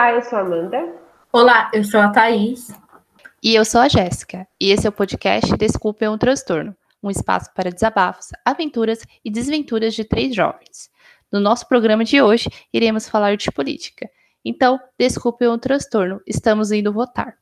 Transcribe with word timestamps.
Olá, 0.00 0.12
eu 0.14 0.22
sou 0.22 0.38
a 0.38 0.40
Amanda. 0.40 0.94
Olá, 1.30 1.70
eu 1.74 1.84
sou 1.84 2.00
a 2.00 2.08
Thaís. 2.08 2.72
E 3.42 3.54
eu 3.54 3.66
sou 3.66 3.82
a 3.82 3.86
Jéssica. 3.86 4.48
E 4.58 4.70
esse 4.70 4.86
é 4.86 4.88
o 4.88 4.92
podcast 4.92 5.54
Desculpe 5.58 6.06
é 6.06 6.08
um 6.08 6.16
Transtorno 6.16 6.74
um 7.02 7.10
espaço 7.10 7.50
para 7.54 7.70
desabafos, 7.70 8.28
aventuras 8.42 9.04
e 9.22 9.30
desventuras 9.30 9.92
de 9.92 10.02
três 10.02 10.34
jovens. 10.34 10.88
No 11.30 11.38
nosso 11.38 11.68
programa 11.68 12.02
de 12.02 12.22
hoje, 12.22 12.48
iremos 12.72 13.10
falar 13.10 13.36
de 13.36 13.52
política. 13.52 14.08
Então, 14.42 14.80
desculpe 14.98 15.44
é 15.44 15.50
um 15.50 15.58
transtorno, 15.58 16.22
estamos 16.26 16.72
indo 16.72 16.94
votar. 16.94 17.36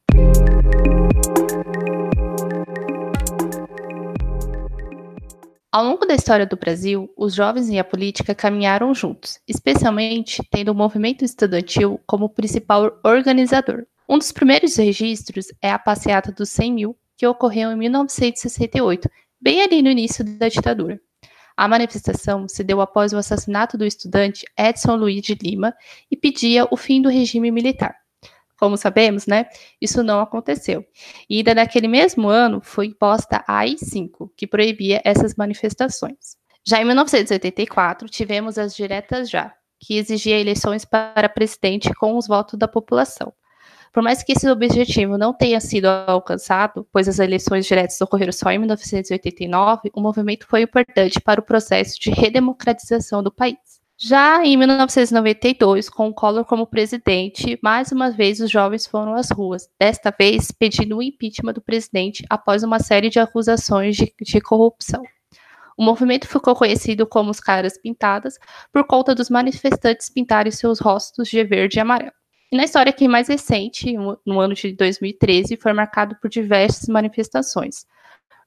Ao 5.71 5.85
longo 5.85 6.07
da 6.07 6.15
história 6.15 6.47
do 6.47 6.57
Brasil, 6.57 7.13
os 7.15 7.35
jovens 7.35 7.69
e 7.69 7.79
a 7.79 7.85
política 7.85 8.35
caminharam 8.35 8.95
juntos, 8.95 9.39
especialmente 9.47 10.43
tendo 10.51 10.73
o 10.73 10.75
movimento 10.75 11.27
estudantil 11.27 12.01
como 12.07 12.31
principal 12.31 12.99
organizador. 13.05 13.85
Um 14.09 14.17
dos 14.17 14.33
primeiros 14.33 14.77
registros 14.77 15.49
é 15.61 15.71
a 15.71 15.79
passeata 15.79 16.33
dos 16.33 16.49
100 16.49 16.73
mil, 16.73 16.97
que 17.19 17.27
ocorreu 17.27 17.71
em 17.71 17.77
1968, 17.77 19.11
bem 19.39 19.61
ali 19.61 19.83
no 19.83 19.91
início 19.91 20.25
da 20.25 20.49
ditadura. 20.49 20.99
A 21.55 21.69
manifestação 21.69 22.49
se 22.49 22.65
deu 22.65 22.81
após 22.81 23.13
o 23.13 23.19
assassinato 23.19 23.77
do 23.77 23.85
estudante 23.85 24.47
Edson 24.59 24.97
Luiz 24.97 25.21
de 25.21 25.35
Lima 25.35 25.75
e 26.11 26.17
pedia 26.17 26.67
o 26.71 26.79
fim 26.79 27.03
do 27.03 27.11
regime 27.11 27.51
militar. 27.51 27.95
Como 28.59 28.77
sabemos, 28.77 29.27
né, 29.27 29.47
isso 29.81 30.03
não 30.03 30.21
aconteceu. 30.21 30.85
E 31.31 31.39
ainda 31.39 31.55
naquele 31.55 31.87
mesmo 31.87 32.29
ano 32.29 32.61
foi 32.61 32.87
imposta 32.87 33.45
a 33.47 33.59
AI-5, 33.59 34.31
que 34.37 34.47
proibia 34.47 35.01
essas 35.05 35.37
manifestações. 35.37 36.37
Já 36.67 36.81
em 36.83 36.85
1984, 36.85 38.09
tivemos 38.09 38.59
as 38.59 38.75
diretas 38.75 39.31
já, 39.31 39.55
que 39.79 39.97
exigia 39.97 40.39
eleições 40.39 40.85
para 40.85 41.29
presidente 41.29 41.95
com 41.95 42.17
os 42.17 42.27
votos 42.27 42.59
da 42.59 42.67
população. 42.67 43.33
Por 43.93 44.03
mais 44.03 44.23
que 44.23 44.33
esse 44.33 44.49
objetivo 44.49 45.17
não 45.17 45.33
tenha 45.33 45.61
sido 45.61 45.87
alcançado, 45.87 46.87
pois 46.93 47.09
as 47.09 47.19
eleições 47.19 47.65
diretas 47.65 48.01
ocorreram 48.01 48.33
só 48.33 48.51
em 48.51 48.59
1989, 48.59 49.91
o 49.95 50.01
movimento 50.01 50.47
foi 50.47 50.63
importante 50.63 51.21
para 51.21 51.41
o 51.41 51.45
processo 51.45 51.99
de 51.99 52.11
redemocratização 52.11 53.23
do 53.23 53.33
país. 53.33 53.78
Já 54.01 54.45
em 54.45 54.57
1992, 54.57 55.91
com 55.91 56.09
o 56.09 56.15
Collor 56.15 56.45
como 56.45 56.69
presidente, 56.69 57.59
mais 57.61 57.91
uma 57.91 58.13
vez 58.13 58.39
os 58.41 58.49
jovens 58.49 58.87
foram 58.87 59.17
às 59.17 59.29
ruas, 59.29 59.69
desta 59.77 60.15
vez 60.17 60.53
pedindo 60.53 60.99
o 60.99 61.03
impeachment 61.03 61.55
do 61.55 61.61
presidente 61.61 62.25
após 62.31 62.63
uma 62.63 62.79
série 62.79 63.11
de 63.11 63.19
acusações 63.19 63.97
de, 63.97 64.15
de 64.21 64.41
corrupção. 64.41 65.03
O 65.77 65.83
movimento 65.83 66.29
ficou 66.29 66.55
conhecido 66.55 67.09
como 67.09 67.33
os 67.33 67.41
Caras 67.41 67.77
Pintadas 67.77 68.39
por 68.73 68.87
conta 68.87 69.17
dos 69.17 69.29
manifestantes 69.29 70.09
pintarem 70.09 70.53
seus 70.53 70.79
rostos 70.79 71.27
de 71.27 71.43
verde 71.43 71.79
e 71.79 71.81
amarelo. 71.81 72.13
E 72.53 72.57
na 72.57 72.63
história 72.63 72.91
aqui 72.91 73.09
mais 73.09 73.27
recente, 73.27 73.97
no 74.25 74.39
ano 74.39 74.55
de 74.55 74.75
2013, 74.75 75.57
foi 75.57 75.73
marcado 75.73 76.17
por 76.23 76.31
diversas 76.31 76.89
manifestações, 76.89 77.85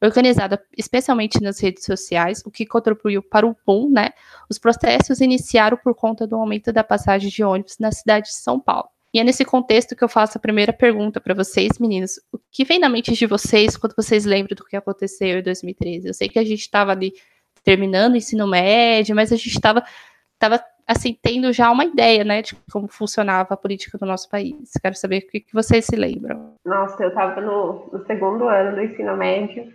organizada 0.01 0.61
especialmente 0.77 1.41
nas 1.41 1.59
redes 1.59 1.85
sociais, 1.85 2.41
o 2.45 2.51
que 2.51 2.65
contribuiu 2.65 3.21
para 3.21 3.45
o 3.45 3.55
boom, 3.65 3.89
né? 3.89 4.09
Os 4.49 4.57
protestos 4.57 5.21
iniciaram 5.21 5.77
por 5.77 5.93
conta 5.93 6.25
do 6.25 6.35
aumento 6.35 6.73
da 6.73 6.83
passagem 6.83 7.29
de 7.29 7.43
ônibus 7.43 7.77
na 7.79 7.91
cidade 7.91 8.27
de 8.27 8.35
São 8.35 8.59
Paulo. 8.59 8.89
E 9.13 9.19
é 9.19 9.23
nesse 9.23 9.43
contexto 9.43 9.95
que 9.95 10.03
eu 10.03 10.07
faço 10.07 10.37
a 10.37 10.41
primeira 10.41 10.71
pergunta 10.71 11.19
para 11.19 11.33
vocês, 11.33 11.77
meninos. 11.79 12.19
O 12.31 12.39
que 12.49 12.63
vem 12.63 12.79
na 12.79 12.87
mente 12.87 13.11
de 13.11 13.25
vocês 13.27 13.75
quando 13.75 13.93
vocês 13.95 14.25
lembram 14.25 14.55
do 14.55 14.63
que 14.63 14.75
aconteceu 14.75 15.39
em 15.39 15.43
2013? 15.43 16.07
Eu 16.07 16.13
sei 16.13 16.29
que 16.29 16.39
a 16.39 16.45
gente 16.45 16.61
estava 16.61 16.91
ali 16.91 17.13
terminando 17.63 18.13
o 18.13 18.17
ensino 18.17 18.47
médio, 18.47 19.15
mas 19.15 19.31
a 19.31 19.35
gente 19.35 19.49
estava 19.49 19.83
tava, 20.39 20.59
assim, 20.87 21.15
tendo 21.21 21.53
já 21.53 21.69
uma 21.69 21.85
ideia, 21.85 22.23
né, 22.23 22.41
de 22.41 22.55
como 22.71 22.87
funcionava 22.87 23.53
a 23.53 23.57
política 23.57 23.95
do 23.97 24.07
nosso 24.07 24.27
país. 24.27 24.71
Quero 24.81 24.95
saber 24.95 25.19
o 25.19 25.27
que, 25.27 25.41
que 25.41 25.53
vocês 25.53 25.85
se 25.85 25.95
lembram. 25.95 26.55
Nossa, 26.65 27.03
eu 27.03 27.09
estava 27.09 27.39
no, 27.39 27.89
no 27.93 28.03
segundo 28.07 28.47
ano 28.47 28.75
do 28.75 28.81
ensino 28.81 29.15
médio 29.15 29.71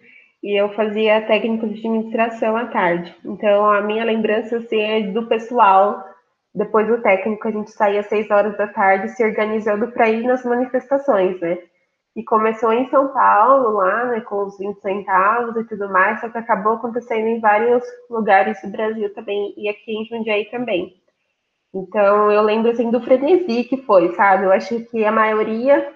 e 0.47 0.55
eu 0.55 0.69
fazia 0.75 1.27
técnico 1.27 1.67
de 1.67 1.81
administração 1.81 2.57
à 2.57 2.67
tarde. 2.67 3.13
Então, 3.25 3.69
a 3.69 3.81
minha 3.81 4.05
lembrança 4.05 4.59
assim, 4.59 4.81
é 4.81 5.03
do 5.09 5.27
pessoal. 5.27 6.05
Depois 6.55 6.87
do 6.87 7.03
técnico, 7.03 7.49
a 7.49 7.51
gente 7.51 7.73
saía 7.73 7.99
às 7.99 8.07
seis 8.07 8.31
horas 8.31 8.57
da 8.57 8.69
tarde 8.69 9.09
se 9.09 9.25
organizando 9.25 9.89
para 9.89 10.09
ir 10.09 10.23
nas 10.23 10.45
manifestações, 10.45 11.41
né? 11.41 11.59
E 12.15 12.23
começou 12.23 12.73
em 12.73 12.87
São 12.87 13.09
Paulo, 13.09 13.77
lá, 13.77 14.05
né, 14.05 14.21
com 14.21 14.45
os 14.45 14.57
20 14.57 14.81
centavos 14.81 15.57
e 15.57 15.65
tudo 15.65 15.91
mais, 15.91 16.21
só 16.21 16.29
que 16.29 16.39
acabou 16.39 16.75
acontecendo 16.75 17.27
em 17.27 17.41
vários 17.41 17.83
lugares 18.09 18.63
do 18.63 18.71
Brasil 18.71 19.13
também, 19.15 19.53
e 19.57 19.69
aqui 19.69 19.97
em 19.97 20.05
Jundiaí 20.05 20.45
também. 20.45 20.95
Então, 21.75 22.31
eu 22.31 22.43
lembro, 22.43 22.71
assim, 22.71 22.89
do 22.89 23.01
frenesi 23.01 23.65
que 23.65 23.79
foi, 23.79 24.15
sabe? 24.15 24.45
Eu 24.45 24.53
acho 24.53 24.79
que 24.85 25.05
a 25.05 25.11
maioria 25.11 25.93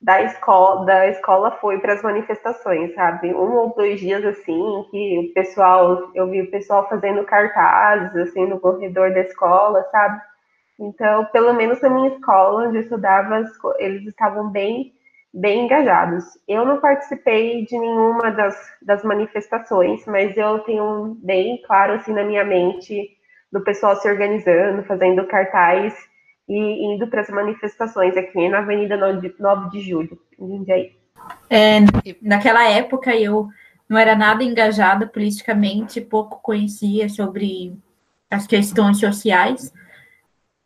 da 0.00 0.22
escola, 0.22 0.84
da 0.84 1.08
escola 1.08 1.50
foi 1.52 1.78
para 1.78 1.94
as 1.94 2.02
manifestações, 2.02 2.94
sabe? 2.94 3.34
Um 3.34 3.54
ou 3.56 3.74
dois 3.74 3.98
dias 3.98 4.24
assim, 4.24 4.84
que 4.90 5.18
o 5.18 5.34
pessoal, 5.34 6.10
eu 6.14 6.28
vi 6.28 6.42
o 6.42 6.50
pessoal 6.50 6.88
fazendo 6.88 7.24
cartazes 7.24 8.14
assim 8.16 8.46
no 8.46 8.60
corredor 8.60 9.12
da 9.12 9.20
escola, 9.20 9.82
sabe? 9.90 10.20
Então, 10.78 11.24
pelo 11.26 11.54
menos 11.54 11.80
na 11.80 11.88
minha 11.88 12.10
escola, 12.10 12.68
onde 12.68 12.76
eu 12.76 12.82
estudava, 12.82 13.42
eles 13.78 14.06
estavam 14.06 14.50
bem, 14.50 14.92
bem 15.32 15.64
engajados. 15.64 16.24
Eu 16.46 16.66
não 16.66 16.80
participei 16.80 17.64
de 17.64 17.78
nenhuma 17.78 18.30
das, 18.30 18.56
das 18.82 19.02
manifestações, 19.02 20.04
mas 20.06 20.36
eu 20.36 20.58
tenho 20.60 21.16
bem 21.22 21.62
claro 21.66 21.94
assim 21.94 22.12
na 22.12 22.24
minha 22.24 22.44
mente 22.44 23.16
do 23.50 23.62
pessoal 23.62 23.96
se 23.96 24.08
organizando, 24.08 24.84
fazendo 24.84 25.26
cartaz 25.26 25.96
e 26.48 26.94
indo 26.94 27.06
para 27.08 27.22
as 27.22 27.28
manifestações 27.28 28.16
aqui 28.16 28.48
na 28.48 28.58
Avenida 28.58 28.96
9 28.96 29.70
de 29.70 29.80
Julho, 29.80 30.18
em. 30.38 30.94
É, 31.50 31.78
naquela 32.22 32.68
época 32.68 33.16
eu 33.16 33.48
não 33.88 33.96
era 33.98 34.14
nada 34.14 34.44
engajada 34.44 35.06
politicamente, 35.06 36.00
pouco 36.00 36.40
conhecia 36.42 37.08
sobre 37.08 37.76
as 38.30 38.46
questões 38.46 38.98
sociais. 38.98 39.72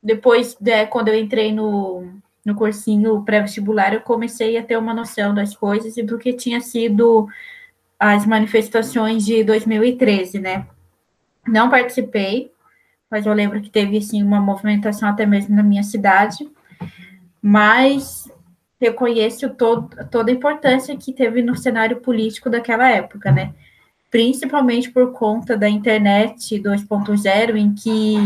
Depois, 0.03 0.57
de, 0.59 0.87
quando 0.87 1.09
eu 1.09 1.15
entrei 1.15 1.53
no, 1.53 2.05
no 2.45 2.55
cursinho 2.55 3.23
pré-vestibular, 3.23 3.93
eu 3.93 4.01
comecei 4.01 4.57
a 4.57 4.63
ter 4.63 4.77
uma 4.77 4.95
noção 4.95 5.35
das 5.35 5.55
coisas 5.55 5.97
e 5.97 6.03
do 6.03 6.19
que 6.19 6.33
tinha 6.33 6.61
sido 6.61 7.29
as 7.99 8.25
manifestações 8.25 9.27
de 9.27 9.45
2013, 9.45 10.39
né? 10.39 10.67
Não 11.47 11.69
participei, 11.69 12.51
mas 13.11 13.27
eu 13.27 13.33
lembro 13.33 13.61
que 13.61 13.69
teve 13.69 13.99
assim 13.99 14.23
uma 14.23 14.41
movimentação 14.41 15.09
até 15.09 15.27
mesmo 15.27 15.57
na 15.57 15.63
minha 15.63 15.83
cidade, 15.83 16.49
mas 17.43 18.31
reconheço 18.81 19.51
todo, 19.51 19.91
toda 20.11 20.31
a 20.31 20.35
importância 20.35 20.97
que 20.97 21.13
teve 21.13 21.43
no 21.43 21.57
cenário 21.57 22.01
político 22.01 22.49
daquela 22.49 22.89
época, 22.89 23.31
né? 23.31 23.53
Principalmente 24.11 24.91
por 24.91 25.13
conta 25.13 25.57
da 25.57 25.69
internet 25.69 26.59
2.0, 26.59 27.57
em 27.57 27.75
que 27.75 28.17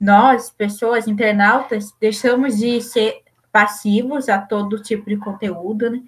nós, 0.00 0.50
pessoas, 0.50 1.08
internautas, 1.08 1.92
deixamos 2.00 2.58
de 2.58 2.80
ser 2.80 3.22
passivos 3.50 4.28
a 4.28 4.38
todo 4.38 4.82
tipo 4.82 5.08
de 5.08 5.16
conteúdo, 5.16 5.90
né? 5.90 6.02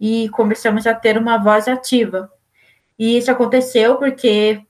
E 0.00 0.28
começamos 0.30 0.86
a 0.86 0.94
ter 0.94 1.18
uma 1.18 1.36
voz 1.36 1.66
ativa. 1.68 2.30
E 2.98 3.18
isso 3.18 3.30
aconteceu 3.30 3.96
porque 3.96 4.62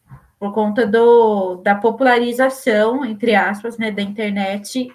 por 0.44 0.52
conta 0.52 0.86
do, 0.86 1.56
da 1.62 1.74
popularização, 1.74 3.02
entre 3.02 3.34
aspas, 3.34 3.78
né, 3.78 3.90
da 3.90 4.02
internet 4.02 4.92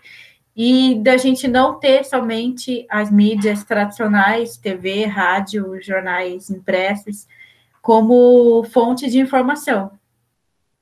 e 0.56 1.02
da 1.02 1.18
gente 1.18 1.48
não 1.48 1.80
ter 1.80 2.04
somente 2.04 2.86
as 2.88 3.10
mídias 3.10 3.64
tradicionais, 3.64 4.58
TV, 4.58 5.06
rádio, 5.06 5.82
jornais 5.82 6.52
impressos, 6.52 7.28
como 7.82 8.64
fonte 8.66 9.10
de 9.10 9.18
informação. 9.20 9.90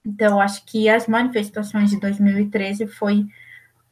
Então, 0.05 0.41
acho 0.41 0.65
que 0.65 0.89
as 0.89 1.07
manifestações 1.07 1.89
de 1.89 1.97
2013 2.01 2.87
foi 2.87 3.25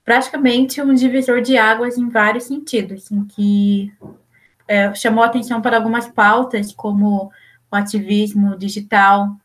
praticamente 0.04 0.82
um 0.82 0.94
divisor 0.94 1.40
de 1.40 1.58
águas 1.58 1.98
em 1.98 2.10
vários 2.10 2.44
sentidos, 2.44 3.10
em 3.10 3.24
que 3.24 3.94
é, 4.68 4.94
chamou 4.94 5.24
atenção 5.24 5.62
para 5.62 5.78
algumas 5.78 6.10
pautas, 6.10 6.74
como 6.74 7.32
o 7.72 7.76
ativismo 7.78 8.58
digital, 8.58 9.38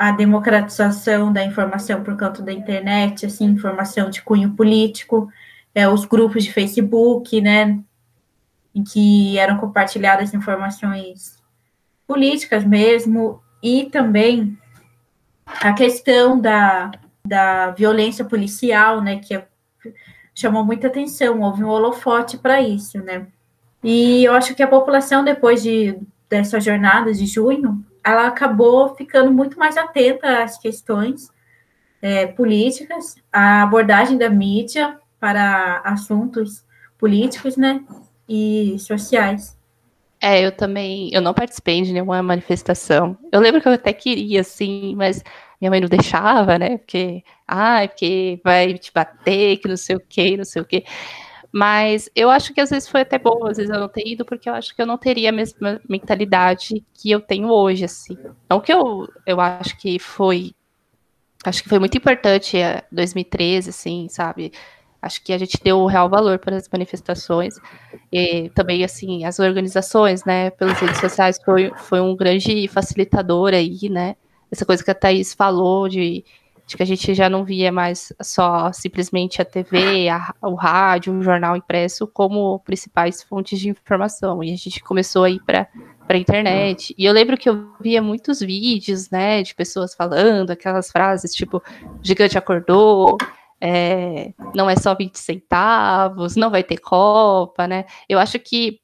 a 0.00 0.12
democratização 0.12 1.30
da 1.30 1.44
informação 1.44 2.02
por 2.02 2.16
conta 2.16 2.40
da 2.40 2.50
internet, 2.50 3.26
assim, 3.26 3.44
informação 3.44 4.08
de 4.08 4.22
cunho 4.22 4.54
político, 4.54 5.30
é, 5.74 5.86
os 5.86 6.06
grupos 6.06 6.42
de 6.42 6.50
Facebook, 6.50 7.38
né, 7.38 7.78
em 8.74 8.82
que 8.82 9.38
eram 9.38 9.58
compartilhadas 9.58 10.32
informações 10.32 11.36
políticas 12.06 12.64
mesmo, 12.64 13.42
e 13.62 13.90
também 13.92 14.56
a 15.44 15.74
questão 15.74 16.40
da, 16.40 16.92
da 17.22 17.70
violência 17.72 18.24
policial, 18.24 19.02
né, 19.02 19.18
que 19.18 19.38
chamou 20.34 20.64
muita 20.64 20.86
atenção, 20.86 21.42
houve 21.42 21.62
um 21.62 21.68
holofote 21.68 22.38
para 22.38 22.62
isso, 22.62 22.96
né. 23.02 23.26
E 23.84 24.24
eu 24.24 24.32
acho 24.32 24.54
que 24.54 24.62
a 24.62 24.66
população, 24.66 25.22
depois 25.22 25.62
de, 25.62 25.98
dessa 26.26 26.58
jornada 26.58 27.12
de 27.12 27.26
junho, 27.26 27.84
ela 28.04 28.26
acabou 28.26 28.94
ficando 28.94 29.32
muito 29.32 29.58
mais 29.58 29.76
atenta 29.76 30.42
às 30.42 30.58
questões 30.58 31.30
é, 32.02 32.26
políticas, 32.26 33.16
à 33.32 33.62
abordagem 33.62 34.16
da 34.16 34.30
mídia, 34.30 34.98
para 35.18 35.82
assuntos 35.84 36.64
políticos, 36.98 37.56
né, 37.56 37.84
e 38.28 38.76
sociais. 38.78 39.58
É, 40.22 40.44
eu 40.44 40.52
também, 40.52 41.10
eu 41.12 41.22
não 41.22 41.32
participei 41.32 41.80
de 41.80 41.92
nenhuma 41.92 42.22
manifestação. 42.22 43.16
Eu 43.32 43.40
lembro 43.40 43.60
que 43.60 43.66
eu 43.66 43.72
até 43.72 43.92
queria, 43.92 44.42
assim, 44.42 44.94
mas 44.94 45.22
minha 45.58 45.70
mãe 45.70 45.80
não 45.80 45.88
deixava, 45.88 46.58
né? 46.58 46.76
Porque, 46.76 47.24
ah, 47.48 47.86
porque 47.88 48.38
vai 48.44 48.74
te 48.74 48.92
bater, 48.92 49.56
que 49.58 49.68
não 49.68 49.78
sei 49.78 49.96
o 49.96 50.02
quê, 50.06 50.36
não 50.36 50.44
sei 50.44 50.60
o 50.60 50.64
quê. 50.64 50.84
Mas 51.52 52.08
eu 52.14 52.30
acho 52.30 52.54
que 52.54 52.60
às 52.60 52.70
vezes 52.70 52.88
foi 52.88 53.00
até 53.00 53.18
bom, 53.18 53.46
às 53.46 53.56
vezes 53.56 53.72
eu 53.72 53.80
não 53.80 53.88
ter 53.88 54.06
ido, 54.06 54.24
porque 54.24 54.48
eu 54.48 54.54
acho 54.54 54.74
que 54.74 54.80
eu 54.80 54.86
não 54.86 54.96
teria 54.96 55.30
a 55.30 55.32
mesma 55.32 55.80
mentalidade 55.88 56.84
que 56.94 57.10
eu 57.10 57.20
tenho 57.20 57.48
hoje, 57.48 57.84
assim. 57.84 58.16
Não 58.48 58.60
que 58.60 58.72
eu, 58.72 59.08
eu 59.26 59.40
acho 59.40 59.76
que 59.78 59.98
foi. 59.98 60.52
Acho 61.44 61.62
que 61.62 61.68
foi 61.68 61.78
muito 61.78 61.96
importante 61.96 62.58
2013, 62.92 63.68
é, 63.68 63.70
assim, 63.70 64.06
sabe? 64.08 64.52
Acho 65.02 65.24
que 65.24 65.32
a 65.32 65.38
gente 65.38 65.58
deu 65.62 65.78
o 65.78 65.86
real 65.86 66.08
valor 66.08 66.38
para 66.38 66.56
as 66.56 66.68
manifestações. 66.68 67.54
E 68.12 68.50
também, 68.50 68.84
assim, 68.84 69.24
as 69.24 69.38
organizações, 69.38 70.24
né, 70.24 70.50
pelas 70.50 70.78
redes 70.78 71.00
sociais, 71.00 71.40
foi, 71.42 71.72
foi 71.76 72.00
um 72.00 72.14
grande 72.14 72.68
facilitador 72.68 73.54
aí, 73.54 73.88
né? 73.88 74.14
Essa 74.50 74.66
coisa 74.66 74.84
que 74.84 74.90
a 74.90 74.94
Thaís 74.94 75.32
falou 75.32 75.88
de 75.88 76.24
de 76.70 76.76
que 76.76 76.84
a 76.84 76.86
gente 76.86 77.12
já 77.14 77.28
não 77.28 77.44
via 77.44 77.72
mais 77.72 78.12
só 78.22 78.72
simplesmente 78.72 79.42
a 79.42 79.44
TV, 79.44 80.08
a, 80.08 80.32
o 80.40 80.54
rádio, 80.54 81.12
o 81.12 81.20
jornal 81.20 81.56
impresso 81.56 82.06
como 82.06 82.60
principais 82.60 83.24
fontes 83.24 83.58
de 83.58 83.68
informação. 83.68 84.40
E 84.40 84.54
a 84.54 84.56
gente 84.56 84.80
começou 84.80 85.24
a 85.24 85.30
ir 85.30 85.42
para 85.42 85.68
a 86.08 86.16
internet. 86.16 86.94
E 86.96 87.04
eu 87.04 87.12
lembro 87.12 87.36
que 87.36 87.48
eu 87.48 87.72
via 87.80 88.00
muitos 88.00 88.38
vídeos, 88.38 89.10
né, 89.10 89.42
de 89.42 89.52
pessoas 89.52 89.96
falando 89.96 90.52
aquelas 90.52 90.92
frases 90.92 91.34
tipo: 91.34 91.60
gigante 92.00 92.38
acordou. 92.38 93.18
É, 93.60 94.32
não 94.54 94.70
é 94.70 94.76
só 94.76 94.94
20 94.94 95.18
centavos, 95.18 96.36
não 96.36 96.50
vai 96.50 96.62
ter 96.62 96.78
Copa, 96.78 97.66
né? 97.66 97.84
Eu 98.08 98.20
acho 98.20 98.38
que 98.38 98.78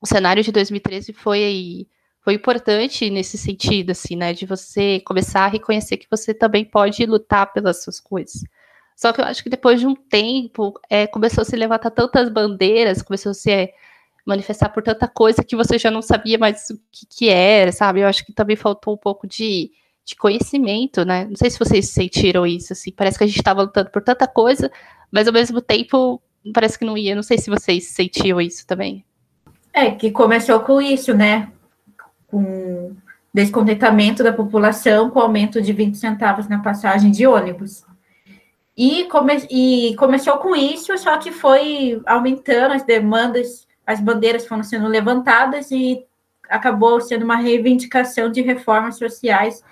o 0.00 0.06
cenário 0.06 0.42
de 0.42 0.50
2013 0.50 1.12
foi 1.12 1.86
foi 2.22 2.34
importante 2.34 3.08
nesse 3.08 3.38
sentido, 3.38 3.90
assim, 3.90 4.14
né? 4.14 4.32
De 4.32 4.44
você 4.44 5.00
começar 5.00 5.44
a 5.44 5.48
reconhecer 5.48 5.96
que 5.96 6.06
você 6.10 6.34
também 6.34 6.64
pode 6.64 7.04
lutar 7.06 7.52
pelas 7.52 7.82
suas 7.82 7.98
coisas. 7.98 8.44
Só 8.94 9.12
que 9.12 9.20
eu 9.20 9.24
acho 9.24 9.42
que 9.42 9.48
depois 9.48 9.80
de 9.80 9.86
um 9.86 9.94
tempo, 9.94 10.78
é, 10.90 11.06
começou 11.06 11.40
a 11.40 11.44
se 11.44 11.56
levantar 11.56 11.90
tantas 11.90 12.28
bandeiras, 12.28 13.00
começou 13.00 13.30
a 13.30 13.34
se 13.34 13.50
é, 13.50 13.72
manifestar 14.26 14.68
por 14.68 14.82
tanta 14.82 15.08
coisa 15.08 15.42
que 15.42 15.56
você 15.56 15.78
já 15.78 15.90
não 15.90 16.02
sabia 16.02 16.36
mais 16.36 16.68
o 16.68 16.78
que, 16.92 17.06
que 17.06 17.28
era, 17.30 17.72
sabe? 17.72 18.00
Eu 18.00 18.06
acho 18.06 18.24
que 18.26 18.32
também 18.34 18.56
faltou 18.56 18.92
um 18.92 18.98
pouco 18.98 19.26
de, 19.26 19.70
de 20.04 20.14
conhecimento, 20.14 21.02
né? 21.06 21.24
Não 21.24 21.36
sei 21.36 21.48
se 21.48 21.58
vocês 21.58 21.88
sentiram 21.88 22.46
isso, 22.46 22.74
assim. 22.74 22.92
Parece 22.92 23.16
que 23.16 23.24
a 23.24 23.26
gente 23.26 23.38
estava 23.38 23.62
lutando 23.62 23.88
por 23.88 24.02
tanta 24.02 24.26
coisa, 24.26 24.70
mas 25.10 25.26
ao 25.26 25.32
mesmo 25.32 25.62
tempo 25.62 26.20
parece 26.52 26.78
que 26.78 26.84
não 26.84 26.98
ia. 26.98 27.14
Não 27.14 27.22
sei 27.22 27.38
se 27.38 27.48
vocês 27.48 27.86
sentiam 27.86 28.38
isso 28.38 28.66
também. 28.66 29.02
É, 29.72 29.90
que 29.92 30.10
começou 30.10 30.60
com 30.60 30.78
isso, 30.78 31.14
né? 31.14 31.50
Com 32.30 32.94
descontentamento 33.32 34.22
da 34.22 34.32
população 34.32 35.10
com 35.10 35.20
aumento 35.20 35.62
de 35.62 35.72
20 35.72 35.96
centavos 35.96 36.48
na 36.48 36.58
passagem 36.58 37.10
de 37.10 37.26
ônibus. 37.26 37.84
E, 38.76 39.04
come, 39.04 39.36
e 39.50 39.94
começou 39.96 40.38
com 40.38 40.56
isso, 40.56 40.96
só 40.98 41.18
que 41.18 41.30
foi 41.30 42.00
aumentando 42.06 42.74
as 42.74 42.82
demandas, 42.82 43.66
as 43.86 44.00
bandeiras 44.00 44.46
foram 44.46 44.62
sendo 44.62 44.88
levantadas 44.88 45.70
e 45.70 46.04
acabou 46.48 47.00
sendo 47.00 47.24
uma 47.24 47.36
reivindicação 47.36 48.30
de 48.30 48.40
reformas 48.40 48.96
sociais 48.96 49.62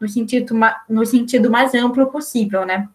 no 0.00 0.08
sentido, 0.08 0.54
no 0.88 1.06
sentido 1.06 1.50
mais 1.50 1.74
amplo 1.74 2.06
possível, 2.06 2.64
né? 2.64 2.88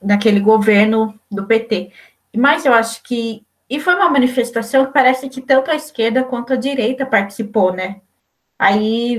Daquele 0.00 0.40
governo 0.40 1.18
do 1.30 1.46
PT. 1.46 1.92
Mas 2.36 2.64
eu 2.64 2.72
acho 2.72 3.02
que. 3.02 3.44
E 3.70 3.78
foi 3.80 3.94
uma 3.94 4.10
manifestação 4.10 4.86
que 4.86 4.92
parece 4.92 5.28
que 5.28 5.40
tanto 5.40 5.70
a 5.70 5.76
esquerda 5.76 6.24
quanto 6.24 6.52
a 6.52 6.56
direita 6.56 7.06
participou, 7.06 7.72
né? 7.72 8.00
Aí 8.62 9.16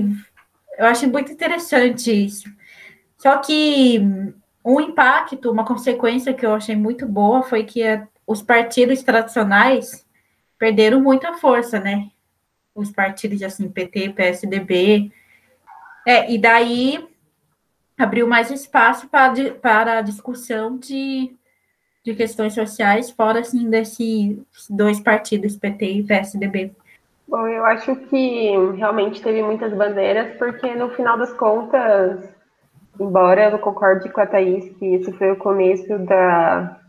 eu 0.77 0.85
acho 0.85 1.05
muito 1.09 1.33
interessante 1.33 2.09
isso. 2.09 2.49
Só 3.17 3.39
que 3.39 3.99
um 4.63 4.79
impacto, 4.79 5.51
uma 5.51 5.65
consequência 5.65 6.33
que 6.33 6.45
eu 6.45 6.53
achei 6.53 6.77
muito 6.77 7.05
boa 7.05 7.43
foi 7.43 7.65
que 7.65 7.83
a, 7.83 8.07
os 8.25 8.41
partidos 8.41 9.03
tradicionais 9.03 10.07
perderam 10.57 11.01
muita 11.01 11.33
força, 11.33 11.77
né? 11.77 12.09
Os 12.73 12.89
partidos 12.89 13.43
assim, 13.43 13.67
PT, 13.69 14.11
PSDB. 14.11 15.11
É, 16.07 16.31
e 16.31 16.37
daí 16.37 17.05
abriu 17.97 18.25
mais 18.25 18.49
espaço 18.49 19.09
para, 19.09 19.33
para 19.55 19.97
a 19.97 20.01
discussão 20.01 20.77
de, 20.77 21.35
de 22.01 22.15
questões 22.15 22.53
sociais 22.53 23.11
fora 23.11 23.41
assim 23.41 23.69
desses 23.69 24.37
dois 24.69 25.01
partidos, 25.01 25.57
PT 25.57 25.85
e 25.85 26.03
PSDB. 26.03 26.73
Bom, 27.27 27.47
eu 27.47 27.65
acho 27.65 27.95
que 27.95 28.51
realmente 28.75 29.21
teve 29.21 29.41
muitas 29.41 29.73
bandeiras, 29.73 30.37
porque 30.37 30.75
no 30.75 30.89
final 30.89 31.17
das 31.17 31.31
contas, 31.33 32.21
embora 32.99 33.49
eu 33.49 33.59
concorde 33.59 34.09
com 34.09 34.21
a 34.21 34.25
Thaís 34.25 34.69
que 34.77 34.95
esse 34.95 35.11
foi 35.13 35.31
o 35.31 35.37
começo 35.37 35.97
da, 35.99 36.79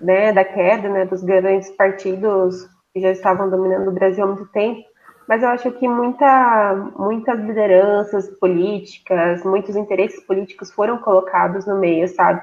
né, 0.00 0.32
da 0.32 0.44
queda 0.44 0.88
né, 0.88 1.04
dos 1.04 1.22
grandes 1.22 1.70
partidos 1.70 2.68
que 2.94 3.00
já 3.00 3.10
estavam 3.10 3.50
dominando 3.50 3.88
o 3.88 3.92
Brasil 3.92 4.24
há 4.24 4.26
muito 4.28 4.46
tempo, 4.48 4.86
mas 5.28 5.42
eu 5.42 5.48
acho 5.48 5.70
que 5.72 5.88
muita, 5.88 6.74
muitas 6.96 7.38
lideranças 7.40 8.28
políticas, 8.38 9.42
muitos 9.44 9.74
interesses 9.74 10.24
políticos 10.24 10.70
foram 10.70 10.98
colocados 10.98 11.66
no 11.66 11.78
meio, 11.78 12.06
sabe? 12.08 12.42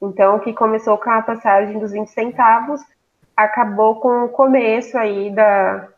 Então, 0.00 0.36
o 0.36 0.40
que 0.40 0.52
começou 0.52 0.98
com 0.98 1.10
a 1.10 1.22
passagem 1.22 1.78
dos 1.78 1.92
20 1.92 2.08
centavos 2.08 2.80
acabou 3.36 4.00
com 4.00 4.24
o 4.24 4.28
começo 4.28 4.96
aí 4.98 5.30
da, 5.30 5.88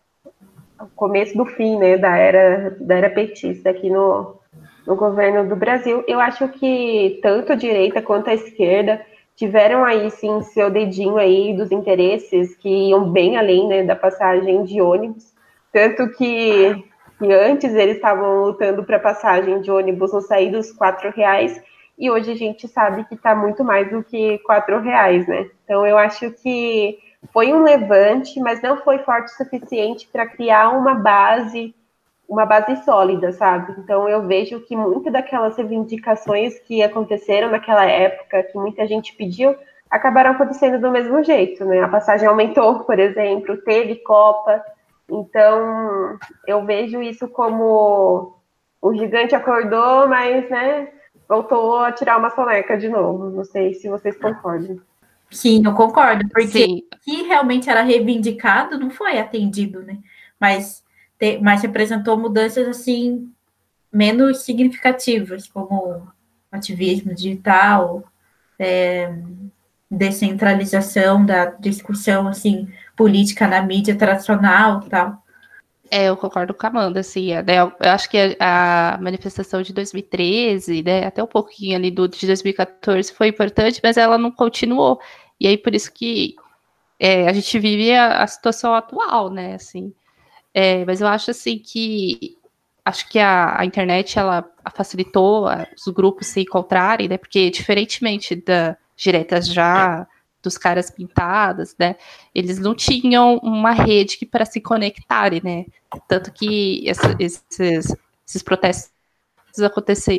o 0.80 0.86
começo 0.94 1.36
do 1.36 1.44
fim, 1.44 1.76
né, 1.76 1.96
da 1.96 2.16
era, 2.16 2.76
da 2.80 2.96
era 2.96 3.10
petista 3.10 3.70
aqui 3.70 3.90
no, 3.90 4.36
no 4.86 4.96
governo 4.96 5.48
do 5.48 5.56
Brasil. 5.56 6.04
Eu 6.06 6.20
acho 6.20 6.48
que 6.48 7.18
tanto 7.22 7.52
a 7.52 7.56
direita 7.56 8.02
quanto 8.02 8.30
a 8.30 8.34
esquerda 8.34 9.00
tiveram 9.36 9.84
aí 9.84 10.10
sim 10.10 10.42
seu 10.42 10.70
dedinho 10.70 11.16
aí 11.16 11.54
dos 11.56 11.72
interesses 11.72 12.56
que 12.56 12.68
iam 12.90 13.10
bem 13.10 13.36
além 13.36 13.66
né, 13.66 13.82
da 13.82 13.96
passagem 13.96 14.62
de 14.64 14.81
ônibus, 14.81 15.32
tanto 15.72 16.08
que, 16.10 16.84
que 17.19 17.32
antes 17.32 17.74
eles 17.74 17.96
estavam 17.96 18.44
lutando 18.44 18.84
para 18.84 18.98
passagem 18.98 19.60
de 19.60 19.70
ônibus 19.70 20.12
não 20.12 20.20
sair 20.20 20.50
dos 20.50 20.70
quatro 20.70 21.10
reais 21.10 21.60
e 21.98 22.10
hoje 22.10 22.32
a 22.32 22.36
gente 22.36 22.66
sabe 22.69 23.04
que 23.04 23.14
está 23.14 23.34
muito 23.34 23.64
mais 23.64 23.88
do 23.90 24.02
que 24.02 24.38
quatro 24.38 24.81
reais, 24.81 25.26
né? 25.26 25.48
Então 25.64 25.86
eu 25.86 25.96
acho 25.96 26.31
que 26.32 26.98
foi 27.32 27.52
um 27.52 27.62
levante, 27.62 28.40
mas 28.40 28.62
não 28.62 28.78
foi 28.78 28.98
forte 28.98 29.32
o 29.32 29.36
suficiente 29.36 30.08
para 30.12 30.26
criar 30.26 30.70
uma 30.70 30.94
base, 30.94 31.74
uma 32.28 32.46
base 32.46 32.84
sólida, 32.84 33.32
sabe? 33.32 33.74
Então 33.78 34.08
eu 34.08 34.26
vejo 34.26 34.60
que 34.60 34.76
muitas 34.76 35.12
daquelas 35.12 35.56
reivindicações 35.56 36.58
que 36.60 36.82
aconteceram 36.82 37.50
naquela 37.50 37.84
época, 37.84 38.43
que 38.43 38.58
muita 38.58 38.86
gente 38.86 39.14
pediu, 39.14 39.54
acabaram 39.90 40.32
acontecendo 40.32 40.81
do 40.81 40.90
mesmo 40.90 41.22
jeito, 41.22 41.64
né? 41.64 41.81
A 41.82 41.88
passagem 41.88 42.26
aumentou, 42.26 42.81
por 42.84 42.98
exemplo, 42.98 43.56
teve 43.58 43.96
Copa, 43.96 44.62
então 45.08 46.19
eu 46.46 46.64
vejo 46.64 47.02
isso 47.02 47.28
como 47.28 48.36
o 48.81 48.94
gigante 48.94 49.34
acordou, 49.34 50.08
mas 50.08 50.48
né, 50.50 50.88
voltou 51.28 51.78
a 51.78 51.93
tirar 51.93 52.19
uma 52.19 52.31
soneca 52.31 52.76
de 52.76 52.88
novo. 52.88 53.31
Não 53.31 53.44
sei 53.44 53.74
se 53.74 53.88
vocês 53.88 54.16
concordam. 54.19 54.78
Sim, 55.31 55.62
eu 55.64 55.74
concordo, 55.74 56.28
porque 56.28 56.84
o 56.94 56.98
que 57.00 57.22
realmente 57.22 57.69
era 57.69 57.82
reivindicado 57.82 58.78
não 58.78 58.90
foi 58.90 59.19
atendido, 59.19 59.82
né? 59.82 59.98
Mas, 60.38 60.84
te, 61.19 61.38
mas 61.38 61.62
representou 61.62 62.16
mudanças 62.16 62.69
assim 62.69 63.32
menos 63.93 64.43
significativas, 64.43 65.48
como 65.48 66.06
ativismo 66.52 67.14
digital, 67.14 68.04
é, 68.58 69.12
descentralização 69.90 71.24
da 71.24 71.46
discussão 71.46 72.28
assim 72.28 72.69
política 72.96 73.46
na 73.48 73.62
mídia 73.62 73.96
tradicional, 73.96 74.81
tal. 74.82 75.23
É, 75.91 76.08
eu 76.08 76.17
concordo 76.17 76.55
com 76.55 76.67
a 76.67 76.70
Amanda, 76.70 77.00
assim, 77.00 77.32
é, 77.32 77.43
né, 77.43 77.60
eu 77.60 77.72
acho 77.81 78.08
que 78.08 78.17
a, 78.41 78.94
a, 78.94 78.98
manifestação 78.98 79.62
de 79.62 79.72
2013, 79.72 80.82
né, 80.82 81.06
até 81.06 81.22
um 81.22 81.26
pouquinho 81.26 81.76
ali 81.76 81.91
do 81.91 82.08
de 82.08 82.26
2014 82.26 83.12
foi 83.12 83.29
importante, 83.29 83.81
mas 83.82 83.96
ela 83.96 84.17
não 84.19 84.31
continuou. 84.31 84.98
E 85.38 85.46
aí 85.46 85.58
por 85.58 85.74
isso 85.74 85.93
que 85.93 86.34
é, 86.98 87.29
a 87.29 87.32
gente 87.32 87.58
vive 87.58 87.93
a, 87.93 88.22
a, 88.22 88.26
situação 88.26 88.74
atual, 88.74 89.31
né? 89.31 89.55
Assim, 89.55 89.93
é, 90.55 90.84
mas 90.84 91.00
eu 91.00 91.08
acho 91.08 91.31
assim 91.31 91.58
que 91.58 92.36
acho 92.84 93.08
que 93.08 93.19
a, 93.19 93.60
a 93.60 93.64
internet 93.64 94.19
ela 94.19 94.44
facilitou 94.74 95.46
os 95.76 95.93
grupos 95.93 96.29
se 96.29 96.41
encontrarem, 96.43 97.08
né? 97.08 97.19
Porque 97.19 97.50
diferentemente 97.50 98.34
da 98.36 98.76
diretas 98.96 99.48
já 99.48 100.06
dos 100.44 100.56
caras 100.56 100.91
pintadas, 100.91 101.74
né? 101.79 101.96
Eles 102.34 102.58
não 102.58 102.74
tinham 102.74 103.39
uma 103.39 103.72
rede 103.72 104.24
para 104.27 104.44
se 104.44 104.60
conectarem, 104.60 105.41
né? 105.43 105.65
Tanto 106.06 106.31
que 106.32 106.89
essa, 106.89 107.17
esses, 107.19 107.96
esses 108.27 108.43
protestos 108.43 108.93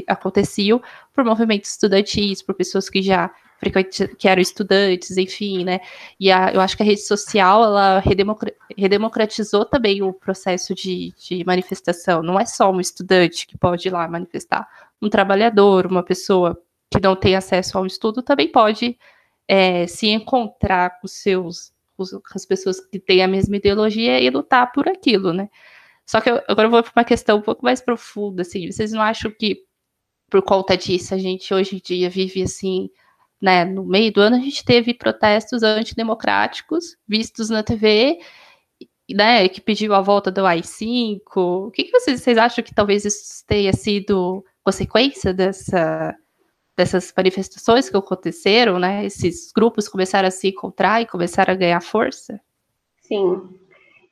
aconteciam 0.07 0.81
por 1.13 1.23
movimentos 1.23 1.71
estudantis, 1.71 2.41
por 2.41 2.55
pessoas 2.55 2.89
que 2.89 3.01
já 3.01 3.31
que 4.19 4.27
eram 4.27 4.41
estudantes, 4.41 5.17
enfim, 5.17 5.63
né? 5.63 5.79
E 6.19 6.31
a, 6.31 6.51
eu 6.53 6.61
acho 6.61 6.75
que 6.75 6.83
a 6.83 6.85
rede 6.85 7.01
social 7.01 7.63
ela 7.63 8.03
redemocratizou 8.77 9.65
também 9.65 10.03
o 10.03 10.13
processo 10.13 10.75
de, 10.75 11.13
de, 11.17 11.43
manifestação. 11.45 12.21
Não 12.21 12.39
é 12.39 12.45
só 12.45 12.71
um 12.71 12.79
estudante 12.79 13.47
que 13.47 13.57
pode 13.57 13.87
ir 13.87 13.91
lá 13.91 14.07
manifestar, 14.07 14.67
um 15.01 15.09
trabalhador, 15.09 15.87
uma 15.87 16.03
pessoa 16.03 16.61
que 16.91 16.99
não 17.01 17.15
tem 17.15 17.35
acesso 17.35 17.77
ao 17.77 17.85
estudo 17.85 18.21
também 18.21 18.51
pode 18.51 18.97
é, 19.47 19.87
se 19.87 20.07
encontrar 20.07 20.99
com 20.99 21.07
seus 21.07 21.73
com 21.97 22.03
as 22.35 22.45
pessoas 22.45 22.81
que 22.81 22.99
têm 22.99 23.23
a 23.23 23.27
mesma 23.27 23.55
ideologia 23.55 24.19
e 24.19 24.29
lutar 24.29 24.69
por 24.73 24.85
aquilo, 24.87 25.31
né? 25.31 25.49
Só 26.05 26.19
que 26.19 26.29
eu, 26.29 26.41
agora 26.47 26.67
eu 26.67 26.71
vou 26.71 26.83
para 26.83 26.91
uma 26.93 27.05
questão 27.05 27.37
um 27.37 27.41
pouco 27.41 27.63
mais 27.63 27.79
profunda, 27.81 28.41
assim. 28.41 28.69
Vocês 28.69 28.91
não 28.91 29.01
acham 29.01 29.31
que 29.31 29.63
por 30.29 30.41
conta 30.41 30.75
disso 30.75 31.13
a 31.13 31.17
gente 31.17 31.53
hoje 31.53 31.77
em 31.77 31.79
dia 31.79 32.09
vive 32.09 32.43
assim 32.43 32.89
né, 33.41 33.65
no 33.65 33.85
meio 33.85 34.11
do 34.11 34.21
ano 34.21 34.37
a 34.37 34.39
gente 34.39 34.63
teve 34.65 34.93
protestos 34.93 35.63
antidemocráticos 35.63 36.97
vistos 37.07 37.49
na 37.49 37.61
TV, 37.63 38.19
né, 39.09 39.47
que 39.47 39.61
pediu 39.61 39.93
a 39.93 40.01
volta 40.01 40.31
do 40.31 40.45
AI-5. 40.45 41.19
O 41.37 41.71
que, 41.71 41.83
que 41.83 41.91
vocês, 41.91 42.21
vocês 42.21 42.37
acham 42.37 42.63
que 42.63 42.73
talvez 42.73 43.05
isso 43.05 43.45
tenha 43.45 43.71
sido 43.73 44.43
consequência 44.63 45.33
dessa, 45.33 46.15
dessas 46.77 47.13
manifestações 47.15 47.89
que 47.89 47.97
aconteceram, 47.97 48.79
né? 48.79 49.05
Esses 49.05 49.51
grupos 49.51 49.87
começaram 49.87 50.27
a 50.27 50.31
se 50.31 50.49
encontrar 50.49 51.01
e 51.01 51.05
começaram 51.05 51.53
a 51.53 51.57
ganhar 51.57 51.81
força? 51.81 52.39
Sim. 53.01 53.41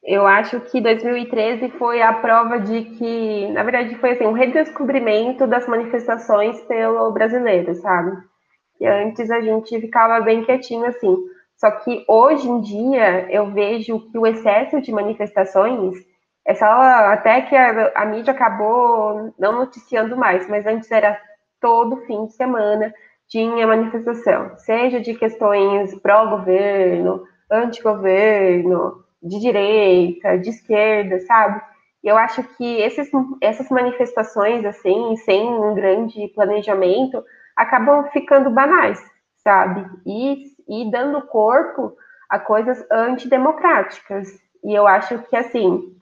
Eu 0.03 0.27
acho 0.27 0.59
que 0.59 0.81
2013 0.81 1.69
foi 1.77 2.01
a 2.01 2.11
prova 2.13 2.59
de 2.59 2.83
que, 2.83 3.47
na 3.51 3.63
verdade, 3.63 3.95
foi 3.95 4.11
assim, 4.11 4.25
um 4.25 4.33
redescobrimento 4.33 5.47
das 5.47 5.67
manifestações 5.67 6.59
pelo 6.61 7.11
brasileiro, 7.11 7.73
sabe? 7.75 8.17
que 8.77 8.85
antes 8.85 9.31
a 9.31 9.41
gente 9.41 9.79
ficava 9.79 10.19
bem 10.19 10.43
quietinho 10.43 10.85
assim. 10.85 11.17
Só 11.55 11.71
que 11.71 12.03
hoje 12.07 12.49
em 12.49 12.59
dia 12.59 13.31
eu 13.31 13.51
vejo 13.51 13.99
que 14.11 14.17
o 14.17 14.27
excesso 14.27 14.81
de 14.81 14.91
manifestações 14.91 15.95
é 16.45 16.53
só 16.53 16.65
até 16.65 17.41
que 17.43 17.55
a, 17.55 17.93
a 17.95 18.05
mídia 18.05 18.33
acabou 18.33 19.33
não 19.39 19.53
noticiando 19.53 20.17
mais, 20.17 20.49
mas 20.49 20.65
antes 20.65 20.91
era 20.91 21.17
todo 21.63 22.05
fim 22.05 22.25
de 22.25 22.33
semana 22.33 22.93
tinha 23.29 23.65
manifestação, 23.65 24.57
seja 24.57 24.99
de 24.99 25.13
questões 25.15 25.97
pró-governo, 26.01 27.23
anti-governo, 27.49 29.01
de 29.21 29.39
direita, 29.39 30.37
de 30.37 30.49
esquerda, 30.49 31.21
sabe? 31.21 31.61
Eu 32.03 32.17
acho 32.17 32.43
que 32.57 32.81
esses, 32.81 33.09
essas 33.39 33.69
manifestações, 33.69 34.65
assim, 34.65 35.15
sem 35.23 35.47
um 35.47 35.73
grande 35.73 36.27
planejamento, 36.35 37.23
acabam 37.55 38.09
ficando 38.11 38.49
banais, 38.49 39.01
sabe? 39.37 39.89
E, 40.05 40.47
e 40.67 40.91
dando 40.91 41.25
corpo 41.27 41.95
a 42.29 42.37
coisas 42.37 42.85
antidemocráticas. 42.91 44.27
E 44.65 44.75
eu 44.77 44.85
acho 44.85 45.17
que, 45.29 45.35
assim, 45.37 45.95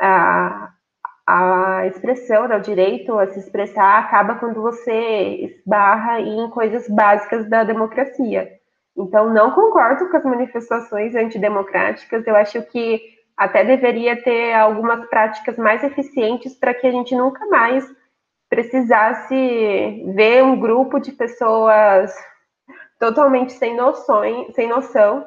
a, 0.00 0.72
a 1.26 1.86
expressão, 1.86 2.46
né, 2.46 2.56
o 2.56 2.60
direito 2.60 3.18
a 3.18 3.26
se 3.26 3.40
expressar 3.40 3.98
acaba 3.98 4.36
quando 4.36 4.62
você 4.62 5.58
esbarra 5.58 6.20
em 6.20 6.48
coisas 6.50 6.88
básicas 6.88 7.48
da 7.48 7.64
democracia. 7.64 8.52
Então, 8.96 9.32
não 9.34 9.50
concordo 9.50 10.08
com 10.08 10.16
as 10.16 10.24
manifestações 10.24 11.14
antidemocráticas. 11.14 12.26
Eu 12.26 12.36
acho 12.36 12.62
que 12.62 13.02
até 13.36 13.64
deveria 13.64 14.22
ter 14.22 14.54
algumas 14.54 15.04
práticas 15.08 15.58
mais 15.58 15.82
eficientes 15.82 16.54
para 16.54 16.72
que 16.72 16.86
a 16.86 16.92
gente 16.92 17.14
nunca 17.14 17.44
mais 17.46 17.84
precisasse 18.48 20.04
ver 20.14 20.42
um 20.44 20.58
grupo 20.58 20.98
de 21.00 21.12
pessoas 21.12 22.14
totalmente 22.98 23.52
sem 23.52 23.76
noções, 23.76 24.54
sem 24.54 24.68
noção 24.68 25.26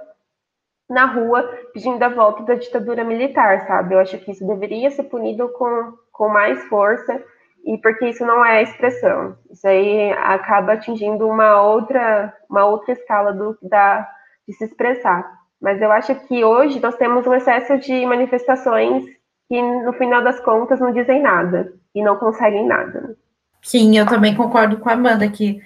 na 0.90 1.06
rua 1.06 1.44
pedindo 1.74 2.02
a 2.04 2.10
volta 2.10 2.44
da 2.44 2.56
ditadura 2.56 3.04
militar, 3.04 3.68
sabe? 3.68 3.94
Eu 3.94 4.00
acho 4.00 4.18
que 4.18 4.32
isso 4.32 4.46
deveria 4.46 4.90
ser 4.90 5.04
punido 5.04 5.48
com, 5.50 5.94
com 6.12 6.30
mais 6.30 6.64
força 6.66 7.24
e 7.66 7.78
porque 7.78 8.10
isso 8.10 8.26
não 8.26 8.44
é 8.44 8.64
expressão. 8.64 9.38
Isso 9.52 9.68
aí 9.68 10.12
acaba 10.14 10.74
atingindo 10.74 11.28
uma 11.28 11.62
outra 11.62 12.34
uma 12.50 12.66
outra 12.66 12.94
escala 12.94 13.32
do 13.32 13.58
da 13.62 14.08
de 14.48 14.54
se 14.56 14.66
expressar. 14.66 15.40
Mas 15.62 15.82
eu 15.82 15.92
acho 15.92 16.16
que 16.28 16.44
hoje 16.44 16.80
nós 16.80 16.96
temos 16.96 17.28
um 17.28 17.34
excesso 17.34 17.78
de 17.78 18.06
manifestações 18.06 19.04
que 19.48 19.62
no 19.62 19.94
final 19.94 20.24
das 20.24 20.40
contas 20.40 20.80
não 20.80 20.92
dizem 20.92 21.22
nada 21.22 21.72
e 21.94 22.02
não 22.02 22.16
conseguem 22.16 22.66
nada. 22.66 23.02
Né? 23.02 23.16
Sim, 23.62 23.98
eu 23.98 24.06
também 24.06 24.36
concordo 24.36 24.78
com 24.78 24.90
a 24.90 24.94
Amanda 24.94 25.30
que 25.30 25.62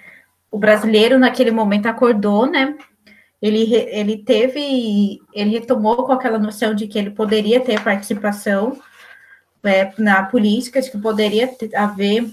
o 0.50 0.58
brasileiro 0.58 1.18
naquele 1.18 1.50
momento 1.50 1.86
acordou, 1.86 2.46
né? 2.46 2.76
Ele, 3.44 3.74
ele 3.74 4.16
teve, 4.16 5.20
ele 5.34 5.50
retomou 5.50 6.06
com 6.06 6.12
aquela 6.12 6.38
noção 6.38 6.74
de 6.74 6.86
que 6.86 6.98
ele 6.98 7.10
poderia 7.10 7.60
ter 7.60 7.78
participação 7.84 8.80
é, 9.62 9.92
na 9.98 10.22
política, 10.22 10.80
de 10.80 10.90
que 10.90 10.96
poderia 10.96 11.46
ter, 11.48 11.76
haver 11.76 12.26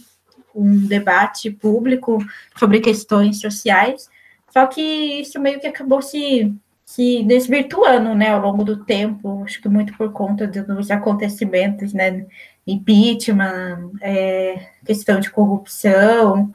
um 0.55 0.87
debate 0.87 1.51
público 1.51 2.17
sobre 2.57 2.79
questões 2.79 3.41
sociais, 3.41 4.09
só 4.49 4.65
que 4.67 4.81
isso 4.81 5.37
meio 5.37 5.59
que 5.59 5.67
acabou 5.67 6.01
se 6.01 6.53
se 6.85 7.23
desvirtuando, 7.23 8.13
né, 8.13 8.31
ao 8.31 8.41
longo 8.41 8.65
do 8.65 8.83
tempo, 8.83 9.43
acho 9.45 9.61
que 9.61 9.69
muito 9.69 9.95
por 9.97 10.11
conta 10.11 10.45
dos 10.45 10.91
acontecimentos, 10.91 11.93
né, 11.93 12.25
impeachment, 12.67 13.91
é, 14.01 14.67
questão 14.85 15.21
de 15.21 15.31
corrupção, 15.31 16.53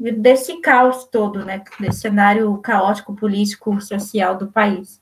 desse 0.00 0.60
caos 0.60 1.04
todo, 1.04 1.44
né, 1.44 1.62
desse 1.78 2.00
cenário 2.00 2.56
caótico 2.58 3.14
político 3.14 3.80
social 3.80 4.36
do 4.36 4.50
país. 4.50 5.00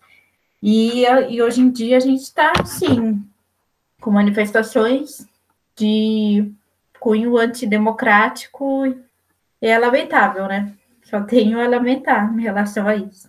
E, 0.63 1.05
e 1.31 1.41
hoje 1.41 1.61
em 1.61 1.71
dia 1.71 1.97
a 1.97 2.01
gente 2.01 2.23
está, 2.23 2.53
sim, 2.65 3.23
com 4.01 4.11
manifestações 4.11 5.27
de 5.77 6.51
cunho 6.99 7.37
antidemocrático 7.37 8.95
é 9.61 9.79
lamentável, 9.79 10.47
né? 10.49 10.73
Só 11.05 11.21
tenho 11.23 11.61
a 11.61 11.69
lamentar 11.69 12.37
em 12.37 12.43
relação 12.43 12.87
a 12.87 12.97
isso 12.97 13.29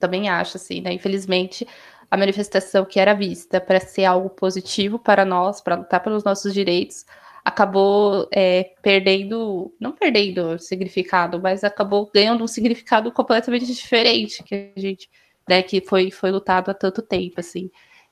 também 0.00 0.28
acho, 0.28 0.56
assim, 0.56 0.80
né? 0.80 0.92
Infelizmente, 0.92 1.68
a 2.10 2.16
manifestação 2.16 2.84
que 2.84 2.98
era 2.98 3.14
vista 3.14 3.60
para 3.60 3.78
ser 3.78 4.06
algo 4.06 4.30
positivo 4.30 4.98
para 4.98 5.24
nós, 5.24 5.60
para 5.60 5.76
lutar 5.76 6.02
pelos 6.02 6.24
nossos 6.24 6.52
direitos, 6.52 7.04
acabou 7.44 8.28
é, 8.32 8.72
perdendo, 8.82 9.72
não 9.80 9.92
perdendo 9.92 10.58
significado, 10.58 11.40
mas 11.40 11.64
acabou 11.64 12.10
ganhando 12.12 12.44
um 12.44 12.46
significado 12.46 13.10
completamente 13.10 13.66
diferente 13.66 14.42
que 14.42 14.72
a 14.76 14.80
gente, 14.80 15.08
né, 15.48 15.62
que 15.62 15.80
foi, 15.80 16.10
foi 16.10 16.30
lutado 16.30 16.70
há 16.70 16.74
tanto 16.74 17.02
tempo, 17.02 17.40
assim. 17.40 17.70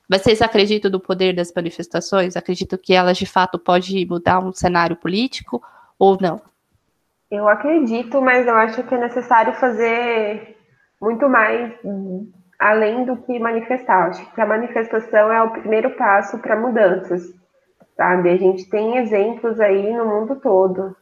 Mas 0.09 0.23
vocês 0.23 0.41
acreditam 0.41 0.89
no 0.89 0.99
poder 0.99 1.35
das 1.35 1.53
manifestações? 1.55 2.35
Acreditam 2.35 2.79
que 2.81 2.93
elas 2.93 3.17
de 3.17 3.27
fato 3.27 3.59
podem 3.59 4.05
mudar 4.07 4.39
um 4.39 4.51
cenário 4.51 4.95
político 4.95 5.61
ou 5.99 6.17
não? 6.19 6.41
Eu 7.29 7.47
acredito, 7.47 8.19
mas 8.19 8.47
eu 8.47 8.55
acho 8.55 8.81
que 8.81 8.95
é 8.95 8.97
necessário 8.97 9.53
fazer 9.53 10.57
muito 10.99 11.29
mais 11.29 11.73
além 12.57 13.05
do 13.05 13.17
que 13.17 13.37
manifestar. 13.37 14.09
Acho 14.09 14.33
que 14.33 14.41
a 14.41 14.47
manifestação 14.47 15.31
é 15.31 15.43
o 15.43 15.51
primeiro 15.51 15.91
passo 15.91 16.39
para 16.39 16.59
mudanças, 16.59 17.31
sabe? 17.99 18.29
A 18.29 18.37
gente 18.37 18.69
tem 18.69 18.95
exemplos 18.95 19.59
aí 19.59 19.91
no 19.93 20.05
mundo 20.05 20.37
todo, 20.37 20.95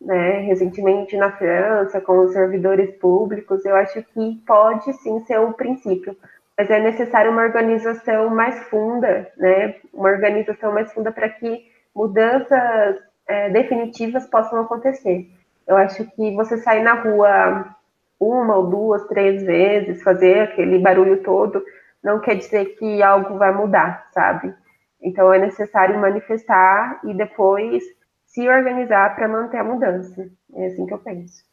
né? 0.00 0.40
Recentemente 0.40 1.16
na 1.16 1.30
França, 1.30 2.00
com 2.00 2.24
os 2.24 2.32
servidores 2.32 2.90
públicos, 2.96 3.64
eu 3.64 3.76
acho 3.76 4.02
que 4.02 4.42
pode 4.44 4.92
sim 4.94 5.20
ser 5.26 5.38
um 5.38 5.52
princípio, 5.52 6.16
mas 6.58 6.68
é 6.68 6.80
necessário 6.80 7.30
uma 7.30 7.42
organização 7.42 8.30
mais 8.30 8.64
funda, 8.64 9.30
né? 9.36 9.76
Uma 9.92 10.08
organização 10.08 10.74
mais 10.74 10.92
funda 10.92 11.12
para 11.12 11.28
que 11.28 11.70
mudanças 11.94 12.96
é, 13.28 13.50
definitivas 13.50 14.26
possam 14.26 14.60
acontecer. 14.60 15.30
Eu 15.68 15.76
acho 15.76 16.04
que 16.04 16.34
você 16.34 16.56
sair 16.56 16.82
na 16.82 16.94
rua 16.94 17.76
uma 18.18 18.56
ou 18.56 18.66
duas, 18.66 19.06
três 19.06 19.44
vezes, 19.44 20.02
fazer 20.02 20.40
aquele 20.40 20.80
barulho 20.80 21.22
todo, 21.22 21.64
não 22.02 22.18
quer 22.18 22.34
dizer 22.34 22.76
que 22.76 23.04
algo 23.04 23.38
vai 23.38 23.52
mudar, 23.52 24.08
sabe? 24.12 24.52
Então 25.04 25.32
é 25.32 25.38
necessário 25.38 26.00
manifestar 26.00 27.00
e 27.04 27.12
depois 27.14 27.84
se 28.24 28.48
organizar 28.48 29.14
para 29.14 29.28
manter 29.28 29.58
a 29.58 29.64
mudança. 29.64 30.28
É 30.54 30.66
assim 30.66 30.86
que 30.86 30.94
eu 30.94 30.98
penso. 30.98 31.44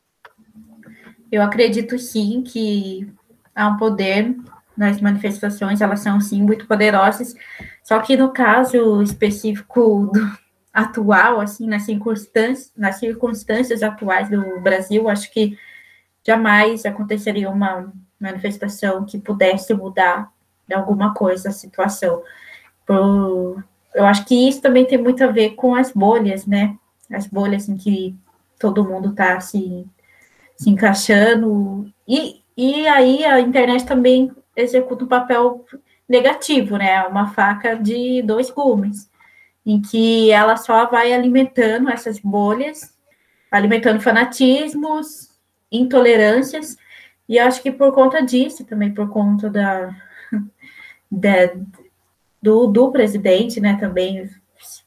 Eu 1.32 1.42
acredito 1.42 2.00
sim 2.00 2.42
que 2.42 3.12
há 3.54 3.68
um 3.68 3.78
poder 3.78 4.36
nas 4.76 5.02
manifestações, 5.02 5.82
elas 5.82 6.00
são 6.00 6.20
sim 6.22 6.42
muito 6.42 6.66
poderosas, 6.66 7.36
só 7.84 8.00
que 8.00 8.16
no 8.16 8.32
caso 8.32 9.02
específico 9.04 10.10
do, 10.12 10.32
atual, 10.74 11.42
assim, 11.42 11.68
nas 11.68 11.84
circunstâncias, 11.84 12.72
nas 12.76 12.96
circunstâncias 12.96 13.84
atuais 13.84 14.30
do 14.30 14.60
Brasil, 14.62 15.10
acho 15.10 15.32
que 15.32 15.58
jamais 16.26 16.86
aconteceria 16.86 17.50
uma 17.50 17.92
manifestação 18.20 19.06
que 19.06 19.20
pudesse 19.20 19.74
mudar 19.74 20.32
alguma 20.74 21.14
coisa 21.14 21.50
a 21.50 21.54
situação. 21.54 22.24
Por, 22.92 23.64
eu 23.96 24.06
acho 24.06 24.26
que 24.26 24.50
isso 24.50 24.62
também 24.62 24.86
tem 24.86 24.98
muito 24.98 25.24
a 25.24 25.28
ver 25.28 25.52
com 25.52 25.74
as 25.74 25.94
bolhas, 25.94 26.46
né? 26.46 26.78
As 27.10 27.26
bolhas 27.26 27.70
em 27.70 27.78
que 27.78 28.14
todo 28.60 28.84
mundo 28.84 29.12
está 29.12 29.40
se, 29.40 29.88
se 30.58 30.70
encaixando. 30.70 31.90
E, 32.06 32.42
e 32.58 32.86
aí 32.88 33.24
a 33.24 33.40
internet 33.40 33.86
também 33.86 34.30
executa 34.58 35.06
um 35.06 35.08
papel 35.08 35.66
negativo, 36.08 36.76
né? 36.76 37.08
Uma 37.08 37.30
faca 37.30 37.76
de 37.78 38.22
dois 38.24 38.50
gumes, 38.50 39.10
em 39.66 39.82
que 39.82 40.30
ela 40.30 40.58
só 40.58 40.86
vai 40.88 41.14
alimentando 41.14 41.90
essas 41.90 42.20
bolhas, 42.20 42.94
alimentando 43.50 44.02
fanatismos, 44.02 45.30
intolerâncias, 45.72 46.76
e 47.28 47.40
acho 47.40 47.62
que 47.62 47.72
por 47.72 47.94
conta 47.94 48.22
disso, 48.22 48.66
também 48.66 48.94
por 48.94 49.10
conta 49.10 49.50
da, 49.50 49.96
da 51.10 51.54
do, 52.42 52.68
do 52.68 52.92
presidente, 52.92 53.60
né, 53.60 53.78
também 53.80 54.30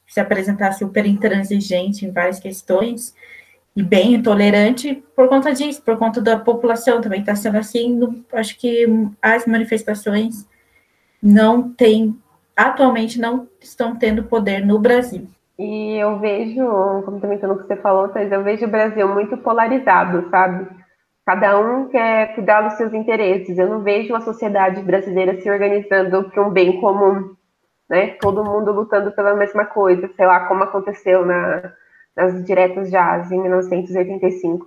se 0.07 0.21
apresentar 0.21 0.73
super 0.73 1.07
intransigente 1.07 2.07
em 2.07 2.13
várias 2.13 2.39
questões, 2.39 3.15
e 3.77 3.83
bem 3.83 4.15
intolerante 4.15 5.03
por 5.17 5.29
conta 5.29 5.53
disso, 5.53 5.83
por 5.83 5.97
conta 5.97 6.21
da 6.21 6.39
população 6.39 7.01
também 7.01 7.21
está 7.21 7.35
sendo 7.35 7.59
assim. 7.59 7.93
No, 7.93 8.25
acho 8.33 8.57
que 8.57 8.87
as 9.21 9.47
manifestações 9.47 10.49
não 11.21 11.71
têm, 11.73 12.17
atualmente 12.57 13.21
não 13.21 13.49
estão 13.61 13.97
tendo 13.97 14.25
poder 14.25 14.65
no 14.65 14.79
Brasil. 14.79 15.27
E 15.59 15.97
eu 15.97 16.19
vejo, 16.19 16.65
complementando 17.05 17.55
o 17.55 17.59
que 17.59 17.67
você 17.67 17.77
falou, 17.77 18.09
Thais, 18.09 18.31
eu 18.31 18.43
vejo 18.43 18.67
o 18.67 18.71
Brasil 18.71 19.09
muito 19.09 19.37
polarizado, 19.39 20.29
sabe? 20.31 20.69
Cada 21.25 21.59
um 21.59 21.89
quer 21.89 22.35
cuidar 22.35 22.63
dos 22.63 22.75
seus 22.75 22.93
interesses. 22.93 23.57
Eu 23.57 23.69
não 23.69 23.81
vejo 23.81 24.15
a 24.15 24.21
sociedade 24.21 24.83
brasileira 24.83 25.41
se 25.41 25.49
organizando 25.49 26.31
para 26.31 26.47
um 26.47 26.51
bem 26.51 26.81
comum, 26.81 27.35
né? 27.95 28.09
Todo 28.21 28.45
mundo 28.45 28.73
lutando 28.73 29.13
pela 29.13 29.35
mesma 29.35 29.65
coisa, 29.65 30.11
sei 30.17 30.27
lá, 30.27 30.47
como 30.47 30.65
aconteceu 30.65 31.25
na, 31.25 31.73
nas 32.17 32.45
diretas 32.45 32.91
jazz 32.91 33.31
em 33.31 33.41
1985. 33.41 34.67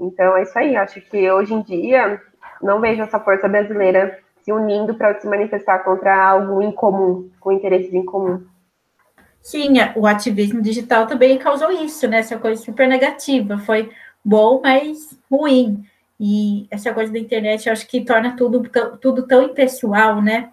Então 0.00 0.34
é 0.36 0.42
isso 0.42 0.58
aí. 0.58 0.74
Acho 0.74 1.00
que 1.02 1.30
hoje 1.30 1.52
em 1.52 1.60
dia 1.60 2.20
não 2.62 2.80
vejo 2.80 3.02
essa 3.02 3.20
força 3.20 3.46
brasileira 3.46 4.18
se 4.40 4.50
unindo 4.50 4.94
para 4.94 5.20
se 5.20 5.26
manifestar 5.28 5.80
contra 5.80 6.16
algo 6.30 6.62
incomum, 6.62 7.30
com 7.38 7.52
interesses 7.52 7.92
em 7.92 8.04
comum. 8.04 8.42
Sim, 9.42 9.74
o 9.94 10.06
ativismo 10.06 10.62
digital 10.62 11.06
também 11.06 11.36
causou 11.36 11.70
isso, 11.70 12.08
né? 12.08 12.18
Essa 12.20 12.38
coisa 12.38 12.62
super 12.62 12.88
negativa. 12.88 13.58
Foi 13.58 13.90
bom, 14.24 14.60
mas 14.62 15.18
ruim. 15.30 15.84
E 16.18 16.66
essa 16.70 16.94
coisa 16.94 17.12
da 17.12 17.18
internet, 17.18 17.66
eu 17.66 17.72
acho 17.72 17.86
que 17.86 18.04
torna 18.04 18.34
tudo, 18.36 18.62
tudo 19.00 19.26
tão 19.26 19.42
impessoal, 19.42 20.22
né? 20.22 20.50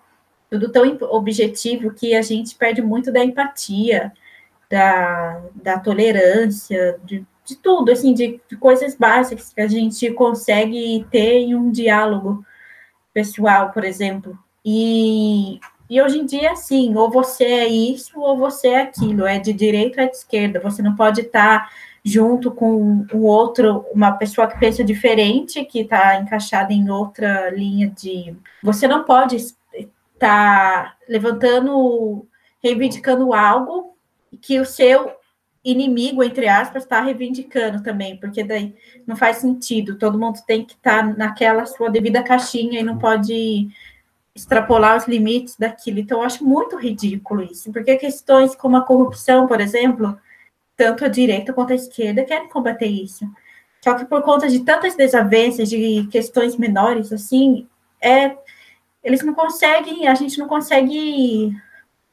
Tudo 0.49 0.71
tão 0.71 0.97
objetivo 1.11 1.93
que 1.93 2.15
a 2.15 2.21
gente 2.21 2.55
perde 2.55 2.81
muito 2.81 3.11
da 3.11 3.23
empatia, 3.23 4.11
da, 4.69 5.41
da 5.55 5.79
tolerância, 5.79 6.99
de, 7.03 7.25
de 7.45 7.55
tudo, 7.57 7.91
assim, 7.91 8.13
de, 8.13 8.39
de, 8.47 8.55
coisas 8.57 8.95
básicas 8.95 9.51
que 9.53 9.61
a 9.61 9.67
gente 9.67 10.11
consegue 10.11 11.05
ter 11.09 11.39
em 11.39 11.55
um 11.55 11.71
diálogo 11.71 12.45
pessoal, 13.13 13.71
por 13.71 13.83
exemplo. 13.83 14.37
E, 14.63 15.59
e 15.89 16.01
hoje 16.01 16.19
em 16.19 16.25
dia, 16.25 16.55
sim, 16.55 16.95
ou 16.95 17.09
você 17.09 17.43
é 17.43 17.67
isso 17.67 18.19
ou 18.19 18.37
você 18.37 18.69
é 18.69 18.81
aquilo, 18.81 19.25
é 19.25 19.39
de 19.39 19.51
direita 19.51 20.01
ou 20.01 20.07
é 20.07 20.09
de 20.09 20.17
esquerda. 20.17 20.59
Você 20.59 20.81
não 20.81 20.95
pode 20.95 21.21
estar 21.21 21.69
junto 22.03 22.51
com 22.51 23.05
um 23.13 23.21
outro, 23.23 23.85
uma 23.93 24.11
pessoa 24.11 24.47
que 24.47 24.59
pensa 24.59 24.83
diferente, 24.83 25.65
que 25.65 25.81
está 25.81 26.15
encaixada 26.17 26.71
em 26.71 26.89
outra 26.89 27.49
linha 27.49 27.89
de. 27.89 28.35
Você 28.63 28.87
não 28.87 29.03
pode 29.03 29.35
estar 30.19 30.97
levantando, 31.07 32.27
reivindicando 32.61 33.33
algo 33.33 33.97
que 34.41 34.59
o 34.59 34.65
seu 34.65 35.11
inimigo, 35.63 36.23
entre 36.23 36.47
aspas, 36.47 36.83
está 36.83 37.01
reivindicando 37.01 37.81
também, 37.81 38.17
porque 38.17 38.43
daí 38.43 38.75
não 39.07 39.15
faz 39.15 39.37
sentido. 39.37 39.97
Todo 39.97 40.19
mundo 40.19 40.39
tem 40.45 40.65
que 40.65 40.73
estar 40.73 41.07
tá 41.07 41.13
naquela 41.17 41.65
sua 41.65 41.89
devida 41.89 42.23
caixinha 42.23 42.79
e 42.79 42.83
não 42.83 42.97
pode 42.97 43.69
extrapolar 44.35 44.97
os 44.97 45.07
limites 45.07 45.55
daquilo. 45.57 45.99
Então, 45.99 46.19
eu 46.19 46.25
acho 46.25 46.45
muito 46.45 46.77
ridículo 46.77 47.43
isso, 47.43 47.71
porque 47.71 47.97
questões 47.97 48.55
como 48.55 48.77
a 48.77 48.85
corrupção, 48.85 49.47
por 49.47 49.59
exemplo, 49.59 50.17
tanto 50.77 51.03
a 51.03 51.09
direita 51.09 51.53
quanto 51.53 51.73
a 51.73 51.75
esquerda 51.75 52.23
querem 52.23 52.49
combater 52.49 52.87
isso. 52.87 53.25
Só 53.81 53.93
que 53.95 54.05
por 54.05 54.21
conta 54.21 54.47
de 54.47 54.61
tantas 54.61 54.95
desavenças, 54.95 55.69
de 55.69 56.07
questões 56.11 56.55
menores, 56.57 57.11
assim, 57.11 57.67
é, 58.01 58.35
eles 59.03 59.23
não 59.23 59.33
conseguem, 59.33 60.07
a 60.07 60.13
gente 60.13 60.37
não 60.37 60.47
consegue 60.47 61.53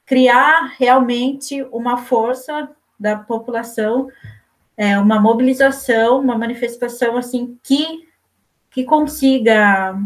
criar 0.04 0.74
realmente 0.78 1.62
uma 1.72 1.96
força 1.96 2.70
da 2.98 3.16
população, 3.16 4.08
é, 4.76 4.98
uma 4.98 5.20
mobilização, 5.20 6.20
uma 6.20 6.38
manifestação 6.38 7.16
assim 7.16 7.58
que, 7.62 8.06
que 8.70 8.84
consiga 8.84 9.98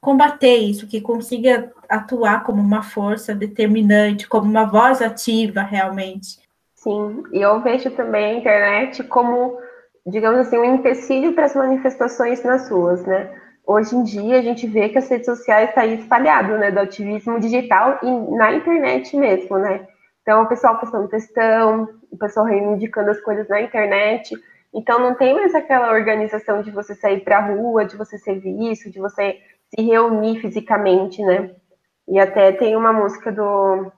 combater 0.00 0.56
isso, 0.56 0.86
que 0.86 1.00
consiga 1.00 1.72
atuar 1.88 2.44
como 2.44 2.60
uma 2.60 2.82
força 2.82 3.34
determinante, 3.34 4.28
como 4.28 4.48
uma 4.48 4.64
voz 4.64 5.00
ativa 5.02 5.62
realmente. 5.62 6.38
Sim, 6.74 7.24
e 7.32 7.40
eu 7.40 7.60
vejo 7.60 7.90
também 7.90 8.24
a 8.24 8.38
internet 8.38 9.02
como, 9.04 9.58
digamos 10.06 10.40
assim, 10.40 10.58
um 10.58 10.76
empecilho 10.76 11.32
para 11.32 11.46
as 11.46 11.54
manifestações 11.54 12.42
nas 12.44 12.70
ruas, 12.70 13.04
né? 13.04 13.47
Hoje 13.68 13.94
em 13.94 14.02
dia 14.02 14.38
a 14.38 14.42
gente 14.42 14.66
vê 14.66 14.88
que 14.88 14.96
as 14.96 15.08
redes 15.10 15.26
sociais 15.26 15.68
estão 15.68 15.82
tá 15.82 15.88
aí 15.88 16.00
espalhado, 16.00 16.56
né, 16.56 16.70
do 16.70 16.80
ativismo 16.80 17.38
digital 17.38 17.98
e 18.02 18.10
na 18.34 18.54
internet 18.54 19.14
mesmo, 19.14 19.58
né? 19.58 19.86
Então, 20.22 20.42
o 20.42 20.46
pessoal 20.48 20.78
postando 20.78 21.08
textão, 21.08 21.88
o 22.10 22.16
pessoal 22.16 22.46
reivindicando 22.46 23.10
as 23.10 23.20
coisas 23.20 23.46
na 23.48 23.60
internet. 23.60 24.34
Então, 24.74 24.98
não 24.98 25.14
tem 25.14 25.34
mais 25.34 25.54
aquela 25.54 25.92
organização 25.92 26.62
de 26.62 26.70
você 26.70 26.94
sair 26.94 27.20
para 27.20 27.38
a 27.38 27.46
rua, 27.46 27.84
de 27.84 27.96
você 27.96 28.18
ser 28.18 28.38
visto, 28.38 28.90
de 28.90 28.98
você 28.98 29.38
se 29.74 29.82
reunir 29.82 30.40
fisicamente, 30.40 31.22
né? 31.22 31.50
E 32.06 32.18
até 32.18 32.52
tem 32.52 32.76
uma 32.76 32.92
música 32.92 33.30
do, 33.32 33.90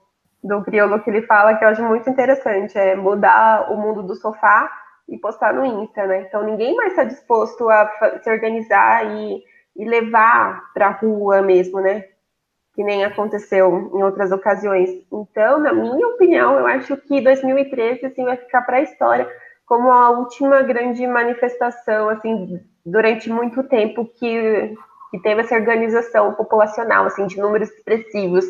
do 0.43 0.63
Criolo 0.63 1.01
que 1.01 1.09
ele 1.09 1.21
fala 1.23 1.55
que 1.55 1.63
eu 1.63 1.69
acho 1.69 1.83
muito 1.83 2.09
interessante, 2.09 2.77
é 2.77 2.95
mudar 2.95 3.71
o 3.71 3.77
mundo 3.77 4.03
do 4.03 4.15
sofá 4.15 4.69
e 5.09 5.17
postar 5.17 5.53
no 5.53 5.65
Insta, 5.65 6.05
né? 6.07 6.25
Então, 6.27 6.43
ninguém 6.43 6.75
mais 6.75 6.91
está 6.91 7.03
disposto 7.03 7.69
a 7.69 8.19
se 8.21 8.29
organizar 8.29 9.05
e 9.05 9.43
e 9.75 9.85
levar 9.85 10.71
para 10.73 10.87
a 10.87 10.91
rua 10.91 11.41
mesmo, 11.41 11.79
né? 11.79 12.05
Que 12.73 12.83
nem 12.83 13.03
aconteceu 13.03 13.91
em 13.93 14.03
outras 14.03 14.31
ocasiões. 14.31 14.89
Então, 15.11 15.59
na 15.59 15.73
minha 15.73 16.07
opinião, 16.07 16.57
eu 16.57 16.67
acho 16.67 16.95
que 16.97 17.21
2013 17.21 18.05
assim, 18.05 18.23
vai 18.23 18.37
ficar 18.37 18.61
para 18.61 18.77
a 18.77 18.81
história 18.81 19.27
como 19.71 19.89
a 19.89 20.09
última 20.09 20.61
grande 20.63 21.07
manifestação, 21.07 22.09
assim, 22.09 22.59
durante 22.85 23.29
muito 23.29 23.63
tempo 23.63 24.05
que, 24.05 24.75
que 25.09 25.19
teve 25.21 25.39
essa 25.39 25.55
organização 25.55 26.33
populacional, 26.33 27.05
assim, 27.05 27.25
de 27.25 27.39
números 27.39 27.69
expressivos, 27.69 28.43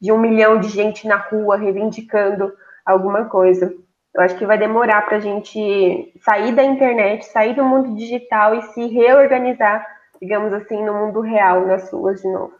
de 0.00 0.12
um 0.12 0.18
milhão 0.18 0.60
de 0.60 0.68
gente 0.68 1.08
na 1.08 1.16
rua 1.16 1.56
reivindicando 1.56 2.52
alguma 2.86 3.24
coisa. 3.24 3.74
Eu 4.14 4.22
acho 4.22 4.38
que 4.38 4.46
vai 4.46 4.56
demorar 4.56 5.02
para 5.02 5.16
a 5.16 5.20
gente 5.20 6.12
sair 6.20 6.54
da 6.54 6.62
internet, 6.62 7.26
sair 7.26 7.56
do 7.56 7.64
mundo 7.64 7.96
digital 7.96 8.54
e 8.54 8.62
se 8.62 8.86
reorganizar 8.86 9.84
digamos 10.20 10.52
assim, 10.52 10.84
no 10.84 10.92
mundo 10.92 11.20
real, 11.20 11.66
nas 11.66 11.90
ruas 11.92 12.20
de 12.20 12.28
novo. 12.28 12.52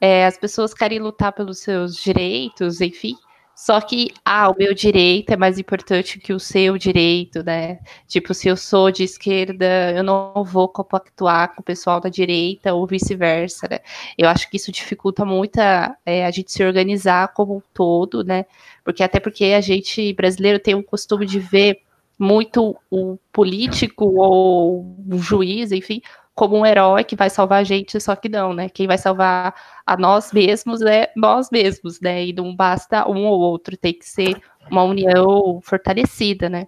É, 0.00 0.26
as 0.26 0.38
pessoas 0.38 0.72
querem 0.72 0.98
lutar 0.98 1.32
pelos 1.32 1.58
seus 1.58 1.94
direitos, 1.96 2.80
enfim. 2.80 3.14
Só 3.54 3.78
que, 3.78 4.08
ah, 4.24 4.48
o 4.48 4.56
meu 4.56 4.72
direito 4.72 5.34
é 5.34 5.36
mais 5.36 5.58
importante 5.58 6.18
que 6.18 6.32
o 6.32 6.40
seu 6.40 6.78
direito, 6.78 7.42
né? 7.44 7.78
Tipo, 8.08 8.32
se 8.32 8.48
eu 8.48 8.56
sou 8.56 8.90
de 8.90 9.04
esquerda, 9.04 9.92
eu 9.94 10.02
não 10.02 10.42
vou 10.42 10.66
compactuar 10.66 11.54
com 11.54 11.60
o 11.60 11.64
pessoal 11.64 12.00
da 12.00 12.08
direita 12.08 12.72
ou 12.72 12.86
vice-versa, 12.86 13.68
né? 13.70 13.80
Eu 14.16 14.30
acho 14.30 14.48
que 14.48 14.56
isso 14.56 14.72
dificulta 14.72 15.26
muito 15.26 15.58
a, 15.58 15.94
é, 16.06 16.24
a 16.24 16.30
gente 16.30 16.50
se 16.50 16.64
organizar 16.64 17.34
como 17.34 17.58
um 17.58 17.62
todo, 17.74 18.24
né? 18.24 18.46
Porque 18.82 19.02
até 19.02 19.20
porque 19.20 19.44
a 19.44 19.60
gente 19.60 20.14
brasileiro 20.14 20.58
tem 20.58 20.74
o 20.74 20.82
costume 20.82 21.26
de 21.26 21.38
ver 21.38 21.82
muito 22.18 22.74
o 22.90 23.18
político 23.30 24.06
ou 24.06 24.96
o 25.10 25.18
juiz, 25.18 25.70
enfim, 25.70 26.00
como 26.40 26.56
um 26.56 26.64
herói 26.64 27.04
que 27.04 27.14
vai 27.14 27.28
salvar 27.28 27.60
a 27.60 27.64
gente, 27.64 28.00
só 28.00 28.16
que 28.16 28.26
não, 28.26 28.54
né? 28.54 28.70
Quem 28.70 28.86
vai 28.86 28.96
salvar 28.96 29.54
a 29.84 29.94
nós 29.94 30.32
mesmos 30.32 30.80
é 30.80 31.12
nós 31.14 31.50
mesmos, 31.50 32.00
né? 32.00 32.24
E 32.24 32.32
não 32.32 32.56
basta 32.56 33.06
um 33.06 33.26
ou 33.26 33.38
outro, 33.38 33.76
tem 33.76 33.92
que 33.92 34.08
ser 34.08 34.40
uma 34.70 34.82
união 34.82 35.60
fortalecida, 35.62 36.48
né? 36.48 36.66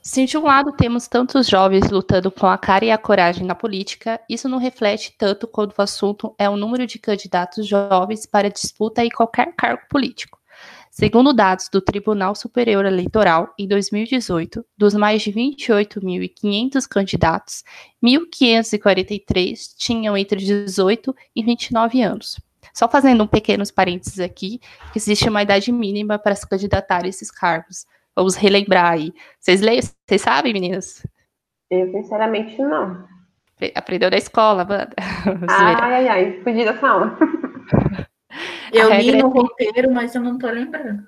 Se 0.00 0.24
de 0.24 0.38
um 0.38 0.44
lado 0.44 0.70
temos 0.70 1.08
tantos 1.08 1.48
jovens 1.48 1.90
lutando 1.90 2.30
com 2.30 2.46
a 2.46 2.56
cara 2.56 2.84
e 2.84 2.92
a 2.92 2.98
coragem 2.98 3.44
na 3.44 3.56
política, 3.56 4.20
isso 4.30 4.48
não 4.48 4.58
reflete 4.58 5.16
tanto 5.18 5.48
quando 5.48 5.74
o 5.76 5.82
assunto 5.82 6.32
é 6.38 6.48
o 6.48 6.56
número 6.56 6.86
de 6.86 7.00
candidatos 7.00 7.66
jovens 7.66 8.24
para 8.24 8.48
disputa 8.48 9.04
em 9.04 9.10
qualquer 9.10 9.52
cargo 9.56 9.82
político. 9.90 10.38
Segundo 10.96 11.32
dados 11.32 11.68
do 11.68 11.80
Tribunal 11.80 12.36
Superior 12.36 12.84
Eleitoral, 12.84 13.52
em 13.58 13.66
2018, 13.66 14.64
dos 14.78 14.94
mais 14.94 15.22
de 15.22 15.32
28.500 15.32 16.86
candidatos, 16.88 17.64
1.543 18.00 19.74
tinham 19.76 20.16
entre 20.16 20.38
18 20.38 21.12
e 21.34 21.42
29 21.42 22.00
anos. 22.00 22.40
Só 22.72 22.88
fazendo 22.88 23.24
um 23.24 23.26
pequenos 23.26 23.72
parênteses 23.72 24.20
aqui, 24.20 24.60
existe 24.94 25.28
uma 25.28 25.42
idade 25.42 25.72
mínima 25.72 26.16
para 26.16 26.36
se 26.36 26.48
candidatar 26.48 27.04
a 27.04 27.08
esses 27.08 27.28
cargos, 27.28 27.86
Vamos 28.14 28.36
relembrar 28.36 28.92
aí. 28.92 29.12
Vocês 29.40 29.60
leem? 29.60 29.80
Vocês 29.80 30.22
sabem, 30.22 30.52
meninas? 30.52 31.04
Eu, 31.68 31.90
sinceramente, 31.90 32.56
não. 32.62 33.04
Aprendeu 33.74 34.08
na 34.08 34.16
escola, 34.16 34.64
mano. 34.64 34.92
Ai, 35.50 35.74
ai, 35.74 36.08
ai, 36.08 36.40
fugi 36.44 36.64
dessa 36.64 36.86
aula. 36.86 37.18
Eu 38.72 38.92
li 38.94 39.12
no 39.12 39.18
é... 39.18 39.22
roteiro, 39.22 39.90
mas 39.92 40.14
eu 40.14 40.22
não 40.22 40.38
tô 40.38 40.48
lembrando. 40.48 41.06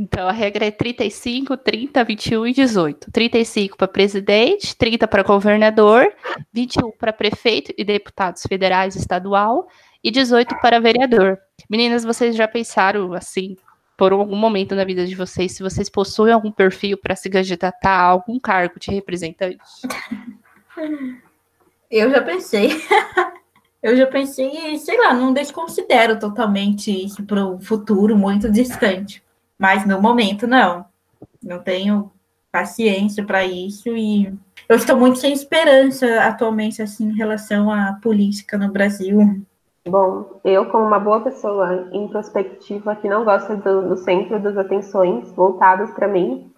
Então, 0.00 0.28
a 0.28 0.32
regra 0.32 0.64
é 0.64 0.70
35, 0.70 1.56
30, 1.56 2.04
21 2.04 2.46
e 2.46 2.52
18. 2.52 3.10
35 3.10 3.76
para 3.76 3.88
presidente, 3.88 4.76
30 4.76 5.08
para 5.08 5.24
governador, 5.24 6.12
21 6.52 6.92
para 6.92 7.12
prefeito 7.12 7.74
e 7.76 7.84
deputados 7.84 8.44
federais 8.48 8.94
e 8.94 9.00
estadual, 9.00 9.68
e 10.02 10.12
18 10.12 10.56
para 10.60 10.78
vereador. 10.78 11.36
Meninas, 11.68 12.04
vocês 12.04 12.36
já 12.36 12.46
pensaram, 12.46 13.12
assim, 13.12 13.56
por 13.96 14.12
algum 14.12 14.36
momento 14.36 14.76
na 14.76 14.84
vida 14.84 15.04
de 15.04 15.16
vocês, 15.16 15.56
se 15.56 15.62
vocês 15.64 15.90
possuem 15.90 16.32
algum 16.32 16.52
perfil 16.52 16.96
para 16.96 17.16
se 17.16 17.28
candidatar 17.28 17.90
a 17.90 18.02
algum 18.02 18.38
cargo 18.38 18.78
de 18.78 18.92
representante? 18.92 19.58
Eu 21.90 22.08
já 22.08 22.22
pensei. 22.22 22.70
Eu 23.82 23.96
já 23.96 24.06
pensei, 24.06 24.76
sei 24.78 24.98
lá, 24.98 25.14
não 25.14 25.32
desconsidero 25.32 26.18
totalmente 26.18 26.90
isso 26.90 27.22
para 27.24 27.44
o 27.46 27.60
futuro 27.60 28.16
muito 28.16 28.50
distante. 28.50 29.22
Mas 29.58 29.86
no 29.86 30.00
momento, 30.00 30.46
não. 30.46 30.84
Não 31.42 31.60
tenho 31.60 32.10
paciência 32.50 33.24
para 33.24 33.44
isso 33.44 33.88
e 33.96 34.32
eu 34.68 34.76
estou 34.76 34.96
muito 34.96 35.18
sem 35.18 35.32
esperança 35.32 36.22
atualmente 36.22 36.82
assim 36.82 37.08
em 37.08 37.16
relação 37.16 37.70
à 37.70 37.98
política 38.02 38.58
no 38.58 38.70
Brasil. 38.70 39.42
Bom, 39.86 40.40
eu 40.44 40.66
como 40.66 40.84
uma 40.84 40.98
boa 40.98 41.20
pessoa 41.20 41.88
introspectiva 41.92 42.96
que 42.96 43.08
não 43.08 43.24
gosta 43.24 43.56
do, 43.56 43.88
do 43.88 43.96
centro 43.96 44.38
das 44.40 44.56
atenções 44.56 45.30
voltadas 45.32 45.90
para 45.92 46.08
mim, 46.08 46.50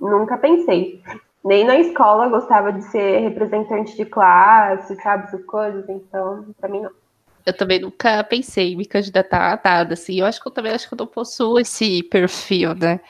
nunca 0.00 0.38
pensei. 0.38 1.02
Nem 1.44 1.64
na 1.64 1.78
escola 1.78 2.28
gostava 2.28 2.72
de 2.72 2.82
ser 2.84 3.20
representante 3.20 3.96
de 3.96 4.04
classe, 4.06 4.96
sabe, 5.02 5.24
essas 5.24 5.44
coisas, 5.44 5.86
então, 5.88 6.46
para 6.58 6.68
mim 6.68 6.80
não 6.80 6.90
eu 7.46 7.52
também 7.52 7.78
nunca 7.78 8.24
pensei 8.24 8.72
em 8.72 8.76
me 8.76 8.86
candidatar 8.86 9.52
a 9.52 9.60
nada, 9.62 9.94
assim. 9.94 10.18
Eu 10.20 10.26
acho 10.26 10.40
que 10.40 10.48
eu 10.48 10.52
também 10.52 10.72
acho 10.72 10.88
que 10.88 10.94
eu 10.94 10.98
não 10.98 11.06
possuo 11.06 11.58
esse 11.60 12.02
perfil, 12.04 12.74
né? 12.74 13.00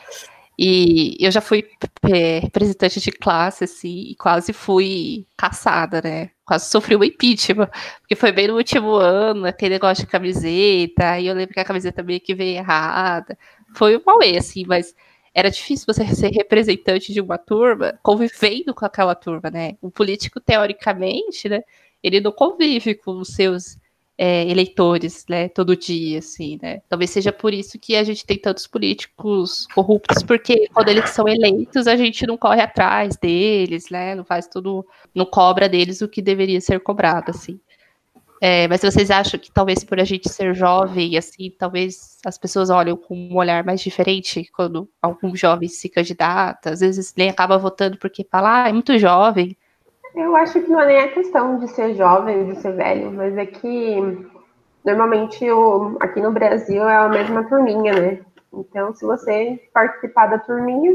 E 0.59 1.17
eu 1.21 1.31
já 1.31 1.41
fui 1.41 1.69
é, 2.09 2.39
representante 2.41 3.01
de 3.01 3.11
classe, 3.11 3.65
assim, 3.65 4.11
e 4.11 4.15
quase 4.17 4.53
fui 4.53 5.27
caçada, 5.37 6.01
né? 6.03 6.31
Quase 6.45 6.67
sofri 6.71 6.97
um 6.97 7.03
impeachment, 7.05 7.69
porque 8.01 8.15
foi 8.15 8.31
bem 8.33 8.49
no 8.49 8.57
último 8.57 8.95
ano, 8.95 9.47
aquele 9.47 9.75
negócio 9.75 10.05
de 10.05 10.11
camiseta, 10.11 11.19
e 11.19 11.27
eu 11.27 11.35
lembro 11.35 11.55
que 11.55 11.61
a 11.61 11.65
camiseta 11.65 12.03
meio 12.03 12.21
que 12.21 12.35
veio 12.35 12.59
errada. 12.59 13.37
Foi 13.75 13.97
um 13.97 14.03
mauê, 14.07 14.37
assim, 14.37 14.65
mas 14.67 14.95
era 15.35 15.51
difícil 15.51 15.85
você 15.87 16.07
ser 16.15 16.31
representante 16.31 17.13
de 17.13 17.21
uma 17.21 17.37
turma 17.37 17.99
convivendo 18.03 18.73
com 18.73 18.85
aquela 18.85 19.15
turma, 19.15 19.51
né? 19.51 19.77
O 19.83 19.91
político, 19.91 20.41
teoricamente, 20.41 21.49
né? 21.49 21.63
Ele 22.03 22.21
não 22.21 22.31
convive 22.31 22.95
com 22.95 23.19
os 23.19 23.29
seus 23.29 23.79
é, 24.17 24.49
eleitores, 24.49 25.25
né, 25.29 25.49
todo 25.49 25.77
dia, 25.77 26.21
assim, 26.21 26.59
né? 26.63 26.81
Talvez 26.89 27.11
seja 27.11 27.33
por 27.33 27.53
isso 27.53 27.79
que 27.79 27.97
a 27.97 28.05
gente 28.05 28.25
tem 28.25 28.39
tantos 28.39 28.67
políticos 28.67 29.67
corruptos, 29.75 30.23
porque 30.23 30.69
quando 30.73 30.89
eles 30.89 31.11
são 31.11 31.27
eleitos, 31.27 31.89
a 31.89 31.97
gente 31.97 32.27
não 32.27 32.37
corre 32.37 32.63
atrás 32.63 33.17
deles, 33.17 33.91
né? 33.91 34.15
Não 34.15 34.25
faz 34.25 34.47
tudo, 34.47 34.87
não 35.15 35.27
cobra 35.27 35.69
deles 35.69 36.01
o 36.01 36.09
que 36.09 36.23
deveria 36.23 36.61
ser 36.61 36.81
cobrado, 36.81 37.31
assim. 37.31 37.59
É, 38.47 38.69
mas 38.69 38.83
vocês 38.83 39.11
acham 39.11 39.41
que 39.41 39.51
talvez 39.51 39.83
por 39.83 39.99
a 39.99 40.05
gente 40.05 40.29
ser 40.29 40.55
jovem, 40.55 41.17
assim, 41.17 41.51
talvez 41.59 42.19
as 42.27 42.37
pessoas 42.37 42.69
olham 42.69 42.95
com 42.95 43.15
um 43.17 43.37
olhar 43.37 43.65
mais 43.65 43.81
diferente 43.81 44.51
quando 44.55 44.87
algum 45.01 45.35
jovem 45.35 45.67
se 45.67 45.89
candidata, 45.89 46.71
às 46.71 46.81
vezes 46.81 47.15
nem 47.17 47.31
acaba 47.31 47.57
votando 47.57 47.97
porque 47.99 48.27
fala, 48.31 48.65
ah, 48.65 48.69
é 48.69 48.73
muito 48.73 48.99
jovem, 48.99 49.57
eu 50.15 50.37
acho 50.37 50.61
que 50.61 50.71
não 50.71 50.81
é 50.81 50.87
nem 50.87 50.99
a 51.01 51.13
questão 51.13 51.59
de 51.59 51.69
ser 51.69 51.95
jovem, 51.95 52.53
de 52.53 52.61
ser 52.61 52.73
velho, 52.73 53.11
mas 53.11 53.37
é 53.37 53.47
que 53.47 53.97
normalmente 54.85 55.51
o, 55.51 55.97
aqui 56.01 56.21
no 56.21 56.31
Brasil 56.31 56.89
é 56.89 56.97
a 56.97 57.09
mesma 57.09 57.49
turminha, 57.49 57.93
né? 57.93 58.21
Então, 58.53 58.95
se 58.95 59.05
você 59.05 59.61
participar 59.73 60.27
da 60.27 60.39
turminha, 60.39 60.95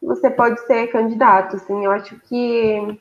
você 0.00 0.30
pode 0.30 0.58
ser 0.66 0.86
candidato, 0.86 1.56
assim. 1.56 1.84
Eu 1.84 1.90
acho 1.90 2.18
que, 2.20 2.98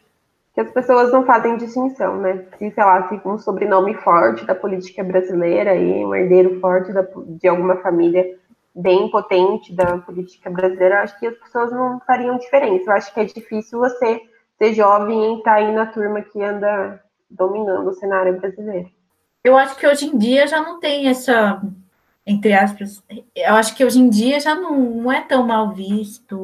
que 0.53 0.61
as 0.61 0.71
pessoas 0.71 1.11
não 1.11 1.25
fazem 1.25 1.57
distinção, 1.57 2.17
né? 2.17 2.45
Se, 2.57 2.71
sei 2.71 2.83
lá, 2.83 3.07
se 3.07 3.21
um 3.25 3.37
sobrenome 3.37 3.93
forte 3.95 4.45
da 4.45 4.55
política 4.55 5.03
brasileira 5.03 5.75
e 5.75 6.05
um 6.05 6.13
herdeiro 6.13 6.59
forte 6.59 6.91
da, 6.91 7.05
de 7.27 7.47
alguma 7.47 7.77
família 7.77 8.37
bem 8.75 9.09
potente 9.09 9.73
da 9.73 9.97
política 9.99 10.49
brasileira, 10.49 11.01
acho 11.01 11.19
que 11.19 11.27
as 11.27 11.37
pessoas 11.37 11.71
não 11.71 11.99
fariam 12.01 12.37
diferença. 12.37 12.89
Eu 12.89 12.93
acho 12.93 13.13
que 13.13 13.19
é 13.19 13.25
difícil 13.25 13.79
você 13.79 14.21
ser 14.57 14.73
jovem 14.73 15.35
e 15.35 15.37
estar 15.37 15.51
tá 15.51 15.57
aí 15.57 15.71
na 15.71 15.85
turma 15.85 16.21
que 16.21 16.41
anda 16.41 17.01
dominando 17.29 17.87
o 17.87 17.93
cenário 17.93 18.39
brasileiro. 18.39 18.89
Eu 19.43 19.57
acho 19.57 19.77
que 19.77 19.87
hoje 19.87 20.07
em 20.07 20.17
dia 20.17 20.47
já 20.47 20.61
não 20.61 20.79
tem 20.79 21.07
essa, 21.07 21.61
entre 22.25 22.53
aspas, 22.53 23.01
eu 23.35 23.53
acho 23.53 23.75
que 23.75 23.85
hoje 23.85 23.99
em 23.99 24.09
dia 24.09 24.39
já 24.39 24.55
não, 24.55 24.77
não 24.77 25.11
é 25.11 25.21
tão 25.21 25.45
mal 25.45 25.71
visto 25.71 26.43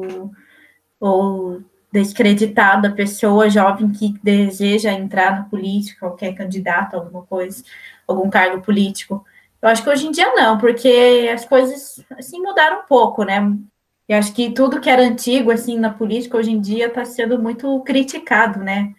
ou 0.98 1.60
descreditado 1.96 2.86
a 2.86 2.92
pessoa 2.92 3.48
jovem 3.48 3.90
que 3.90 4.14
deseja 4.22 4.92
entrar 4.92 5.36
na 5.36 5.44
política 5.44 6.06
ou 6.06 6.12
quer 6.12 6.34
candidato 6.34 6.94
alguma 6.94 7.22
coisa, 7.22 7.64
algum 8.06 8.28
cargo 8.28 8.60
político. 8.60 9.24
Eu 9.62 9.70
acho 9.70 9.82
que 9.82 9.88
hoje 9.88 10.06
em 10.06 10.10
dia 10.10 10.34
não, 10.34 10.58
porque 10.58 11.30
as 11.32 11.46
coisas 11.46 12.04
assim 12.18 12.40
mudaram 12.40 12.80
um 12.80 12.86
pouco, 12.86 13.24
né? 13.24 13.56
E 14.08 14.14
acho 14.14 14.32
que 14.32 14.50
tudo 14.52 14.80
que 14.80 14.90
era 14.90 15.02
antigo, 15.02 15.50
assim, 15.50 15.78
na 15.78 15.90
política, 15.90 16.36
hoje 16.36 16.50
em 16.50 16.60
dia 16.60 16.86
está 16.86 17.04
sendo 17.04 17.38
muito 17.38 17.80
criticado, 17.80 18.60
né? 18.60 18.94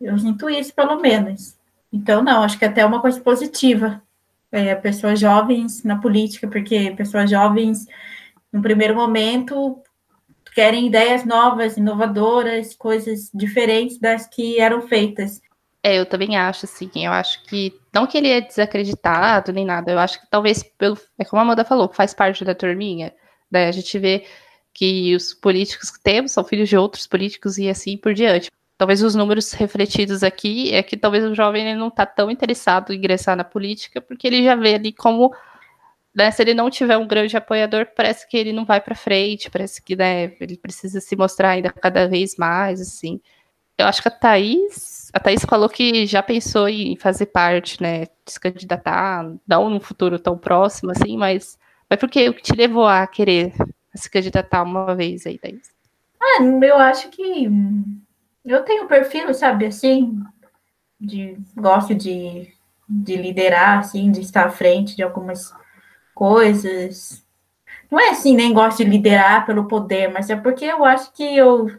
Eu 0.00 0.18
sinto 0.18 0.48
isso, 0.48 0.74
pelo 0.74 1.00
menos. 1.00 1.56
Então, 1.92 2.22
não, 2.22 2.42
acho 2.42 2.58
que 2.58 2.64
é 2.64 2.68
até 2.68 2.84
uma 2.84 3.00
coisa 3.00 3.20
positiva. 3.20 4.02
É, 4.50 4.74
pessoas 4.74 5.20
jovens 5.20 5.84
na 5.84 6.00
política, 6.00 6.48
porque 6.48 6.92
pessoas 6.96 7.30
jovens, 7.30 7.86
no 8.52 8.62
primeiro 8.62 8.94
momento, 8.94 9.80
querem 10.54 10.86
ideias 10.86 11.24
novas, 11.24 11.76
inovadoras, 11.76 12.74
coisas 12.74 13.30
diferentes 13.34 13.98
das 13.98 14.26
que 14.26 14.60
eram 14.60 14.82
feitas. 14.82 15.42
É, 15.82 15.98
eu 15.98 16.06
também 16.06 16.36
acho, 16.36 16.64
assim, 16.64 16.88
eu 16.94 17.12
acho 17.12 17.42
que, 17.44 17.78
não 17.92 18.06
que 18.06 18.16
ele 18.16 18.30
é 18.30 18.40
desacreditado 18.40 19.52
nem 19.52 19.66
nada, 19.66 19.92
eu 19.92 19.98
acho 19.98 20.18
que 20.18 20.26
talvez 20.30 20.62
pelo, 20.62 20.96
é 21.18 21.24
como 21.24 21.40
a 21.40 21.42
Amanda 21.42 21.62
falou, 21.62 21.92
faz 21.92 22.14
parte 22.14 22.42
da 22.42 22.54
turminha, 22.54 23.12
né? 23.50 23.68
A 23.68 23.72
gente 23.72 23.98
vê 23.98 24.24
que 24.72 25.14
os 25.14 25.34
políticos 25.34 25.90
que 25.90 26.02
temos 26.02 26.32
são 26.32 26.42
filhos 26.42 26.70
de 26.70 26.76
outros 26.76 27.06
políticos 27.06 27.58
e 27.58 27.68
assim 27.68 27.98
por 27.98 28.14
diante. 28.14 28.50
Talvez 28.78 29.02
os 29.02 29.14
números 29.14 29.52
refletidos 29.52 30.22
aqui 30.22 30.74
é 30.74 30.82
que 30.82 30.96
talvez 30.96 31.22
o 31.24 31.34
jovem 31.34 31.76
não 31.76 31.88
está 31.88 32.06
tão 32.06 32.30
interessado 32.30 32.92
em 32.92 32.96
ingressar 32.96 33.36
na 33.36 33.44
política, 33.44 34.00
porque 34.00 34.26
ele 34.26 34.42
já 34.42 34.56
vê 34.56 34.74
ali 34.74 34.92
como 34.92 35.34
né, 36.14 36.30
se 36.30 36.42
ele 36.42 36.54
não 36.54 36.70
tiver 36.70 36.96
um 36.96 37.06
grande 37.06 37.36
apoiador, 37.36 37.86
parece 37.96 38.28
que 38.28 38.36
ele 38.36 38.52
não 38.52 38.64
vai 38.64 38.80
para 38.80 38.94
frente, 38.94 39.50
parece 39.50 39.82
que 39.82 39.96
né, 39.96 40.32
ele 40.40 40.56
precisa 40.56 41.00
se 41.00 41.16
mostrar 41.16 41.50
ainda 41.50 41.70
cada 41.70 42.06
vez 42.06 42.36
mais, 42.36 42.80
assim. 42.80 43.20
Eu 43.76 43.86
acho 43.86 44.00
que 44.00 44.08
a 44.08 44.10
Thaís, 44.10 45.10
a 45.12 45.18
Thaís 45.18 45.44
falou 45.44 45.68
que 45.68 46.06
já 46.06 46.22
pensou 46.22 46.68
em 46.68 46.96
fazer 46.96 47.26
parte, 47.26 47.82
né, 47.82 48.06
se 48.24 48.38
candidatar, 48.38 49.28
não 49.46 49.68
num 49.68 49.80
futuro 49.80 50.18
tão 50.18 50.38
próximo, 50.38 50.92
assim, 50.92 51.16
mas 51.16 51.58
mas 51.88 52.00
por 52.00 52.08
que 52.08 52.32
te 52.32 52.54
levou 52.54 52.86
a 52.86 53.06
querer 53.06 53.52
se 53.94 54.10
candidatar 54.10 54.62
uma 54.62 54.94
vez 54.94 55.26
aí, 55.26 55.38
Thaís? 55.38 55.72
Ah, 56.20 56.42
eu 56.42 56.76
acho 56.78 57.08
que 57.10 57.48
eu 58.44 58.64
tenho 58.64 58.88
perfil, 58.88 59.32
sabe, 59.34 59.66
assim, 59.66 60.18
de 61.00 61.36
gosto 61.54 61.94
de, 61.94 62.52
de 62.88 63.16
liderar, 63.16 63.78
assim, 63.78 64.10
de 64.10 64.20
estar 64.20 64.46
à 64.46 64.50
frente 64.50 64.96
de 64.96 65.02
algumas 65.02 65.52
coisas. 66.14 67.24
Não 67.90 68.00
é 68.00 68.10
assim, 68.10 68.34
nem 68.34 68.52
gosto 68.52 68.84
de 68.84 68.90
liderar 68.90 69.46
pelo 69.46 69.68
poder, 69.68 70.08
mas 70.08 70.30
é 70.30 70.36
porque 70.36 70.64
eu 70.64 70.84
acho 70.84 71.12
que 71.12 71.22
eu 71.36 71.70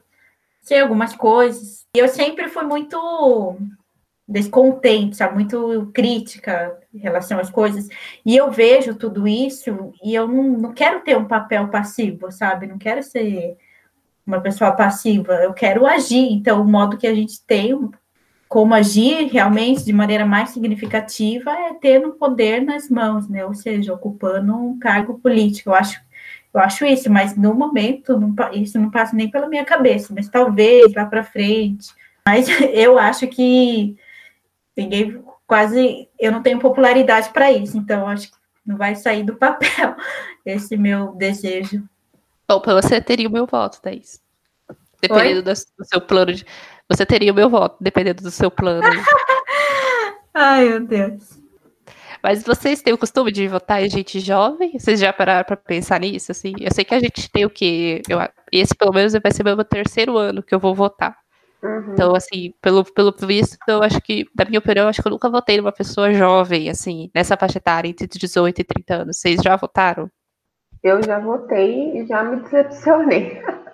sei 0.61 0.81
algumas 0.81 1.15
coisas. 1.15 1.85
E 1.95 1.99
eu 1.99 2.07
sempre 2.07 2.49
fui 2.49 2.63
muito 2.63 3.57
descontente, 4.27 5.17
sabe? 5.17 5.35
Muito 5.35 5.91
crítica 5.93 6.77
em 6.93 6.97
relação 6.97 7.39
às 7.39 7.49
coisas. 7.49 7.87
E 8.25 8.35
eu 8.35 8.51
vejo 8.51 8.95
tudo 8.95 9.27
isso 9.27 9.93
e 10.03 10.13
eu 10.13 10.27
não, 10.27 10.43
não 10.43 10.73
quero 10.73 11.01
ter 11.01 11.17
um 11.17 11.25
papel 11.25 11.67
passivo, 11.69 12.31
sabe? 12.31 12.67
Não 12.67 12.77
quero 12.77 13.03
ser 13.03 13.57
uma 14.25 14.41
pessoa 14.41 14.71
passiva, 14.71 15.33
eu 15.35 15.53
quero 15.53 15.85
agir. 15.85 16.31
Então, 16.31 16.61
o 16.61 16.65
modo 16.65 16.97
que 16.97 17.07
a 17.07 17.13
gente 17.13 17.41
tem 17.45 17.73
como 18.55 18.73
agir 18.73 19.27
realmente 19.27 19.83
de 19.83 19.91
maneira 19.91 20.25
mais 20.25 20.51
significativa 20.51 21.51
é 21.51 21.73
ter 21.73 22.05
o 22.05 22.13
poder 22.13 22.61
nas 22.61 22.89
mãos, 22.89 23.27
né? 23.27 23.45
Ou 23.45 23.53
seja, 23.53 23.93
ocupando 23.93 24.55
um 24.55 24.79
cargo 24.79 25.19
político. 25.19 25.71
Eu 25.71 25.75
acho, 25.75 26.01
eu 26.53 26.61
acho 26.61 26.85
isso, 26.85 27.11
mas 27.11 27.35
no 27.35 27.53
momento 27.53 28.17
não, 28.17 28.33
isso 28.53 28.79
não 28.79 28.89
passa 28.89 29.13
nem 29.13 29.29
pela 29.29 29.49
minha 29.49 29.65
cabeça, 29.65 30.13
mas 30.15 30.29
talvez 30.29 30.93
lá 30.93 31.05
para 31.05 31.21
frente. 31.21 31.89
Mas 32.25 32.47
eu 32.73 32.97
acho 32.97 33.27
que 33.27 33.97
ninguém 34.73 35.21
quase. 35.45 36.07
Eu 36.17 36.31
não 36.31 36.41
tenho 36.41 36.57
popularidade 36.57 37.31
para 37.31 37.51
isso, 37.51 37.77
então 37.77 38.07
acho 38.07 38.31
que 38.31 38.37
não 38.65 38.77
vai 38.77 38.95
sair 38.95 39.23
do 39.23 39.35
papel 39.35 39.97
esse 40.45 40.77
meu 40.77 41.13
desejo 41.15 41.83
Bom, 42.47 42.61
você 42.63 43.01
teria 43.01 43.27
o 43.27 43.31
meu 43.31 43.45
voto, 43.45 43.81
Thaís. 43.81 44.23
Dependendo 45.01 45.43
do, 45.43 45.51
do, 45.51 45.85
seu 45.85 45.99
plano 45.99 46.33
de. 46.33 46.45
Você 46.89 47.05
teria 47.05 47.31
o 47.31 47.35
meu 47.35 47.49
voto, 47.49 47.77
dependendo 47.81 48.21
do 48.21 48.31
seu 48.31 48.51
plano. 48.51 48.83
Ai, 50.33 50.67
meu 50.67 50.85
Deus. 50.85 51.45
Mas 52.21 52.43
vocês 52.43 52.81
têm 52.81 52.93
o 52.93 52.97
costume 52.97 53.31
de 53.31 53.47
votar 53.47 53.83
em 53.83 53.89
gente 53.89 54.19
jovem? 54.19 54.77
Vocês 54.77 54.99
já 54.99 55.13
pararam 55.13 55.45
para 55.45 55.55
pensar 55.55 55.99
nisso? 55.99 56.31
Assim? 56.31 56.53
Eu 56.59 56.73
sei 56.73 56.83
que 56.83 56.95
a 56.95 56.99
gente 56.99 57.29
tem 57.31 57.45
o 57.45 57.49
quê? 57.49 58.01
Eu, 58.09 58.17
esse, 58.51 58.75
pelo 58.75 58.91
menos, 58.91 59.13
vai 59.13 59.31
ser 59.31 59.43
meu 59.43 59.63
terceiro 59.63 60.17
ano 60.17 60.41
que 60.41 60.53
eu 60.53 60.59
vou 60.59 60.73
votar. 60.73 61.15
Uhum. 61.61 61.93
Então, 61.93 62.15
assim, 62.15 62.53
pelo, 62.61 62.83
pelo 62.83 63.13
visto, 63.21 63.57
eu 63.67 63.81
acho 63.81 64.01
que, 64.01 64.25
da 64.33 64.45
minha 64.45 64.59
opinião, 64.59 64.85
eu 64.85 64.89
acho 64.89 65.01
que 65.01 65.07
eu 65.07 65.11
nunca 65.11 65.29
votei 65.29 65.57
numa 65.57 65.71
pessoa 65.71 66.13
jovem, 66.13 66.69
assim, 66.69 67.09
nessa 67.13 67.37
faixa 67.37 67.57
etária, 67.57 67.89
entre 67.89 68.07
18 68.07 68.59
e 68.59 68.63
30 68.63 68.95
anos. 68.95 69.17
Vocês 69.17 69.41
já 69.43 69.55
votaram? 69.55 70.09
Eu 70.83 71.01
já 71.03 71.19
votei 71.19 71.99
e 71.99 72.05
já 72.05 72.23
me 72.23 72.41
decepcionei. 72.41 73.41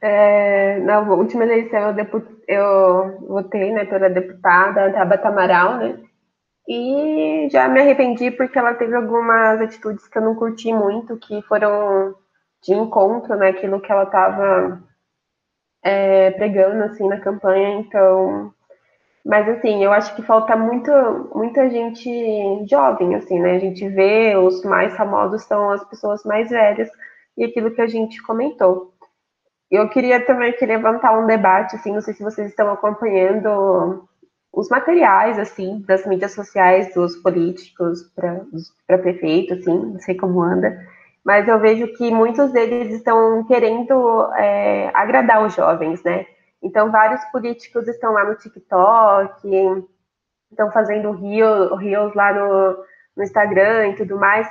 É, 0.00 0.78
na 0.80 1.00
última 1.00 1.44
eleição 1.44 1.94
eu, 1.96 2.22
eu 2.48 3.18
votei 3.28 3.72
né, 3.72 3.84
pela 3.84 4.10
deputada 4.10 4.92
Tabata 4.92 5.28
Amaral, 5.28 5.76
né? 5.78 5.98
E 6.68 7.48
já 7.50 7.68
me 7.68 7.80
arrependi 7.80 8.30
porque 8.30 8.58
ela 8.58 8.74
teve 8.74 8.94
algumas 8.94 9.60
atitudes 9.60 10.06
que 10.06 10.18
eu 10.18 10.22
não 10.22 10.34
curti 10.34 10.72
muito, 10.72 11.16
que 11.16 11.42
foram 11.42 12.14
de 12.62 12.72
encontro 12.74 13.36
naquilo 13.36 13.78
né, 13.78 13.82
que 13.82 13.90
ela 13.90 14.04
estava 14.04 14.82
é, 15.82 16.30
pregando 16.32 16.84
assim 16.84 17.08
na 17.08 17.20
campanha. 17.20 17.80
Então, 17.80 18.54
mas 19.24 19.48
assim, 19.48 19.84
eu 19.84 19.92
acho 19.92 20.14
que 20.14 20.22
falta 20.22 20.56
muito, 20.56 20.90
muita 21.34 21.68
gente 21.68 22.66
jovem, 22.68 23.14
assim, 23.14 23.40
né? 23.40 23.56
A 23.56 23.58
gente 23.58 23.88
vê 23.88 24.36
os 24.36 24.64
mais 24.64 24.96
famosos 24.96 25.42
são 25.42 25.70
as 25.70 25.84
pessoas 25.84 26.24
mais 26.24 26.50
velhas 26.50 26.90
e 27.36 27.44
aquilo 27.44 27.72
que 27.74 27.80
a 27.80 27.86
gente 27.86 28.22
comentou. 28.22 28.91
Eu 29.72 29.88
queria 29.88 30.22
também 30.26 30.52
que 30.52 30.66
levantar 30.66 31.18
um 31.18 31.26
debate, 31.26 31.76
assim, 31.76 31.94
não 31.94 32.02
sei 32.02 32.12
se 32.12 32.22
vocês 32.22 32.48
estão 32.48 32.70
acompanhando 32.70 34.06
os 34.52 34.68
materiais, 34.68 35.38
assim, 35.38 35.82
das 35.88 36.04
mídias 36.04 36.34
sociais 36.34 36.92
dos 36.92 37.16
políticos 37.16 38.02
para 38.14 38.98
prefeito, 38.98 39.54
assim, 39.54 39.74
não 39.74 39.98
sei 39.98 40.14
como 40.14 40.42
anda, 40.42 40.78
mas 41.24 41.48
eu 41.48 41.58
vejo 41.58 41.86
que 41.94 42.10
muitos 42.10 42.52
deles 42.52 42.92
estão 42.92 43.44
querendo 43.44 44.30
é, 44.34 44.90
agradar 44.92 45.42
os 45.42 45.54
jovens, 45.54 46.02
né? 46.02 46.26
Então, 46.62 46.90
vários 46.90 47.24
políticos 47.32 47.88
estão 47.88 48.12
lá 48.12 48.26
no 48.26 48.34
TikTok, 48.34 49.48
estão 50.50 50.70
fazendo 50.70 51.12
rios 51.12 52.14
lá 52.14 52.34
no, 52.34 52.84
no 53.16 53.22
Instagram 53.22 53.88
e 53.88 53.96
tudo 53.96 54.18
mais, 54.18 54.46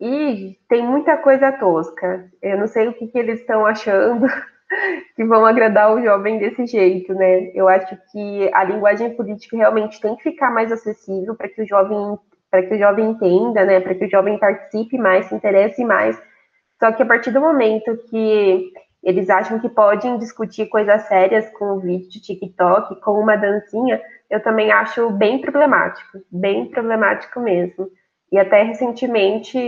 e 0.00 0.56
tem 0.68 0.82
muita 0.82 1.16
coisa 1.16 1.52
tosca. 1.52 2.30
Eu 2.40 2.58
não 2.58 2.66
sei 2.66 2.88
o 2.88 2.94
que, 2.94 3.08
que 3.08 3.18
eles 3.18 3.40
estão 3.40 3.66
achando 3.66 4.26
que 5.16 5.24
vão 5.24 5.44
agradar 5.44 5.92
o 5.92 6.02
jovem 6.02 6.38
desse 6.38 6.66
jeito, 6.66 7.12
né? 7.14 7.50
Eu 7.54 7.68
acho 7.68 7.96
que 8.12 8.50
a 8.54 8.64
linguagem 8.64 9.14
política 9.14 9.56
realmente 9.56 10.00
tem 10.00 10.14
que 10.16 10.22
ficar 10.22 10.50
mais 10.50 10.70
acessível 10.70 11.34
para 11.34 11.48
que 11.48 11.62
o 11.62 11.66
jovem 11.66 12.18
para 12.50 12.62
que 12.62 12.74
o 12.74 12.78
jovem 12.78 13.10
entenda, 13.10 13.64
né? 13.64 13.80
Para 13.80 13.94
que 13.94 14.06
o 14.06 14.10
jovem 14.10 14.38
participe 14.38 14.96
mais, 14.96 15.26
se 15.26 15.34
interesse 15.34 15.84
mais. 15.84 16.18
Só 16.78 16.92
que 16.92 17.02
a 17.02 17.06
partir 17.06 17.30
do 17.30 17.40
momento 17.40 17.96
que 18.08 18.72
eles 19.02 19.28
acham 19.28 19.58
que 19.58 19.68
podem 19.68 20.18
discutir 20.18 20.66
coisas 20.68 21.02
sérias 21.02 21.48
com 21.50 21.76
o 21.76 21.80
vídeo 21.80 22.08
de 22.08 22.20
TikTok, 22.20 23.00
com 23.00 23.12
uma 23.20 23.36
dancinha, 23.36 24.00
eu 24.30 24.42
também 24.42 24.70
acho 24.70 25.10
bem 25.10 25.40
problemático, 25.40 26.18
bem 26.30 26.70
problemático 26.70 27.40
mesmo. 27.40 27.90
E 28.30 28.38
até 28.38 28.62
recentemente 28.62 29.58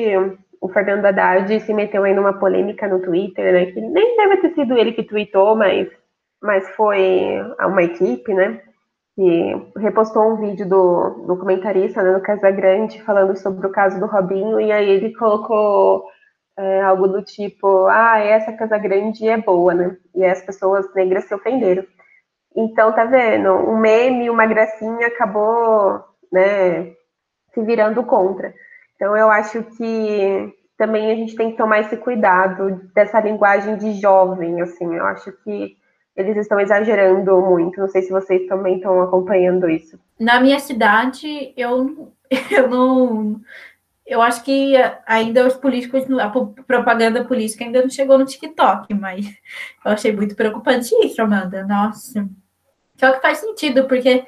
o 0.60 0.68
Fernando 0.68 1.06
Haddad 1.06 1.58
se 1.60 1.72
meteu 1.72 2.04
aí 2.04 2.14
numa 2.14 2.38
polêmica 2.38 2.86
no 2.86 3.00
Twitter, 3.00 3.52
né? 3.52 3.66
Que 3.72 3.80
nem 3.80 4.16
deve 4.16 4.36
ter 4.38 4.54
sido 4.54 4.76
ele 4.76 4.92
que 4.92 5.02
tweetou, 5.02 5.56
mas, 5.56 5.88
mas 6.42 6.68
foi 6.76 7.40
uma 7.60 7.82
equipe, 7.82 8.34
né? 8.34 8.60
Que 9.16 9.54
repostou 9.78 10.32
um 10.32 10.36
vídeo 10.36 10.68
do, 10.68 11.24
do 11.26 11.36
comentarista, 11.38 12.02
né, 12.02 12.12
no 12.12 12.52
Grande, 12.52 13.02
falando 13.02 13.36
sobre 13.36 13.66
o 13.66 13.72
caso 13.72 13.98
do 13.98 14.06
Robinho, 14.06 14.60
e 14.60 14.70
aí 14.70 14.88
ele 14.88 15.14
colocou 15.14 16.04
é, 16.58 16.82
algo 16.82 17.08
do 17.08 17.22
tipo, 17.22 17.86
ah, 17.86 18.18
essa 18.18 18.52
Casa 18.52 18.78
Grande 18.78 19.26
é 19.28 19.38
boa, 19.38 19.74
né? 19.74 19.96
E 20.14 20.24
as 20.24 20.42
pessoas 20.42 20.92
negras 20.94 21.24
se 21.24 21.34
ofenderam. 21.34 21.84
Então, 22.54 22.92
tá 22.92 23.04
vendo? 23.04 23.50
Um 23.50 23.78
meme, 23.78 24.28
uma 24.28 24.46
gracinha 24.46 25.06
acabou, 25.06 26.04
né, 26.32 26.94
se 27.52 27.62
virando 27.62 28.02
contra. 28.04 28.54
Então, 28.96 29.16
eu 29.16 29.30
acho 29.30 29.62
que 29.76 30.54
também 30.76 31.10
a 31.10 31.14
gente 31.14 31.34
tem 31.34 31.50
que 31.50 31.56
tomar 31.56 31.80
esse 31.80 31.96
cuidado 31.96 32.90
dessa 32.94 33.20
linguagem 33.20 33.76
de 33.76 34.00
jovem, 34.00 34.60
assim, 34.60 34.94
eu 34.94 35.04
acho 35.04 35.32
que 35.44 35.76
eles 36.16 36.36
estão 36.36 36.60
exagerando 36.60 37.40
muito. 37.40 37.80
Não 37.80 37.88
sei 37.88 38.02
se 38.02 38.10
vocês 38.10 38.46
também 38.46 38.76
estão 38.76 39.00
acompanhando 39.02 39.68
isso. 39.68 39.98
Na 40.18 40.40
minha 40.40 40.58
cidade, 40.58 41.52
eu, 41.56 42.12
eu 42.50 42.68
não. 42.68 43.40
Eu 44.06 44.20
acho 44.20 44.42
que 44.42 44.74
ainda 45.06 45.46
os 45.46 45.54
políticos, 45.54 46.04
a 46.18 46.28
propaganda 46.66 47.24
política 47.24 47.64
ainda 47.64 47.80
não 47.82 47.90
chegou 47.90 48.18
no 48.18 48.24
TikTok, 48.24 48.92
mas 48.92 49.26
eu 49.84 49.92
achei 49.92 50.12
muito 50.12 50.34
preocupante 50.34 50.92
isso, 51.04 51.22
Amanda. 51.22 51.64
Nossa. 51.64 52.28
Só 52.96 53.12
que 53.12 53.22
faz 53.22 53.38
sentido, 53.38 53.86
porque 53.86 54.24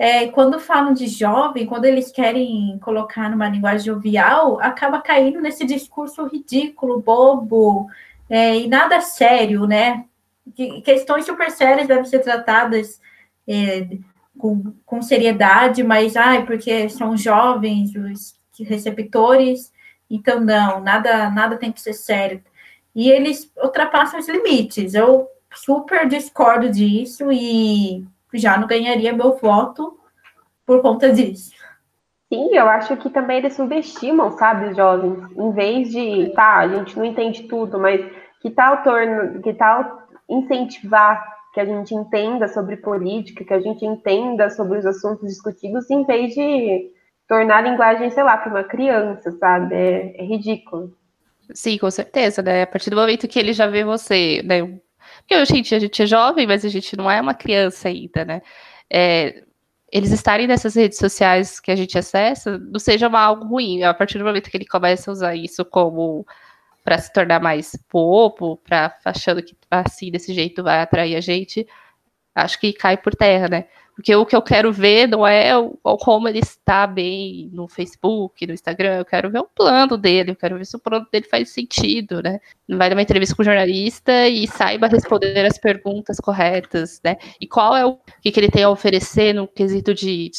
é, 0.00 0.28
quando 0.28 0.58
falam 0.58 0.94
de 0.94 1.06
jovem, 1.06 1.66
quando 1.66 1.84
eles 1.84 2.10
querem 2.10 2.78
colocar 2.80 3.28
numa 3.28 3.50
linguagem 3.50 3.84
jovial, 3.84 4.58
acaba 4.58 4.98
caindo 5.02 5.42
nesse 5.42 5.66
discurso 5.66 6.24
ridículo, 6.24 7.02
bobo, 7.02 7.86
é, 8.30 8.56
e 8.56 8.66
nada 8.66 9.02
sério, 9.02 9.66
né? 9.66 10.06
Que, 10.54 10.80
questões 10.80 11.26
super 11.26 11.50
sérias 11.50 11.86
devem 11.86 12.06
ser 12.06 12.20
tratadas 12.20 12.98
é, 13.46 13.98
com, 14.38 14.72
com 14.86 15.02
seriedade, 15.02 15.82
mas, 15.82 16.16
ai, 16.16 16.46
porque 16.46 16.88
são 16.88 17.14
jovens 17.14 17.94
os 17.94 18.38
receptores, 18.58 19.70
então 20.08 20.40
não, 20.40 20.80
nada, 20.80 21.28
nada 21.28 21.58
tem 21.58 21.70
que 21.70 21.80
ser 21.80 21.92
sério. 21.92 22.42
E 22.94 23.10
eles 23.10 23.52
ultrapassam 23.62 24.18
os 24.18 24.26
limites. 24.26 24.94
Eu 24.94 25.28
super 25.54 26.08
discordo 26.08 26.70
disso 26.70 27.30
e 27.30 28.02
já 28.34 28.56
não 28.56 28.66
ganharia 28.66 29.12
meu 29.12 29.36
voto 29.36 29.98
por 30.66 30.80
conta 30.82 31.12
disso. 31.12 31.50
Sim, 32.32 32.54
eu 32.54 32.68
acho 32.68 32.96
que 32.96 33.10
também 33.10 33.38
eles 33.38 33.54
subestimam, 33.54 34.30
sabe, 34.38 34.68
os 34.68 34.76
jovens. 34.76 35.18
Em 35.36 35.52
vez 35.52 35.90
de, 35.90 36.32
tá, 36.34 36.58
a 36.58 36.68
gente 36.68 36.96
não 36.96 37.04
entende 37.04 37.42
tudo, 37.44 37.78
mas 37.78 38.00
que 38.40 38.50
tal 38.50 38.82
torno, 38.84 39.42
que 39.42 39.52
tal 39.52 40.06
incentivar 40.28 41.40
que 41.52 41.60
a 41.60 41.64
gente 41.64 41.92
entenda 41.92 42.46
sobre 42.46 42.76
política, 42.76 43.44
que 43.44 43.52
a 43.52 43.60
gente 43.60 43.84
entenda 43.84 44.48
sobre 44.50 44.78
os 44.78 44.86
assuntos 44.86 45.28
discutidos, 45.28 45.90
em 45.90 46.04
vez 46.04 46.32
de 46.32 46.92
tornar 47.28 47.58
a 47.58 47.68
linguagem, 47.68 48.10
sei 48.10 48.22
lá, 48.22 48.36
para 48.36 48.50
uma 48.50 48.64
criança, 48.64 49.32
sabe? 49.32 49.74
É, 49.74 50.22
é, 50.22 50.24
ridículo. 50.24 50.96
Sim, 51.52 51.78
com 51.78 51.90
certeza, 51.90 52.42
né? 52.42 52.62
A 52.62 52.66
partir 52.66 52.90
do 52.90 52.96
momento 52.96 53.26
que 53.26 53.38
ele 53.38 53.52
já 53.52 53.66
vê 53.66 53.84
você, 53.84 54.40
né? 54.44 54.80
Porque, 55.30 55.46
gente, 55.46 55.74
a 55.76 55.78
gente 55.78 56.02
é 56.02 56.06
jovem, 56.06 56.44
mas 56.44 56.64
a 56.64 56.68
gente 56.68 56.96
não 56.96 57.08
é 57.08 57.20
uma 57.20 57.34
criança 57.34 57.88
ainda, 57.88 58.24
né? 58.24 58.42
É, 58.92 59.44
eles 59.92 60.10
estarem 60.10 60.48
nessas 60.48 60.74
redes 60.74 60.98
sociais 60.98 61.60
que 61.60 61.70
a 61.70 61.76
gente 61.76 61.96
acessa 61.96 62.58
não 62.58 62.80
seja 62.80 63.06
algo 63.08 63.46
ruim. 63.46 63.84
A 63.84 63.94
partir 63.94 64.18
do 64.18 64.24
momento 64.24 64.50
que 64.50 64.56
ele 64.56 64.66
começa 64.66 65.08
a 65.08 65.12
usar 65.12 65.36
isso 65.36 65.64
como 65.64 66.26
para 66.84 66.98
se 66.98 67.12
tornar 67.12 67.40
mais 67.40 67.76
popo, 67.88 68.56
para 68.56 68.92
achando 69.04 69.40
que 69.40 69.56
assim 69.70 70.10
desse 70.10 70.34
jeito 70.34 70.64
vai 70.64 70.80
atrair 70.80 71.14
a 71.14 71.20
gente, 71.20 71.64
acho 72.34 72.58
que 72.58 72.72
cai 72.72 72.96
por 72.96 73.14
terra, 73.14 73.48
né? 73.48 73.66
Porque 74.00 74.14
o 74.14 74.24
que 74.24 74.34
eu 74.34 74.40
quero 74.40 74.72
ver 74.72 75.06
não 75.06 75.26
é 75.26 75.54
o, 75.54 75.76
como 75.98 76.26
ele 76.26 76.38
está 76.38 76.86
bem 76.86 77.50
no 77.52 77.68
Facebook, 77.68 78.46
no 78.46 78.54
Instagram, 78.54 78.96
eu 78.96 79.04
quero 79.04 79.30
ver 79.30 79.40
o 79.40 79.44
plano 79.44 79.98
dele, 79.98 80.30
eu 80.30 80.36
quero 80.36 80.56
ver 80.56 80.64
se 80.64 80.74
o 80.74 80.78
plano 80.78 81.06
dele 81.12 81.26
faz 81.26 81.50
sentido, 81.50 82.22
né? 82.22 82.40
Vai 82.66 82.88
dar 82.88 82.96
uma 82.96 83.02
entrevista 83.02 83.36
com 83.36 83.42
o 83.42 83.44
jornalista 83.44 84.26
e 84.26 84.48
saiba 84.48 84.86
responder 84.86 85.44
as 85.44 85.58
perguntas 85.58 86.18
corretas, 86.18 86.98
né? 87.04 87.18
E 87.38 87.46
qual 87.46 87.76
é 87.76 87.84
o 87.84 87.98
que, 88.22 88.32
que 88.32 88.40
ele 88.40 88.50
tem 88.50 88.62
a 88.62 88.70
oferecer 88.70 89.34
no 89.34 89.46
quesito 89.46 89.92
de, 89.92 90.30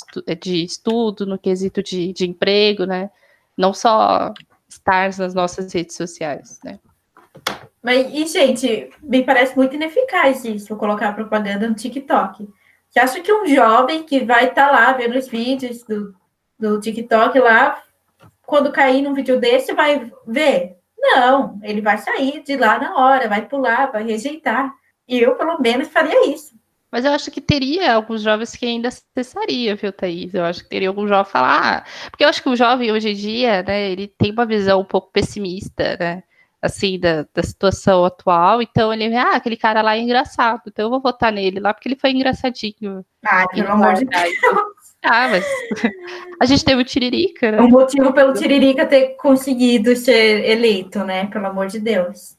de 0.41 0.63
estudo, 0.63 1.28
no 1.28 1.38
quesito 1.38 1.84
de, 1.84 2.12
de 2.13 2.26
emprego, 2.26 2.86
né? 2.86 3.12
Não 3.56 3.76
só 3.76 4.34
estar 4.67 5.15
nas 5.19 5.36
nossas 5.36 5.71
redes 5.71 5.95
sociais, 5.95 6.60
né? 6.65 6.80
Mas, 7.84 8.12
e, 8.12 8.26
gente, 8.26 8.89
me 9.04 9.24
parece 9.24 9.56
muito 9.56 9.76
ineficaz 9.76 10.43
isso, 10.45 10.76
colocar 10.76 11.13
propaganda 11.13 11.69
no 11.69 11.76
TikTok. 11.76 12.47
Você 12.91 12.99
acha 12.99 13.21
que 13.21 13.32
um 13.32 13.47
jovem 13.47 14.04
que 14.04 14.19
vai 14.25 14.49
estar 14.49 14.67
tá 14.67 14.71
lá 14.71 14.91
vendo 14.91 15.17
os 15.17 15.30
vídeos 15.30 15.82
do, 15.84 16.13
do 16.60 16.77
TikTok 16.82 17.39
lá, 17.39 17.82
quando 18.45 18.71
cair 18.71 19.01
num 19.01 19.13
vídeo 19.13 19.39
desse, 19.39 19.73
vai 19.73 20.12
ver? 20.27 20.75
Não, 20.99 21.58
ele 21.63 21.80
vai 21.80 21.97
sair 21.97 22.43
de 22.43 22.58
lá 22.58 22.77
na 22.77 22.97
hora, 22.97 23.30
vai 23.30 23.47
pular, 23.47 23.89
vai 23.89 24.04
rejeitar. 24.04 24.73
E 25.08 25.17
eu, 25.19 25.36
pelo 25.36 25.58
menos, 25.60 25.88
faria 25.88 26.30
isso. 26.30 26.54
Mas 26.91 27.06
eu 27.06 27.13
acho 27.13 27.32
que 27.32 27.39
teria 27.39 27.93
alguns 27.93 28.21
jovens 28.21 28.54
que 28.58 28.65
ainda 28.65 28.89
cessaria, 28.91 29.73
viu, 29.73 29.93
Thaís? 29.93 30.34
Eu 30.34 30.43
acho 30.43 30.62
que 30.62 30.69
teria 30.69 30.89
algum 30.89 31.08
jovem 31.08 31.32
falar. 31.32 31.77
Ah, 31.77 32.10
porque 32.10 32.25
eu 32.25 32.27
acho 32.27 32.43
que 32.43 32.49
o 32.49 32.56
jovem 32.58 32.91
hoje 32.91 33.12
em 33.12 33.15
dia, 33.15 33.63
né, 33.63 33.89
ele 33.89 34.10
tem 34.10 34.34
uma 34.34 34.45
visão 34.45 34.82
um 34.82 34.86
pouco 34.86 35.10
pessimista, 35.13 35.95
né? 35.97 36.23
Assim, 36.62 37.00
da, 37.00 37.26
da 37.34 37.41
situação 37.41 38.06
atual. 38.06 38.62
Então 38.62 38.93
ele, 38.93 39.15
ah, 39.15 39.36
aquele 39.36 39.58
cara 39.58 39.82
lá 39.82 39.95
é 39.95 40.00
engraçado, 40.00 40.62
então 40.67 40.86
eu 40.86 40.89
vou 40.89 41.02
votar 41.02 41.32
nele 41.32 41.60
lá 41.60 41.74
porque 41.74 41.88
ele 41.88 42.00
foi 42.00 42.12
engraçadinho. 42.12 43.06
Ah, 43.26 43.47
pelo 43.47 43.71
amor 43.71 43.93
de 43.95 44.06
Deus. 44.06 44.24
Ah, 45.04 45.30
mas 45.30 45.43
a 46.39 46.45
gente 46.45 46.63
teve 46.63 46.80
o 46.80 46.86
Tiririca, 46.86 47.52
né? 47.52 47.60
O 47.60 47.67
motivo 47.67 48.13
pelo 48.13 48.34
Tiririca 48.34 48.86
ter 48.86 49.15
conseguido 49.15 49.95
ser 49.95 50.47
eleito, 50.47 51.04
né? 51.04 51.26
Pelo 51.26 51.47
amor 51.47 51.65
de 51.65 51.80
Deus. 51.80 52.38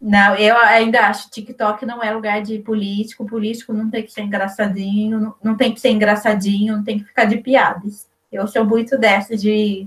Não, 0.00 0.34
eu 0.34 0.56
ainda 0.56 1.06
acho 1.06 1.26
que 1.26 1.42
TikTok 1.42 1.86
não 1.86 2.02
é 2.02 2.10
lugar 2.10 2.42
de 2.42 2.58
político. 2.58 3.26
Político 3.26 3.72
não 3.72 3.88
tem 3.88 4.02
que 4.02 4.10
ser 4.10 4.22
engraçadinho, 4.22 5.20
não, 5.20 5.34
não 5.40 5.56
tem 5.56 5.72
que 5.72 5.80
ser 5.80 5.90
engraçadinho, 5.90 6.78
não 6.78 6.82
tem 6.82 6.98
que 6.98 7.04
ficar 7.04 7.26
de 7.26 7.36
piadas. 7.36 8.08
Eu 8.32 8.46
sou 8.48 8.64
muito 8.64 8.98
dessa 8.98 9.36
de. 9.36 9.86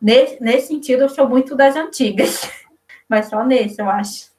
Nesse, 0.00 0.40
nesse 0.40 0.68
sentido, 0.68 1.02
eu 1.02 1.08
sou 1.08 1.28
muito 1.28 1.56
das 1.56 1.74
antigas. 1.74 2.48
Mas 3.08 3.26
só 3.26 3.44
nesse, 3.44 3.80
eu 3.80 3.88
acho. 3.88 4.30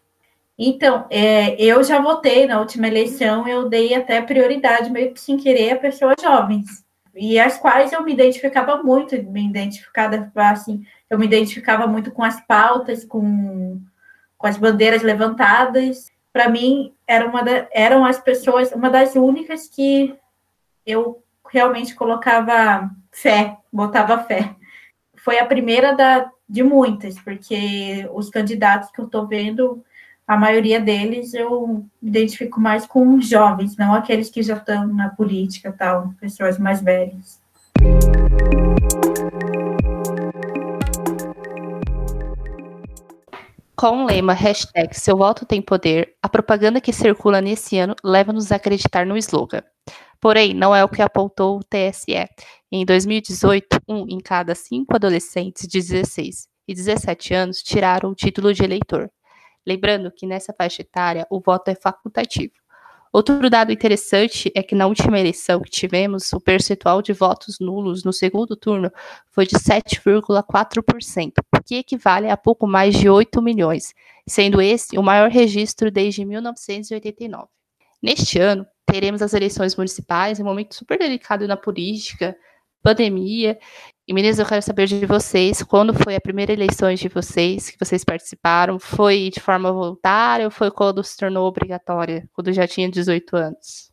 Então, 0.57 1.05
é, 1.09 1.61
eu 1.61 1.83
já 1.83 1.99
votei 1.99 2.47
na 2.47 2.59
última 2.59 2.87
eleição, 2.87 3.47
eu 3.47 3.69
dei 3.69 3.93
até 3.93 4.21
prioridade, 4.21 4.89
meio 4.89 5.13
que 5.13 5.19
sem 5.19 5.37
querer, 5.37 5.71
a 5.71 5.79
pessoas 5.79 6.15
jovens. 6.21 6.83
E 7.15 7.39
as 7.39 7.57
quais 7.57 7.93
eu 7.93 8.03
me 8.03 8.13
identificava 8.13 8.81
muito, 8.81 9.15
me 9.23 9.47
identificava 9.47 10.31
assim, 10.35 10.83
eu 11.09 11.17
me 11.17 11.25
identificava 11.25 11.87
muito 11.87 12.11
com 12.11 12.23
as 12.23 12.39
pautas, 12.41 13.05
com 13.05 13.79
com 14.37 14.47
as 14.47 14.57
bandeiras 14.57 15.01
levantadas. 15.01 16.11
Para 16.31 16.49
mim, 16.49 16.93
era 17.07 17.27
uma 17.27 17.41
da, 17.41 17.67
eram 17.71 18.05
as 18.05 18.19
pessoas, 18.19 18.71
uma 18.71 18.89
das 18.89 19.15
únicas 19.15 19.67
que 19.67 20.15
eu 20.85 21.23
realmente 21.49 21.95
colocava 21.95 22.89
fé, 23.11 23.57
botava 23.73 24.23
fé. 24.23 24.55
Foi 25.15 25.39
a 25.39 25.45
primeira 25.45 25.93
da, 25.93 26.29
de 26.49 26.63
muitas, 26.63 27.19
porque 27.19 28.07
os 28.13 28.29
candidatos 28.29 28.89
que 28.91 29.01
eu 29.01 29.05
estou 29.05 29.27
vendo, 29.27 29.83
a 30.25 30.37
maioria 30.37 30.79
deles 30.79 31.33
eu 31.33 31.85
identifico 32.01 32.59
mais 32.59 32.85
com 32.85 33.15
os 33.15 33.27
jovens, 33.27 33.75
não 33.75 33.93
aqueles 33.93 34.29
que 34.29 34.41
já 34.41 34.55
estão 34.55 34.87
na 34.87 35.09
política, 35.09 35.75
tal, 35.77 36.13
pessoas 36.19 36.57
mais 36.57 36.81
velhas. 36.81 37.41
Com 43.75 44.03
o 44.03 44.07
lema 44.07 44.33
hashtag 44.33 44.97
Seu 44.97 45.17
Voto 45.17 45.45
Tem 45.45 45.61
Poder, 45.61 46.15
a 46.23 46.27
propaganda 46.27 46.81
que 46.81 46.91
circula 46.91 47.39
nesse 47.41 47.77
ano 47.77 47.95
leva-nos 48.03 48.51
a 48.51 48.55
acreditar 48.55 49.05
no 49.05 49.15
slogan. 49.17 49.61
Porém, 50.19 50.53
não 50.53 50.75
é 50.75 50.83
o 50.83 50.89
que 50.89 51.01
apontou 51.01 51.59
o 51.59 51.63
TSE. 51.63 52.27
Em 52.71 52.85
2018, 52.85 53.81
um 53.87 54.05
em 54.09 54.19
cada 54.19 54.55
cinco 54.55 54.95
adolescentes 54.95 55.67
de 55.67 55.79
16 55.79 56.47
e 56.67 56.73
17 56.73 57.33
anos 57.33 57.61
tiraram 57.63 58.09
o 58.09 58.15
título 58.15 58.53
de 58.53 58.63
eleitor. 58.63 59.09
Lembrando 59.65 60.11
que 60.11 60.25
nessa 60.25 60.53
faixa 60.53 60.81
etária 60.81 61.25
o 61.29 61.39
voto 61.39 61.69
é 61.69 61.75
facultativo. 61.75 62.53
Outro 63.11 63.49
dado 63.49 63.71
interessante 63.71 64.51
é 64.53 64.61
que 64.61 64.75
na 64.75 64.85
última 64.85 65.19
eleição 65.19 65.61
que 65.61 65.71
tivemos, 65.71 66.31
o 66.33 66.39
percentual 66.39 67.01
de 67.01 67.13
votos 67.13 67.57
nulos 67.59 68.03
no 68.03 68.11
segundo 68.11 68.55
turno 68.55 68.91
foi 69.31 69.45
de 69.47 69.55
7,4%, 69.55 71.31
o 71.39 71.63
que 71.63 71.75
equivale 71.75 72.29
a 72.29 72.37
pouco 72.37 72.67
mais 72.67 72.95
de 72.95 73.09
8 73.09 73.41
milhões, 73.41 73.93
sendo 74.27 74.61
esse 74.61 74.97
o 74.97 75.03
maior 75.03 75.29
registro 75.29 75.89
desde 75.89 76.25
1989. 76.25 77.47
Neste 78.03 78.39
ano, 78.39 78.65
teremos 78.89 79.21
as 79.21 79.33
eleições 79.33 79.75
municipais, 79.75 80.39
um 80.39 80.45
momento 80.45 80.73
super 80.73 80.97
delicado 80.97 81.47
na 81.47 81.57
política, 81.57 82.35
pandemia. 82.81 83.59
E 84.07 84.13
meninas, 84.13 84.39
eu 84.39 84.45
quero 84.45 84.61
saber 84.61 84.87
de 84.87 85.05
vocês, 85.05 85.61
quando 85.61 85.93
foi 85.93 86.15
a 86.15 86.21
primeira 86.21 86.53
eleição 86.53 86.93
de 86.93 87.09
vocês, 87.09 87.69
que 87.69 87.77
vocês 87.77 88.05
participaram? 88.05 88.79
Foi 88.79 89.29
de 89.29 89.41
forma 89.41 89.71
voluntária 89.71 90.45
ou 90.45 90.51
foi 90.51 90.71
quando 90.71 91.03
se 91.03 91.17
tornou 91.17 91.45
obrigatória, 91.45 92.27
quando 92.33 92.53
já 92.53 92.65
tinha 92.65 92.89
18 92.89 93.35
anos? 93.35 93.91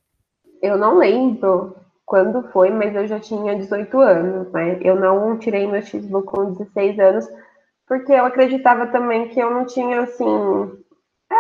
Eu 0.62 0.78
não 0.78 0.98
lembro 0.98 1.76
quando 2.06 2.48
foi, 2.52 2.70
mas 2.70 2.94
eu 2.94 3.08
já 3.08 3.18
tinha 3.18 3.56
18 3.56 3.98
anos, 3.98 4.52
né? 4.52 4.78
Eu 4.82 4.94
não 4.94 5.36
tirei 5.38 5.66
meu 5.66 5.82
título 5.82 6.22
com 6.22 6.52
16 6.52 6.98
anos, 7.00 7.26
porque 7.88 8.12
eu 8.12 8.24
acreditava 8.24 8.86
também 8.86 9.28
que 9.28 9.40
eu 9.40 9.50
não 9.50 9.66
tinha, 9.66 10.02
assim... 10.02 10.83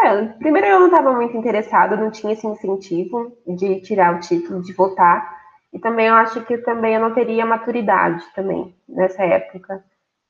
É, 0.02 0.26
primeiro 0.38 0.66
eu 0.66 0.80
não 0.80 0.86
estava 0.86 1.12
muito 1.12 1.36
interessada, 1.36 1.96
não 1.96 2.10
tinha 2.10 2.32
esse 2.32 2.46
incentivo 2.46 3.32
de 3.46 3.80
tirar 3.80 4.14
o 4.14 4.20
título, 4.20 4.62
de 4.62 4.72
votar. 4.72 5.34
E 5.72 5.78
também 5.78 6.06
eu 6.06 6.14
acho 6.14 6.44
que 6.44 6.58
também 6.58 6.94
eu 6.94 7.00
não 7.00 7.14
teria 7.14 7.44
maturidade 7.46 8.24
também 8.34 8.74
nessa 8.88 9.22
época. 9.24 9.84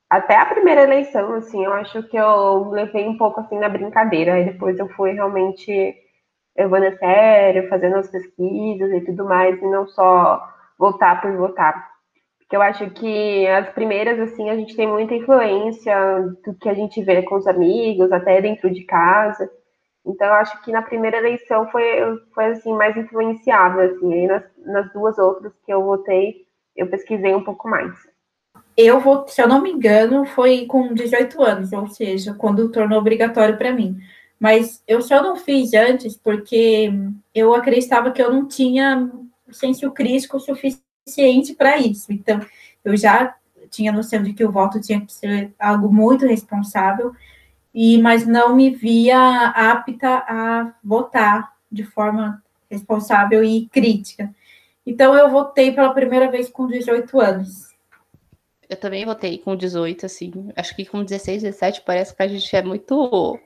Até 0.09 0.37
a 0.37 0.47
primeira 0.47 0.83
eleição, 0.83 1.35
assim, 1.35 1.65
eu 1.65 1.73
acho 1.73 2.03
que 2.05 2.17
eu 2.17 2.71
levei 2.71 3.09
um 3.09 3.17
pouco 3.19 3.41
assim 3.41 3.59
na 3.59 3.69
brincadeira. 3.69 4.35
Aí 4.35 4.45
depois 4.45 4.79
eu 4.79 4.89
fui 4.91 5.13
realmente 5.13 5.95
levando 6.57 6.85
a 6.85 6.97
sério, 6.97 7.69
fazendo 7.69 7.97
as 7.97 8.09
pesquisas 8.09 8.93
e 8.93 9.01
tudo 9.01 9.25
mais, 9.25 9.61
e 9.61 9.67
não 9.67 9.87
só 9.89 10.41
votar 10.79 11.21
por 11.21 11.37
votar. 11.37 11.94
Eu 12.53 12.63
acho 12.63 12.89
que 12.91 13.47
as 13.49 13.69
primeiras, 13.71 14.19
assim, 14.21 14.49
a 14.49 14.57
gente 14.57 14.77
tem 14.77 14.87
muita 14.87 15.15
influência 15.15 15.95
do 16.45 16.55
que 16.55 16.69
a 16.69 16.75
gente 16.75 17.03
vê 17.03 17.23
com 17.23 17.37
os 17.37 17.47
amigos, 17.47 18.13
até 18.13 18.41
dentro 18.41 18.71
de 18.71 18.85
casa. 18.85 19.51
Então, 20.07 20.27
eu 20.27 20.35
acho 20.35 20.63
que 20.63 20.71
na 20.71 20.83
primeira 20.83 21.17
eleição 21.17 21.69
foi, 21.71 21.85
foi 22.35 22.47
assim, 22.47 22.73
mais 22.75 22.97
influenciável, 22.97 23.81
assim. 23.81 24.13
Aí 24.13 24.27
nas, 24.27 24.45
nas 24.59 24.93
duas 24.93 25.19
outras 25.19 25.53
que 25.65 25.73
eu 25.73 25.83
votei, 25.83 26.45
eu 26.77 26.87
pesquisei 26.89 27.35
um 27.35 27.43
pouco 27.43 27.69
mais. 27.69 27.93
Eu 28.77 29.01
vou, 29.01 29.27
se 29.29 29.41
eu 29.41 29.49
não 29.49 29.63
me 29.63 29.71
engano, 29.71 30.25
foi 30.27 30.67
com 30.67 30.93
18 30.93 31.43
anos, 31.43 31.73
ou 31.73 31.87
seja, 31.89 32.35
quando 32.35 32.71
tornou 32.71 32.99
obrigatório 32.99 33.57
para 33.57 33.73
mim. 33.73 33.97
Mas 34.39 34.83
eu 34.87 35.01
só 35.01 35.23
não 35.23 35.37
fiz 35.37 35.73
antes 35.75 36.17
porque 36.17 36.93
eu 37.35 37.55
acreditava 37.55 38.11
que 38.11 38.21
eu 38.21 38.33
não 38.33 38.47
tinha 38.47 39.11
senso 39.51 39.91
crítico 39.93 40.39
suficiente 40.41 40.85
para 41.57 41.79
isso. 41.79 42.13
Então, 42.13 42.41
eu 42.85 42.97
já 42.97 43.35
tinha 43.71 43.93
noção 43.93 44.23
de 44.23 44.33
que 44.33 44.45
o 44.45 44.53
voto 44.53 44.81
tinha 44.81 45.01
que 45.01 45.13
ser 45.13 45.53
algo 45.59 45.93
muito 45.93 46.27
responsável 46.27 47.15
e 47.75 47.99
mas 47.99 48.27
não 48.27 48.55
me 48.55 48.71
via 48.71 49.49
apta 49.49 50.25
a 50.29 50.73
votar 50.83 51.53
de 51.71 51.83
forma 51.83 52.43
responsável 52.71 53.43
e 53.43 53.67
crítica. 53.67 54.33
Então 54.87 55.17
eu 55.17 55.29
votei 55.31 55.73
pela 55.73 55.93
primeira 55.93 56.31
vez 56.31 56.49
com 56.49 56.67
18 56.67 57.21
anos. 57.21 57.75
Eu 58.69 58.77
também 58.77 59.05
votei 59.05 59.39
com 59.39 59.57
18, 59.57 60.07
assim. 60.07 60.33
Acho 60.57 60.75
que 60.75 60.87
com 60.87 61.03
16, 61.03 61.43
17 61.43 61.83
parece 61.85 62.15
que 62.15 62.23
a 62.23 62.29
gente 62.29 62.55
é 62.55 62.63
muito 62.63 63.39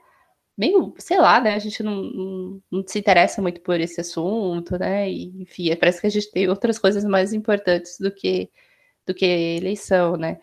meio, 0.58 0.94
sei 0.98 1.18
lá, 1.20 1.40
né? 1.40 1.54
A 1.54 1.58
gente 1.60 1.82
não, 1.82 2.02
não, 2.02 2.62
não, 2.70 2.84
se 2.86 2.98
interessa 2.98 3.40
muito 3.40 3.60
por 3.62 3.80
esse 3.80 4.00
assunto, 4.00 4.78
né? 4.78 5.10
E, 5.10 5.42
enfim, 5.42 5.74
parece 5.76 6.00
que 6.00 6.06
a 6.08 6.10
gente 6.10 6.30
tem 6.32 6.48
outras 6.48 6.78
coisas 6.78 7.04
mais 7.04 7.32
importantes 7.32 7.98
do 7.98 8.10
que 8.12 8.50
do 9.06 9.14
que 9.14 9.24
eleição, 9.26 10.16
né? 10.16 10.38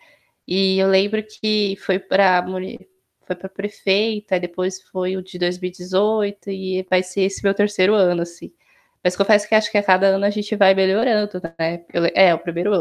E 0.46 0.78
eu 0.78 0.88
lembro 0.88 1.22
que 1.24 1.76
foi 1.80 1.98
para 1.98 2.44
foi 3.26 3.36
para 3.36 3.48
prefeita, 3.48 4.40
depois 4.40 4.82
foi 4.82 5.16
o 5.16 5.22
de 5.22 5.38
2018 5.38 6.50
e 6.50 6.86
vai 6.90 7.02
ser 7.02 7.22
esse 7.22 7.42
meu 7.44 7.54
terceiro 7.54 7.94
ano, 7.94 8.22
assim. 8.22 8.52
Mas 9.04 9.16
confesso 9.16 9.48
que 9.48 9.54
acho 9.54 9.70
que 9.70 9.78
a 9.78 9.82
cada 9.82 10.08
ano 10.08 10.24
a 10.24 10.30
gente 10.30 10.56
vai 10.56 10.74
melhorando, 10.74 11.40
né? 11.58 11.84
Eu, 11.92 12.04
é, 12.14 12.34
o 12.34 12.38
primeiro 12.38 12.74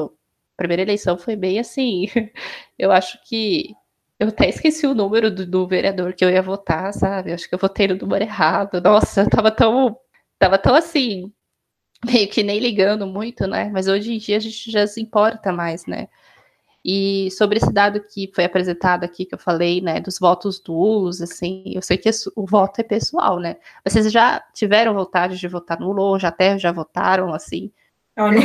a 0.58 0.58
primeira 0.58 0.84
eleição 0.84 1.18
foi 1.18 1.36
bem 1.36 1.60
assim. 1.60 2.08
Eu 2.80 2.92
acho 2.92 3.20
que 3.28 3.74
eu 4.20 4.30
até 4.30 4.50
esqueci 4.50 4.88
o 4.88 4.96
número 4.96 5.30
do, 5.30 5.46
do, 5.46 5.68
vereador 5.68 6.14
que 6.14 6.24
eu 6.24 6.30
ia 6.30 6.42
votar, 6.42 6.94
sabe? 6.94 7.34
Acho 7.34 7.48
que 7.50 7.56
eu 7.56 7.60
votei 7.60 7.88
no 7.88 7.96
número 7.96 8.24
errado. 8.24 8.82
Nossa, 8.82 9.22
eu 9.22 9.30
tava 9.30 9.52
tão 9.52 9.98
tava 10.40 10.58
tão 10.58 10.76
assim, 10.76 11.32
meio 12.06 12.28
que 12.30 12.44
nem 12.44 12.60
ligando 12.60 13.08
muito, 13.08 13.48
né? 13.48 13.70
Mas 13.74 13.88
hoje 13.88 14.14
em 14.14 14.18
dia 14.18 14.38
a 14.38 14.40
gente 14.40 14.72
já 14.72 14.88
se 14.88 15.02
importa 15.02 15.52
mais, 15.52 15.86
né? 15.86 16.08
E 16.88 17.32
sobre 17.32 17.58
esse 17.58 17.74
dado 17.74 18.00
que 18.00 18.32
foi 18.34 18.44
apresentado 18.44 19.04
aqui, 19.04 19.26
que 19.26 19.34
eu 19.34 19.40
falei, 19.40 19.82
né, 19.82 20.00
dos 20.00 20.20
votos 20.20 20.62
nulos, 20.68 21.20
assim, 21.20 21.64
eu 21.74 21.82
sei 21.82 21.98
que 21.98 22.08
o 22.36 22.46
voto 22.46 22.80
é 22.80 22.84
pessoal, 22.84 23.40
né? 23.40 23.56
Vocês 23.84 24.12
já 24.12 24.40
tiveram 24.54 24.94
vontade 24.94 25.40
de 25.40 25.48
votar 25.48 25.80
nulo, 25.80 26.04
ou 26.04 26.20
já 26.20 26.28
até 26.28 26.60
já 26.60 26.72
votaram, 26.72 27.34
assim? 27.34 27.72
Olha, 28.16 28.40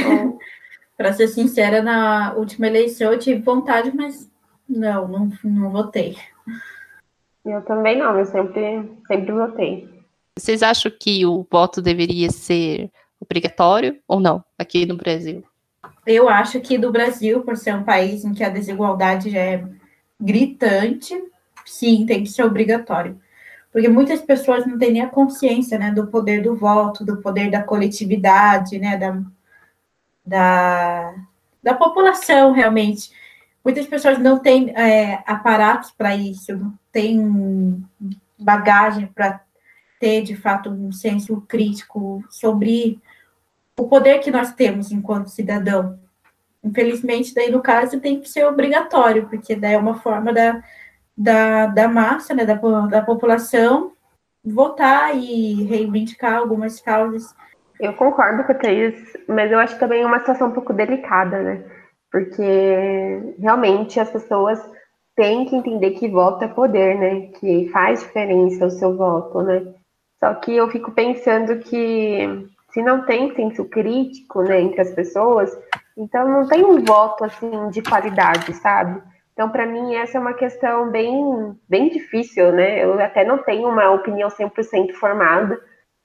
para 0.97 1.13
ser 1.13 1.29
sincera, 1.29 1.83
na 1.83 2.33
última 2.33 2.67
eleição 2.67 3.13
eu 3.13 3.19
tive 3.19 3.43
vontade, 3.43 3.95
mas 3.95 4.31
não, 4.71 5.09
não, 5.09 5.33
não 5.43 5.71
votei. 5.71 6.17
Eu 7.45 7.63
também 7.63 7.99
não, 7.99 8.19
eu 8.19 8.25
sempre, 8.25 8.91
sempre 9.07 9.33
votei. 9.33 9.89
Vocês 10.39 10.63
acham 10.63 10.91
que 10.99 11.27
o 11.27 11.47
voto 11.51 11.83
deveria 11.83 12.31
ser 12.31 12.91
obrigatório 13.21 13.99
ou 14.07 14.21
não, 14.21 14.45
aqui 14.59 14.87
no 14.87 14.97
Brasil? 14.97 15.45
eu 16.07 16.29
acho 16.29 16.61
que 16.61 16.79
do 16.79 16.91
Brasil, 16.91 17.43
por 17.43 17.57
ser 17.57 17.75
um 17.75 17.85
país 17.85 18.25
em 18.25 18.33
que 18.33 18.43
a 18.43 18.49
desigualdade 18.49 19.31
já 19.31 19.39
é 19.39 19.65
gritante, 20.21 21.15
sim, 21.65 22.05
tem 22.07 22.23
que 22.25 22.31
ser 22.31 22.43
obrigatório. 22.43 23.21
Porque 23.73 23.89
muitas 23.89 24.21
pessoas 24.21 24.67
não 24.67 24.79
têm 24.79 24.93
nem 24.93 25.03
a 25.03 25.09
consciência 25.09 25.79
né, 25.79 25.93
do 25.93 26.09
poder 26.09 26.43
do 26.43 26.57
voto, 26.57 27.05
do 27.05 27.19
poder 27.19 27.51
da 27.51 27.63
coletividade, 27.63 28.79
né, 28.79 28.97
da, 28.97 29.23
da, 30.27 31.15
da 31.63 31.75
população, 31.75 32.53
realmente. 32.53 33.13
Muitas 33.65 33.87
pessoas 33.87 34.19
não 34.19 34.39
têm 34.39 34.71
é, 34.71 35.23
aparatos 35.27 35.91
para 35.91 36.17
isso, 36.17 36.73
tem 36.91 37.87
bagagem 38.39 39.07
para 39.07 39.41
ter, 39.99 40.23
de 40.23 40.35
fato, 40.35 40.71
um 40.71 40.91
senso 40.91 41.43
crítico 41.43 42.25
sobre 42.31 42.99
o 43.79 43.87
poder 43.87 44.19
que 44.21 44.31
nós 44.31 44.53
temos 44.55 44.91
enquanto 44.91 45.29
cidadão. 45.29 45.99
Infelizmente, 46.65 47.35
daí 47.35 47.51
no 47.51 47.61
caso 47.61 48.01
tem 48.01 48.21
que 48.21 48.29
ser 48.29 48.45
obrigatório, 48.45 49.27
porque 49.29 49.55
daí 49.55 49.75
é 49.75 49.79
uma 49.79 49.95
forma 49.95 50.33
da, 50.33 50.63
da, 51.17 51.67
da 51.67 51.89
massa, 51.89 52.35
né, 52.35 52.45
da, 52.47 52.55
da 52.55 53.03
população, 53.03 53.93
votar 54.45 55.15
e 55.15 55.65
reivindicar 55.65 56.37
algumas 56.37 56.81
causas. 56.81 57.35
Eu 57.79 57.95
concordo 57.95 58.45
com 58.45 58.53
a 58.53 58.55
Thaís, 58.55 58.95
mas 59.29 59.51
eu 59.51 59.59
acho 59.59 59.79
também 59.79 60.05
uma 60.05 60.19
situação 60.19 60.49
um 60.49 60.53
pouco 60.53 60.73
delicada, 60.73 61.43
né? 61.43 61.65
Porque 62.11 63.35
realmente 63.39 64.01
as 64.01 64.11
pessoas 64.11 64.61
têm 65.15 65.45
que 65.45 65.57
entender 65.57 65.93
que 65.93 66.09
voto 66.09 66.45
é 66.45 66.49
poder, 66.49 66.99
né? 66.99 67.21
Que 67.39 67.69
faz 67.73 68.01
diferença 68.01 68.67
o 68.67 68.71
seu 68.71 68.97
voto, 68.97 69.43
né? 69.43 69.75
Só 70.19 70.35
que 70.35 70.55
eu 70.55 70.69
fico 70.71 70.93
pensando 70.93 71.59
que 71.61 72.49
se 72.73 72.83
não 72.83 73.05
tem 73.05 73.35
senso 73.35 73.65
crítico, 73.65 74.43
né, 74.43 74.61
entre 74.61 74.81
as 74.81 74.93
pessoas, 74.93 75.51
então 75.97 76.29
não 76.29 76.47
tem 76.47 76.65
um 76.65 76.85
voto 76.85 77.25
assim 77.25 77.69
de 77.71 77.83
qualidade, 77.83 78.53
sabe? 78.55 79.03
Então, 79.33 79.49
para 79.49 79.67
mim, 79.67 79.95
essa 79.95 80.19
é 80.19 80.21
uma 80.21 80.35
questão 80.35 80.91
bem, 80.91 81.57
bem 81.69 81.89
difícil, 81.89 82.53
né? 82.53 82.85
Eu 82.85 83.01
até 83.01 83.25
não 83.25 83.39
tenho 83.39 83.69
uma 83.69 83.91
opinião 83.91 84.29
100% 84.29 84.93
formada, 84.93 85.59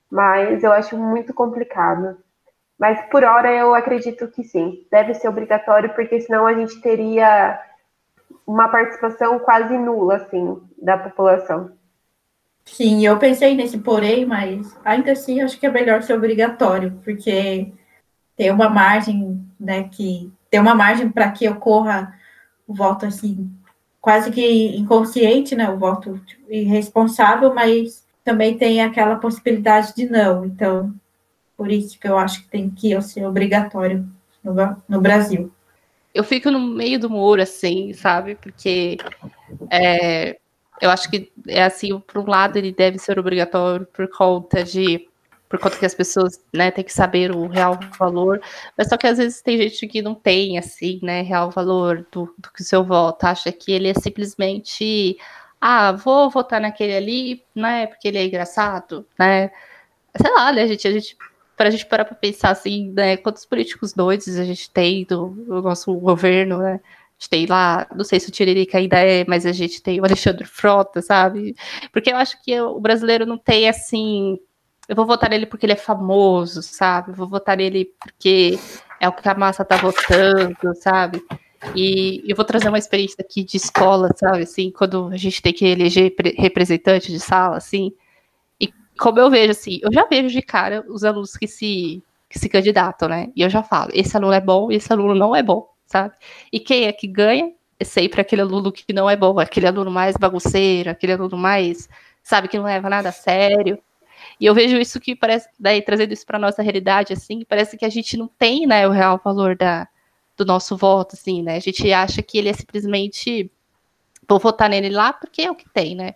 mas 0.10 0.64
eu 0.64 0.72
acho 0.72 0.98
muito 0.98 1.34
complicado. 1.34 2.18
Mas 2.78 3.00
por 3.10 3.24
hora 3.24 3.52
eu 3.52 3.74
acredito 3.74 4.28
que 4.28 4.44
sim, 4.44 4.86
deve 4.92 5.14
ser 5.14 5.30
obrigatório, 5.30 5.94
porque 5.94 6.20
senão 6.20 6.46
a 6.46 6.54
gente 6.54 6.80
teria 6.82 7.60
uma 8.46 8.68
participação 8.68 9.40
quase 9.40 9.78
nula, 9.78 10.18
assim, 10.18 10.62
da 10.82 10.98
população. 10.98 11.72
Sim, 12.66 13.06
eu 13.06 13.18
pensei 13.18 13.56
nesse 13.56 13.78
porém, 13.78 14.26
mas 14.26 14.78
ainda 14.84 15.12
assim 15.12 15.42
acho 15.42 15.60
que 15.60 15.66
é 15.66 15.72
melhor 15.72 16.02
ser 16.02 16.14
obrigatório, 16.14 17.00
porque 17.04 17.72
tem 18.36 18.52
uma 18.52 18.70
margem, 18.70 19.40
né, 19.60 19.84
que 19.84 20.32
tem 20.50 20.60
uma 20.60 20.76
margem 20.76 21.10
para 21.10 21.32
que 21.32 21.48
ocorra 21.48 22.14
o 22.68 22.74
voto 22.74 23.06
assim, 23.06 23.50
quase 24.06 24.32
que 24.32 24.78
inconsciente, 24.78 25.56
né? 25.56 25.68
O 25.68 25.80
voto 25.80 26.22
irresponsável, 26.48 27.54
mas 27.56 28.06
também 28.24 28.56
tem 28.56 28.82
aquela 28.82 29.16
possibilidade 29.16 29.96
de 29.96 30.08
não. 30.08 30.46
Então, 30.46 30.94
por 31.58 31.72
isso 31.72 32.00
que 32.00 32.08
eu 32.08 32.18
acho 32.18 32.44
que 32.44 32.50
tem 32.50 32.70
que 32.70 33.00
ser 33.02 33.26
obrigatório 33.26 34.08
no, 34.44 34.54
no 34.88 35.02
Brasil. 35.02 35.52
Eu 36.14 36.24
fico 36.24 36.50
no 36.50 36.60
meio 36.60 37.00
do 37.00 37.10
muro, 37.10 37.42
assim, 37.42 37.94
sabe? 37.94 38.36
Porque 38.36 38.98
é, 39.70 40.38
eu 40.82 40.90
acho 40.90 41.10
que 41.10 41.32
é 41.48 41.64
assim, 41.64 42.00
por 42.00 42.22
um 42.22 42.30
lado, 42.30 42.58
ele 42.58 42.72
deve 42.72 42.98
ser 42.98 43.20
obrigatório 43.20 43.86
por 43.88 44.08
conta 44.10 44.64
de 44.64 45.08
por 45.48 45.60
conta 45.60 45.78
que 45.78 45.86
as 45.86 45.94
pessoas, 45.94 46.40
né, 46.54 46.72
têm 46.72 46.84
que 46.84 46.92
saber 46.92 47.32
o 47.32 47.48
real 47.48 47.80
valor, 48.00 48.42
mas 48.78 48.90
só 48.90 48.98
que 48.98 49.08
às 49.08 49.18
vezes 49.20 49.42
tem 49.42 49.58
gente 49.58 49.88
que 49.88 50.02
não 50.02 50.16
tem, 50.16 50.58
assim, 50.58 51.00
né, 51.04 51.22
real 51.22 51.52
valor 51.52 52.06
do, 52.12 52.34
do 52.38 52.52
que 52.52 52.62
o 52.62 52.66
seu 52.66 52.84
voto, 52.84 53.24
acha 53.26 53.52
que 53.52 53.72
ele 53.72 53.88
é 53.88 53.94
simplesmente, 53.94 55.18
ah, 55.62 55.92
vou 55.92 56.30
votar 56.30 56.60
naquele 56.60 56.96
ali, 56.96 57.44
né, 57.54 57.88
porque 57.88 58.08
ele 58.08 58.18
é 58.18 58.26
engraçado, 58.26 59.06
né, 59.20 59.52
sei 60.20 60.32
lá, 60.34 60.52
né, 60.52 60.68
gente, 60.68 60.88
a 60.88 60.92
gente, 60.92 61.16
para 61.56 61.70
a 61.70 61.72
gente 61.72 61.86
parar 61.86 62.06
para 62.06 62.16
pensar, 62.16 62.50
assim, 62.52 62.92
né, 62.92 63.18
quantos 63.18 63.46
políticos 63.46 63.94
doidos 63.94 64.28
a 64.38 64.44
gente 64.44 64.70
tem 64.70 65.06
do, 65.06 65.30
do 65.30 65.62
nosso 65.62 65.94
governo, 65.96 66.58
né, 66.58 66.80
a 66.84 67.14
gente 67.18 67.30
tem 67.30 67.46
lá, 67.46 67.88
não 67.96 68.04
sei 68.04 68.20
se 68.20 68.30
o 68.30 68.32
Tiririca 68.32 68.78
ainda 68.78 69.00
é, 69.00 69.24
mas 69.26 69.46
a 69.46 69.52
gente 69.52 69.82
tem 69.82 70.00
o 70.02 70.06
Alexandre 70.06 70.46
Frota, 70.46 71.02
sabe? 71.02 71.56
Porque 71.92 72.12
eu 72.12 72.18
acho 72.18 72.42
que 72.44 72.60
o 72.60 72.80
brasileiro 72.80 73.26
não 73.26 73.38
tem, 73.38 73.70
assim, 73.70 74.38
eu 74.88 74.96
vou 74.96 75.06
votar 75.06 75.30
nele 75.30 75.46
porque 75.46 75.66
ele 75.66 75.74
é 75.74 75.78
famoso, 75.78 76.62
sabe? 76.62 77.12
Eu 77.12 77.16
vou 77.16 77.28
votar 77.28 77.58
nele 77.58 77.86
porque 78.00 78.60
é 79.00 79.08
o 79.08 79.14
que 79.14 79.28
a 79.28 79.34
massa 79.34 79.66
tá 79.66 79.78
votando, 79.78 80.76
sabe? 80.76 81.22
E 81.76 82.24
eu 82.28 82.36
vou 82.36 82.46
trazer 82.46 82.68
uma 82.70 82.78
experiência 82.78 83.18
aqui 83.20 83.44
de 83.44 83.58
escola, 83.58 84.10
sabe? 84.16 84.44
Assim, 84.44 84.70
quando 84.72 85.08
a 85.08 85.18
gente 85.18 85.42
tem 85.42 85.54
que 85.54 85.66
eleger 85.66 86.14
representante 86.38 87.12
de 87.12 87.20
sala, 87.20 87.58
assim. 87.58 87.94
Como 88.98 89.20
eu 89.20 89.30
vejo, 89.30 89.52
assim, 89.52 89.80
eu 89.82 89.92
já 89.92 90.06
vejo 90.06 90.30
de 90.30 90.42
cara 90.42 90.84
os 90.88 91.04
alunos 91.04 91.36
que 91.36 91.48
se, 91.48 92.04
que 92.30 92.40
se 92.40 92.50
candidatam, 92.50 93.10
né? 93.10 93.32
E 93.36 93.42
eu 93.42 93.50
já 93.50 93.62
falo, 93.64 93.92
esse 93.94 94.16
aluno 94.16 94.34
é 94.34 94.42
bom 94.42 94.72
e 94.72 94.76
esse 94.76 94.92
aluno 94.92 95.14
não 95.16 95.36
é 95.36 95.44
bom, 95.44 95.70
sabe? 95.86 96.14
E 96.52 96.60
quem 96.60 96.86
é 96.86 96.94
que 96.94 97.08
ganha? 97.08 97.52
É 97.80 97.84
sempre 97.84 98.22
aquele 98.22 98.42
aluno 98.42 98.72
que 98.72 98.94
não 98.94 99.10
é 99.10 99.16
bom, 99.18 99.38
aquele 99.40 99.68
aluno 99.68 99.92
mais 99.92 100.16
bagunceiro, 100.16 100.90
aquele 100.90 101.14
aluno 101.14 101.38
mais, 101.38 101.90
sabe, 102.24 102.48
que 102.48 102.58
não 102.58 102.66
leva 102.66 102.90
nada 102.90 103.10
a 103.10 103.12
sério. 103.12 103.78
E 104.40 104.46
eu 104.46 104.54
vejo 104.54 104.78
isso 104.78 105.00
que 105.00 105.16
parece, 105.16 105.50
daí 105.60 105.82
trazendo 105.82 106.14
isso 106.14 106.26
para 106.26 106.40
nossa 106.40 106.62
realidade, 106.62 107.14
assim, 107.14 107.44
parece 107.46 107.78
que 107.78 107.86
a 107.86 107.90
gente 107.90 108.18
não 108.18 108.28
tem, 108.28 108.66
né, 108.66 108.88
o 108.88 108.92
real 108.92 109.20
valor 109.24 109.56
da, 109.58 109.88
do 110.38 110.46
nosso 110.46 110.76
voto, 110.78 111.16
assim, 111.16 111.44
né? 111.44 111.58
A 111.58 111.60
gente 111.60 111.92
acha 111.92 112.22
que 112.22 112.38
ele 112.38 112.50
é 112.50 112.54
simplesmente 112.54 113.52
vou 114.28 114.40
votar 114.40 114.70
nele 114.70 114.90
lá 114.90 115.14
porque 115.14 115.44
é 115.44 115.52
o 115.52 115.56
que 115.56 115.70
tem, 115.70 115.96
né? 115.96 116.16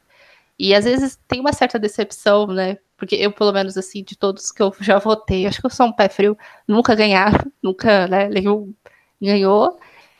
E 0.59 0.75
às 0.75 0.85
vezes 0.85 1.17
tem 1.27 1.39
uma 1.39 1.53
certa 1.53 1.79
decepção, 1.79 2.47
né? 2.47 2.77
Porque 2.97 3.15
eu, 3.15 3.31
pelo 3.31 3.53
menos, 3.53 3.77
assim, 3.77 4.03
de 4.03 4.17
todos 4.17 4.51
que 4.51 4.61
eu 4.61 4.73
já 4.81 4.99
votei, 4.99 5.47
acho 5.47 5.61
que 5.61 5.65
eu 5.65 5.69
sou 5.69 5.87
um 5.87 5.93
pé 5.93 6.09
frio, 6.09 6.37
nunca 6.67 6.95
ganhar, 6.95 7.31
nunca, 7.63 8.07
né, 8.07 8.27
nenhum 8.29 8.73
ganhou. 9.21 9.79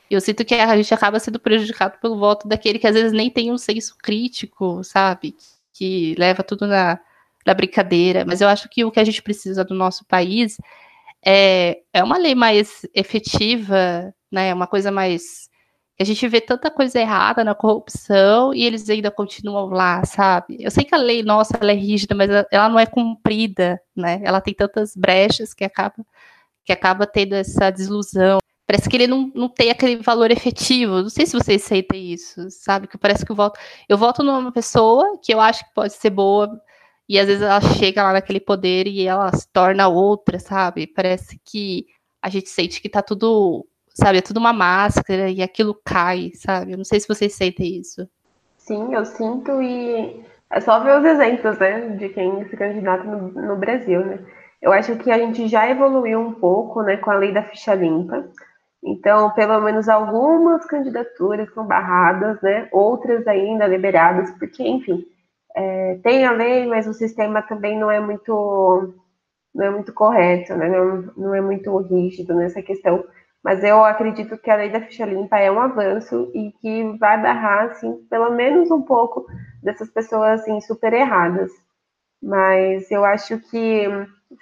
E 0.10 0.14
eu 0.16 0.22
sinto 0.22 0.46
que 0.46 0.56
a 0.56 0.76
gente 0.78 0.94
acaba 0.94 1.20
sendo 1.20 1.40
prejudicado 1.40 2.00
pelo 2.00 2.18
voto 2.18 2.48
daquele 2.48 2.80
que 2.80 2.88
às 2.88 2.96
vezes 2.96 3.12
nem 3.12 3.30
tem 3.30 3.52
um 3.52 3.58
senso 3.58 3.96
crítico, 4.02 4.84
sabe? 4.84 5.36
Que 5.74 6.16
leva 6.18 6.44
tudo 6.44 6.66
na, 6.68 7.00
da 7.46 7.54
brincadeira, 7.54 8.26
mas 8.26 8.42
eu 8.42 8.48
acho 8.48 8.70
que 8.70 8.86
o 8.86 8.92
que 8.92 9.00
a 9.00 9.04
gente 9.04 9.22
precisa 9.22 9.64
do 9.66 9.76
nosso 9.76 10.06
país 10.06 10.58
é, 11.26 11.80
é 11.94 12.04
uma 12.04 12.18
lei 12.18 12.36
mais 12.36 12.86
efetiva, 12.94 14.14
né? 14.32 14.54
Uma 14.54 14.68
coisa 14.68 14.92
mais. 14.92 15.49
A 16.00 16.04
gente 16.06 16.28
vê 16.28 16.40
tanta 16.40 16.72
coisa 16.72 17.00
errada 17.00 17.44
na 17.44 17.54
corrupção 17.54 18.54
e 18.54 18.64
eles 18.64 18.90
ainda 18.90 19.12
continuam 19.12 19.68
lá, 19.68 20.06
sabe? 20.06 20.58
Eu 20.60 20.72
sei 20.72 20.86
que 20.86 20.96
a 20.96 20.98
lei 20.98 21.24
nossa 21.24 21.58
ela 21.60 21.72
é 21.72 21.76
rígida, 21.76 22.16
mas 22.16 22.30
ela 22.52 22.70
não 22.70 22.80
é 22.80 22.86
cumprida, 22.86 23.82
né? 23.96 24.22
Ela 24.24 24.40
tem 24.40 24.54
tantas 24.54 24.96
brechas 24.96 25.54
que 25.54 25.64
acaba 25.64 25.96
que 26.64 26.72
acaba 26.72 27.08
tendo 27.08 27.34
essa 27.34 27.70
desilusão. 27.72 28.40
Parece 28.66 28.88
que 28.88 28.96
ele 28.96 29.08
não, 29.08 29.32
não 29.34 29.50
tem 29.50 29.72
aquele 29.72 29.98
valor 29.98 30.30
efetivo. 30.32 31.02
Não 31.02 31.10
sei 31.10 31.26
se 31.26 31.34
vocês 31.34 31.64
sentem 31.64 32.14
isso, 32.14 32.50
sabe? 32.52 32.88
Que 32.88 32.98
parece 32.98 33.26
que 33.26 33.32
eu 33.32 33.36
voto. 33.36 33.60
Eu 33.90 33.98
voto 33.98 34.24
numa 34.24 34.52
pessoa 34.52 35.20
que 35.24 35.34
eu 35.34 35.42
acho 35.42 35.66
que 35.66 35.74
pode 35.74 35.94
ser 35.94 36.12
boa, 36.12 36.62
e 37.10 37.20
às 37.20 37.26
vezes 37.26 37.42
ela 37.42 37.60
chega 37.60 38.04
lá 38.04 38.14
naquele 38.14 38.40
poder 38.40 38.86
e 38.88 39.08
ela 39.08 39.36
se 39.36 39.48
torna 39.52 39.88
outra, 39.88 40.40
sabe? 40.40 40.86
Parece 40.86 41.42
que 41.44 41.88
a 42.22 42.30
gente 42.30 42.50
sente 42.50 42.80
que 42.80 42.88
tá 42.88 43.02
tudo, 43.02 43.66
sabe, 44.00 44.20
é 44.20 44.22
tudo 44.22 44.38
uma 44.40 44.54
máscara 44.54 45.30
e 45.30 45.42
aquilo 45.42 45.80
cai, 45.86 46.32
sabe? 46.36 46.72
Eu 46.72 46.78
não 46.78 46.86
sei 46.86 47.00
se 47.00 47.08
vocês 47.08 47.34
sentem 47.36 47.80
isso. 47.80 48.08
Sim, 48.58 48.94
eu 48.94 49.06
sinto 49.06 49.62
e 49.62 50.24
é 50.52 50.60
só 50.62 50.80
ver 50.80 51.00
os 51.00 51.06
exemplos, 51.06 51.58
né, 51.60 51.90
de 51.98 52.10
quem 52.10 52.48
se 52.48 52.58
candidata 52.58 53.04
no, 53.04 53.30
no 53.30 53.56
Brasil, 53.56 54.06
né? 54.06 54.20
Eu 54.62 54.74
acho 54.74 54.96
que 54.98 55.12
a 55.12 55.18
gente 55.18 55.48
já 55.48 55.70
evoluiu 55.70 56.20
um 56.20 56.34
pouco, 56.34 56.82
né, 56.82 56.98
com 56.98 57.12
a 57.12 57.16
lei 57.16 57.32
da 57.32 57.44
ficha 57.44 57.74
limpa. 57.76 58.26
Então, 58.84 59.32
pelo 59.32 59.60
menos 59.62 59.90
algumas 59.90 60.66
candidaturas 60.66 61.54
são 61.54 61.66
barradas, 61.66 62.42
né? 62.42 62.68
Outras 62.72 63.28
ainda 63.28 63.68
liberadas, 63.68 64.32
porque, 64.40 64.64
enfim, 64.64 65.06
é, 65.56 66.00
tem 66.04 66.26
a 66.26 66.32
lei, 66.32 66.66
mas 66.66 66.88
o 66.88 66.94
sistema 66.94 67.42
também 67.42 67.78
não 67.78 67.92
é 67.92 68.00
muito 68.00 68.94
não 69.54 69.66
é 69.66 69.70
muito 69.72 69.92
correto, 69.94 70.56
né? 70.56 70.70
não, 70.70 71.12
não 71.18 71.36
é 71.36 71.42
muito 71.42 71.76
rígido 71.78 72.36
nessa 72.36 72.62
questão. 72.62 73.04
Mas 73.44 73.64
eu 73.64 73.84
acredito 73.86 74.38
que 74.38 74.52
a 74.52 74.56
lei 74.56 74.70
da 74.70 74.82
ficha 74.82 75.06
limpa 75.06 75.38
é 75.38 75.50
um 75.50 75.60
avanço 75.60 76.30
e 76.34 76.52
que 76.62 76.84
vai 76.98 77.22
barrar, 77.22 77.72
assim, 77.72 77.96
pelo 78.10 78.32
menos 78.32 78.70
um 78.70 78.82
pouco 78.82 79.26
dessas 79.64 79.90
pessoas, 79.90 80.42
assim, 80.42 80.60
super 80.62 80.92
erradas. 80.94 81.52
Mas 82.22 82.92
eu 82.92 83.06
acho 83.06 83.40
que 83.50 83.88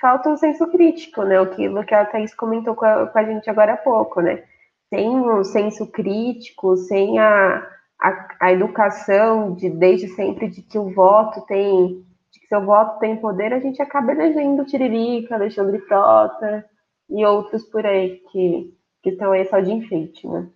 falta 0.01 0.29
um 0.29 0.37
senso 0.37 0.67
crítico, 0.67 1.23
né? 1.23 1.39
Aquilo 1.39 1.85
que 1.85 1.93
a 1.93 2.05
Thaís 2.05 2.33
comentou 2.33 2.75
com 2.75 2.85
a, 2.85 3.07
com 3.07 3.19
a 3.19 3.23
gente 3.23 3.49
agora 3.49 3.73
há 3.73 3.77
pouco, 3.77 4.21
né? 4.21 4.43
Sem 4.89 5.09
um 5.09 5.43
senso 5.43 5.87
crítico, 5.87 6.75
sem 6.75 7.19
a, 7.19 7.67
a, 8.01 8.27
a 8.41 8.51
educação 8.51 9.53
de 9.53 9.69
desde 9.69 10.07
sempre 10.09 10.47
de 10.49 10.61
que 10.61 10.77
o 10.77 10.93
voto 10.93 11.41
tem, 11.45 12.05
de 12.31 12.39
que 12.39 12.47
seu 12.47 12.65
voto 12.65 12.99
tem 12.99 13.17
poder, 13.17 13.53
a 13.53 13.59
gente 13.59 13.81
acaba 13.81 14.11
elegendo 14.11 14.65
Tiririca, 14.65 15.35
Alexandre 15.35 15.79
Frota 15.79 16.65
e 17.09 17.25
outros 17.25 17.63
por 17.63 17.85
aí 17.85 18.21
que, 18.31 18.73
que 19.01 19.09
estão 19.09 19.31
aí 19.31 19.45
só 19.45 19.59
de 19.59 19.71
enfeite, 19.71 20.27
né? 20.27 20.47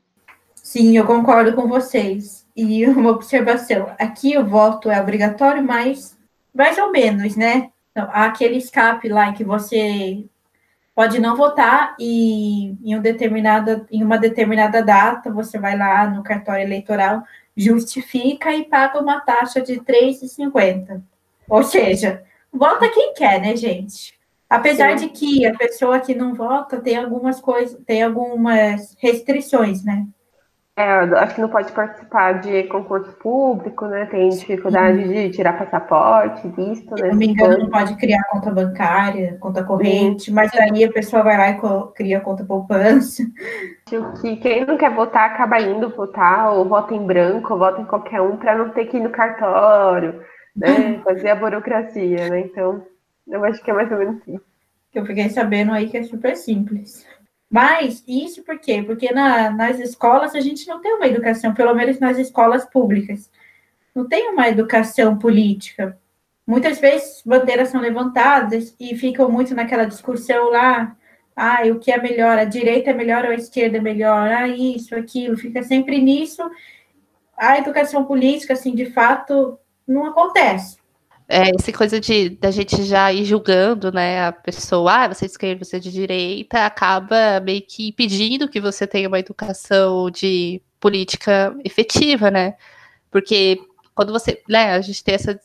Sim, 0.56 0.96
eu 0.96 1.06
concordo 1.06 1.54
com 1.54 1.68
vocês. 1.68 2.48
E 2.56 2.86
uma 2.89 3.12
observação: 3.12 3.94
aqui 4.00 4.38
o 4.38 4.46
voto 4.46 4.89
é 4.89 5.02
obrigatório, 5.02 5.64
mas 5.64 6.18
mais 6.54 6.78
ou 6.78 6.92
menos, 6.92 7.36
né? 7.36 7.72
Então, 7.92 8.08
há 8.12 8.26
aquele 8.26 8.58
escape 8.58 9.10
lá 9.10 9.30
em 9.30 9.34
que 9.34 9.44
você 9.44 10.24
pode 10.94 11.20
não 11.20 11.36
votar 11.36 11.96
e 12.00 12.76
em, 12.84 12.96
um 12.96 13.02
em 13.92 14.04
uma 14.04 14.18
determinada 14.18 14.84
data 14.84 15.32
você 15.32 15.58
vai 15.58 15.78
lá 15.78 16.10
no 16.10 16.22
cartório 16.22 16.64
eleitoral 16.64 17.24
justifica 17.56 18.54
e 18.54 18.66
paga 18.66 19.00
uma 19.00 19.20
taxa 19.20 19.62
de 19.62 19.74
R$ 19.74 19.82
3,50. 19.82 21.02
Ou 21.50 21.64
seja, 21.64 22.24
vota 22.52 22.89
quem 22.89 23.14
quer, 23.14 23.42
né, 23.42 23.56
gente? 23.56 24.18
Apesar 24.52 24.99
Sim. 24.99 25.08
de 25.08 25.14
que 25.14 25.45
a 25.45 25.58
pessoa 25.58 25.97
que 26.02 26.14
não 26.14 26.34
vota 26.34 26.82
tem 26.82 26.97
algumas 26.97 27.39
coisas, 27.39 27.82
tem 27.86 28.04
algumas 28.04 28.97
restrições, 28.99 29.82
né? 29.82 30.06
É, 30.76 30.84
acho 30.84 31.36
que 31.36 31.41
não 31.41 31.47
pode 31.47 31.72
participar 31.72 32.41
de 32.41 32.64
concurso 32.64 33.14
público, 33.14 33.86
né? 33.86 34.08
Tem 34.08 34.28
dificuldade 34.28 35.08
de 35.08 35.30
tirar 35.30 35.58
passaporte, 35.58 36.49
visto, 36.49 36.91
né? 36.91 36.97
Se 36.97 37.08
não 37.08 37.16
me 37.16 37.28
engano, 37.28 37.60
não 37.60 37.70
pode 37.70 37.95
criar 37.95 38.22
conta 38.26 38.52
bancária, 38.52 39.38
conta 39.39 39.64
corrente, 39.64 40.26
Sim. 40.26 40.34
mas 40.34 40.52
aí 40.54 40.84
a 40.84 40.91
pessoa 40.91 41.24
vai 41.24 41.38
lá 41.38 41.49
e 41.52 41.93
cria 41.93 42.20
conta 42.20 42.43
poupança. 42.43 43.24
Acho 43.88 44.22
que 44.22 44.36
quem 44.36 44.66
não 44.66 44.76
quer 44.76 44.93
votar 44.93 45.30
acaba 45.30 45.62
indo 45.62 45.95
votar, 45.95 46.52
ou 46.52 46.68
vota 46.68 46.93
em 46.93 47.06
branco, 47.06 47.54
ou 47.54 47.60
vota 47.60 47.80
em 47.80 47.86
qualquer 47.86 48.20
um, 48.20 48.36
para 48.36 48.58
não 48.58 48.70
ter 48.72 48.84
que 48.88 48.97
ir 48.97 49.02
no 49.02 49.12
cartório, 49.12 50.22
né? 50.54 50.99
Fazer 51.06 51.30
a 51.30 51.36
burocracia, 51.36 52.28
né? 52.30 52.41
Então, 52.41 52.91
eu 53.32 53.44
acho 53.46 53.64
que 53.64 53.72
é 53.72 53.74
mais 53.74 53.92
ou 53.92 53.98
menos 53.98 54.22
isso. 54.28 54.46
Eu 54.94 55.06
fiquei 55.06 55.30
sabendo 55.30 55.72
aí 55.72 55.90
que 55.90 55.98
é 55.98 56.04
super 56.04 56.36
simples. 56.36 57.06
Mas 57.50 58.04
isso 58.08 58.44
por 58.44 58.60
quê? 58.60 58.84
Porque 58.84 59.12
na, 59.14 59.50
nas 59.50 59.80
escolas 59.80 60.36
a 60.36 60.42
gente 60.42 60.68
não 60.68 60.82
tem 60.82 60.94
uma 60.94 61.08
educação, 61.08 61.54
pelo 61.54 61.74
menos 61.74 62.00
nas 62.00 62.18
escolas 62.18 62.66
públicas, 62.66 63.30
não 63.96 64.08
tem 64.08 64.30
uma 64.30 64.48
educação 64.50 65.18
política. 65.18 65.98
Muitas 66.46 66.80
vezes 66.80 67.22
bandeiras 67.26 67.70
são 67.70 67.82
levantadas 67.82 68.76
e 68.80 68.96
ficam 68.98 69.30
muito 69.30 69.56
naquela 69.56 69.86
discussão 69.86 70.50
lá, 70.50 70.96
ah, 71.36 71.62
o 71.72 71.80
que 71.80 71.92
é 71.92 72.02
melhor, 72.02 72.38
a 72.38 72.46
direita 72.46 72.92
é 72.92 72.94
melhor 72.94 73.26
ou 73.26 73.32
a 73.32 73.36
esquerda 73.36 73.78
é 73.78 73.82
melhor, 73.82 74.30
ah, 74.30 74.48
isso, 74.48 74.96
aquilo, 74.96 75.38
fica 75.38 75.64
sempre 75.64 76.02
nisso. 76.02 76.42
A 77.38 77.58
educação 77.58 78.06
política, 78.06 78.54
assim, 78.54 78.76
de 78.76 78.88
fato, 78.88 79.58
não 79.88 80.06
acontece 80.06 80.81
é, 81.32 81.52
essa 81.56 81.72
coisa 81.72 82.00
de 82.00 82.30
da 82.32 82.52
gente 82.52 82.84
já 82.84 83.12
ir 83.14 83.24
julgando, 83.26 83.92
né, 83.92 84.26
a 84.28 84.32
pessoa, 84.34 85.06
ah, 85.06 85.08
você 85.08 85.26
é 85.26 85.28
de 85.28 85.32
esquerda, 85.32 85.64
você 85.64 85.78
é 85.78 85.80
de 85.80 85.92
direita, 85.92 86.66
acaba 86.66 87.40
meio 87.42 87.62
que 87.62 87.88
impedindo 87.90 88.50
que 88.50 88.60
você 88.60 88.86
tenha 88.86 89.08
uma 89.08 89.20
educação 89.20 90.12
de 90.12 90.62
política 90.80 91.56
efetiva, 91.64 92.30
né? 92.30 92.56
Porque 93.10 93.60
quando 93.96 94.12
você, 94.12 94.42
né, 94.50 94.74
a 94.74 94.82
gente 94.82 95.04
tem 95.04 95.16
essa 95.16 95.40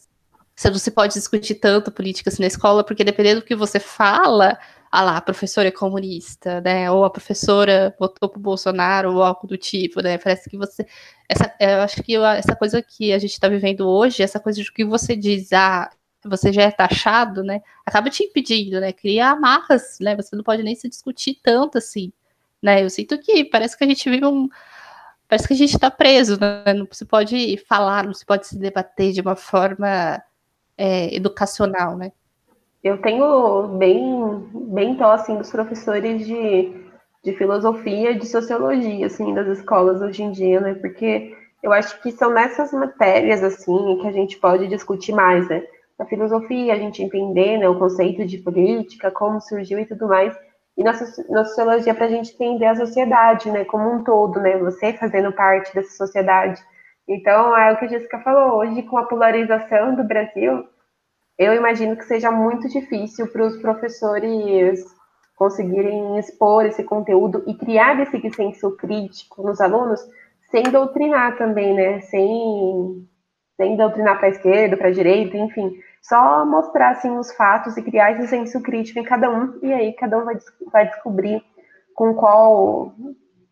você 0.57 0.71
não 0.71 0.79
se 0.79 0.91
pode 0.91 1.15
discutir 1.15 1.57
tanto 1.57 1.93
política 1.93 2.31
assim 2.31 2.43
na 2.43 2.47
escola, 2.49 2.83
porque 2.83 3.05
dependendo 3.05 3.41
do 3.41 3.47
que 3.47 3.55
você 3.55 3.79
fala, 3.79 4.59
ah 4.97 5.03
lá, 5.03 5.17
a 5.19 5.21
professora 5.21 5.69
é 5.69 5.71
comunista, 5.71 6.61
né? 6.63 6.91
Ou 6.91 7.05
a 7.05 7.11
professora 7.11 7.95
votou 7.99 8.31
pro 8.31 8.41
Bolsonaro, 8.41 9.13
ou 9.15 9.23
algo 9.23 9.47
do 9.47 9.59
tipo, 9.59 10.01
né? 10.01 10.17
Parece 10.17 10.49
que 10.49 10.57
você. 10.57 10.87
Essa, 11.29 11.55
eu 11.61 11.83
acho 11.83 12.03
que 12.03 12.17
essa 12.17 12.57
coisa 12.57 12.81
que 12.83 13.13
a 13.13 13.19
gente 13.19 13.33
está 13.33 13.47
vivendo 13.47 13.87
hoje, 13.87 14.23
essa 14.23 14.41
coisa 14.41 14.63
de 14.63 14.73
que 14.73 14.87
você 14.87 15.15
diz, 15.15 15.53
ah, 15.53 15.91
você 16.25 16.51
já 16.51 16.63
é 16.63 16.71
taxado, 16.71 17.43
né? 17.45 17.61
Acaba 17.85 18.09
te 18.09 18.25
impedindo, 18.25 18.81
né? 18.81 18.91
Cria 18.91 19.29
amarras, 19.33 19.99
né? 20.01 20.17
Você 20.17 20.35
não 20.35 20.43
pode 20.43 20.63
nem 20.63 20.75
se 20.75 20.89
discutir 20.89 21.41
tanto 21.43 21.77
assim, 21.77 22.11
né? 22.63 22.83
Eu 22.83 22.89
sinto 22.89 23.19
que 23.19 23.45
parece 23.45 23.77
que 23.77 23.85
a 23.85 23.87
gente 23.87 24.09
vive 24.09 24.25
um. 24.25 24.49
Parece 25.29 25.47
que 25.49 25.55
a 25.55 25.57
gente 25.57 25.75
está 25.75 25.91
preso, 25.91 26.39
né? 26.41 26.73
Não 26.75 26.89
se 26.91 27.05
pode 27.05 27.59
falar, 27.69 28.05
não 28.05 28.15
se 28.15 28.25
pode 28.25 28.47
se 28.47 28.59
debater 28.59 29.13
de 29.13 29.21
uma 29.21 29.37
forma 29.37 30.23
é, 30.79 31.15
educacional, 31.15 31.99
né? 31.99 32.13
Eu 32.87 32.99
tenho 32.99 33.67
bem, 33.79 34.49
bem 34.73 34.97
tó, 34.97 35.11
assim, 35.11 35.37
dos 35.37 35.51
professores 35.51 36.25
de, 36.25 36.73
de 37.25 37.33
filosofia 37.33 38.15
de 38.15 38.25
sociologia, 38.25 39.07
assim, 39.07 39.35
das 39.35 39.59
escolas 39.59 40.01
hoje 40.01 40.23
em 40.23 40.31
dia, 40.31 40.61
né? 40.61 40.75
Porque 40.75 41.37
eu 41.65 41.73
acho 41.73 42.01
que 42.01 42.13
são 42.13 42.31
nessas 42.33 42.71
matérias, 42.71 43.43
assim, 43.43 43.99
que 44.01 44.07
a 44.07 44.13
gente 44.13 44.39
pode 44.39 44.69
discutir 44.69 45.13
mais, 45.13 45.49
né? 45.49 45.65
Na 45.99 46.07
filosofia, 46.07 46.75
a 46.75 46.79
gente 46.79 47.03
entender 47.03 47.59
né, 47.59 47.69
o 47.69 47.77
conceito 47.77 48.25
de 48.25 48.39
política, 48.39 49.11
como 49.11 49.41
surgiu 49.41 49.81
e 49.81 49.87
tudo 49.87 50.07
mais. 50.07 50.33
E 50.77 50.85
na, 50.85 50.93
na 51.29 51.45
sociologia, 51.45 51.93
para 51.93 52.07
a 52.07 52.11
gente 52.11 52.35
entender 52.35 52.67
a 52.67 52.77
sociedade, 52.77 53.51
né, 53.51 53.65
como 53.65 53.91
um 53.91 54.05
todo, 54.05 54.39
né? 54.39 54.59
Você 54.59 54.93
fazendo 54.93 55.33
parte 55.33 55.75
dessa 55.75 55.91
sociedade. 55.97 56.63
Então, 57.09 57.57
é 57.57 57.73
o 57.73 57.79
que 57.79 57.87
a 57.87 57.89
Jessica 57.89 58.21
falou, 58.21 58.61
hoje, 58.61 58.81
com 58.83 58.97
a 58.97 59.07
polarização 59.07 59.97
do 59.97 60.05
Brasil, 60.05 60.65
eu 61.39 61.55
imagino 61.55 61.97
que 61.97 62.05
seja 62.05 62.31
muito 62.31 62.69
difícil 62.69 63.27
para 63.29 63.47
os 63.47 63.57
professores 63.59 64.85
conseguirem 65.37 66.19
expor 66.19 66.65
esse 66.65 66.83
conteúdo 66.83 67.45
e 67.47 67.55
criar 67.55 68.01
esse 68.01 68.31
senso 68.31 68.75
crítico 68.77 69.43
nos 69.43 69.61
alunos 69.61 70.01
sem 70.51 70.63
doutrinar 70.65 71.37
também, 71.37 71.75
né? 71.75 72.01
Sem, 72.01 73.07
sem 73.57 73.77
doutrinar 73.77 74.17
para 74.19 74.29
a 74.29 74.31
esquerda, 74.31 74.77
para 74.77 74.89
a 74.89 74.93
direita, 74.93 75.37
enfim. 75.37 75.73
Só 76.01 76.47
mostrar 76.47 76.91
assim, 76.91 77.11
os 77.19 77.33
fatos 77.33 77.77
e 77.77 77.83
criar 77.83 78.13
esse 78.13 78.29
senso 78.29 78.63
crítico 78.63 78.99
em 78.99 79.05
cada 79.05 79.31
um, 79.31 79.59
e 79.63 79.73
aí 79.73 79.93
cada 79.93 80.19
um 80.19 80.25
vai, 80.25 80.37
vai 80.73 80.89
descobrir 80.89 81.43
com 81.95 82.15
qual, 82.15 82.95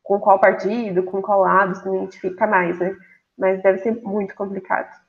com 0.02 0.20
qual 0.20 0.38
partido, 0.38 1.02
com 1.02 1.20
qual 1.20 1.40
lado 1.40 1.74
se 1.74 1.88
identifica 1.88 2.46
mais, 2.46 2.78
né? 2.78 2.96
Mas 3.36 3.62
deve 3.62 3.78
ser 3.78 4.00
muito 4.02 4.34
complicado. 4.34 5.03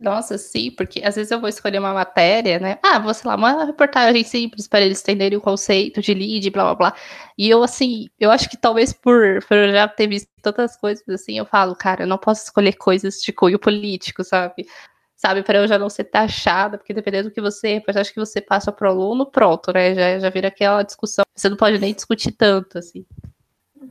Nossa, 0.00 0.38
sim, 0.38 0.70
porque 0.70 1.02
às 1.04 1.14
vezes 1.14 1.30
eu 1.30 1.38
vou 1.38 1.48
escolher 1.48 1.78
uma 1.78 1.92
matéria, 1.92 2.58
né? 2.58 2.78
Ah, 2.82 2.98
vou, 2.98 3.12
sei 3.12 3.28
lá, 3.28 3.36
uma 3.36 3.66
reportagem 3.66 4.24
simples 4.24 4.66
para 4.66 4.80
eles 4.80 5.02
entenderem 5.02 5.36
o 5.36 5.42
conceito 5.42 6.00
de 6.00 6.14
lead, 6.14 6.48
blá 6.48 6.64
blá 6.64 6.74
blá. 6.74 6.94
E 7.36 7.50
eu, 7.50 7.62
assim, 7.62 8.08
eu 8.18 8.30
acho 8.30 8.48
que 8.48 8.56
talvez 8.56 8.94
por, 8.94 9.44
por 9.46 9.58
eu 9.58 9.72
já 9.72 9.86
ter 9.86 10.06
visto 10.06 10.30
tantas 10.40 10.74
coisas 10.74 11.06
assim, 11.06 11.36
eu 11.36 11.44
falo, 11.44 11.76
cara, 11.76 12.04
eu 12.04 12.06
não 12.06 12.16
posso 12.16 12.44
escolher 12.44 12.72
coisas 12.78 13.20
de 13.20 13.30
cunho 13.30 13.58
político, 13.58 14.24
sabe? 14.24 14.66
Sabe, 15.14 15.42
para 15.42 15.58
eu 15.58 15.68
já 15.68 15.78
não 15.78 15.90
ser 15.90 16.04
taxada, 16.04 16.78
porque 16.78 16.94
dependendo 16.94 17.28
do 17.28 17.34
que 17.34 17.40
você, 17.42 17.82
eu 17.86 18.00
acho 18.00 18.14
que 18.14 18.18
você 18.18 18.40
passa 18.40 18.72
pro 18.72 18.88
aluno, 18.88 19.26
pronto, 19.26 19.70
né? 19.70 19.94
Já, 19.94 20.18
já 20.18 20.30
vira 20.30 20.48
aquela 20.48 20.82
discussão. 20.82 21.24
Você 21.36 21.50
não 21.50 21.58
pode 21.58 21.78
nem 21.78 21.92
discutir 21.92 22.32
tanto, 22.32 22.78
assim. 22.78 23.04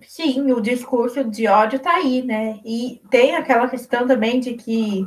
Sim, 0.08 0.52
o 0.52 0.60
discurso 0.60 1.24
de 1.24 1.48
ódio 1.48 1.78
tá 1.78 1.98
aí, 1.98 2.24
né? 2.24 2.60
E 2.66 3.00
tem 3.12 3.36
aquela 3.36 3.70
questão 3.70 4.08
também 4.08 4.40
de 4.40 4.56
que 4.56 5.06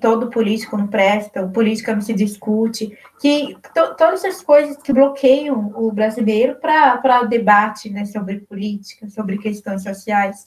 todo 0.00 0.30
político 0.30 0.76
não 0.76 0.86
presta, 0.86 1.44
o 1.44 1.50
política 1.50 1.94
não 1.94 2.00
se 2.00 2.14
discute, 2.14 2.96
que 3.20 3.56
to, 3.74 3.94
todas 3.96 4.24
essas 4.24 4.42
coisas 4.42 4.76
que 4.78 4.92
bloqueiam 4.92 5.72
o 5.76 5.92
brasileiro 5.92 6.56
para 6.56 7.22
o 7.22 7.28
debate 7.28 7.90
né, 7.90 8.06
sobre 8.06 8.38
política, 8.40 9.08
sobre 9.10 9.36
questões 9.36 9.82
sociais. 9.82 10.46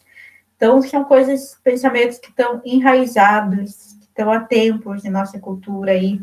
Então, 0.55 0.81
são 0.81 1.03
coisas, 1.03 1.59
pensamentos 1.63 2.17
que 2.17 2.29
estão 2.29 2.61
enraizados, 2.65 3.93
que 3.99 4.05
estão 4.05 4.31
há 4.31 4.39
tempos 4.39 5.05
em 5.05 5.09
nossa 5.09 5.39
cultura 5.39 5.91
aí, 5.91 6.19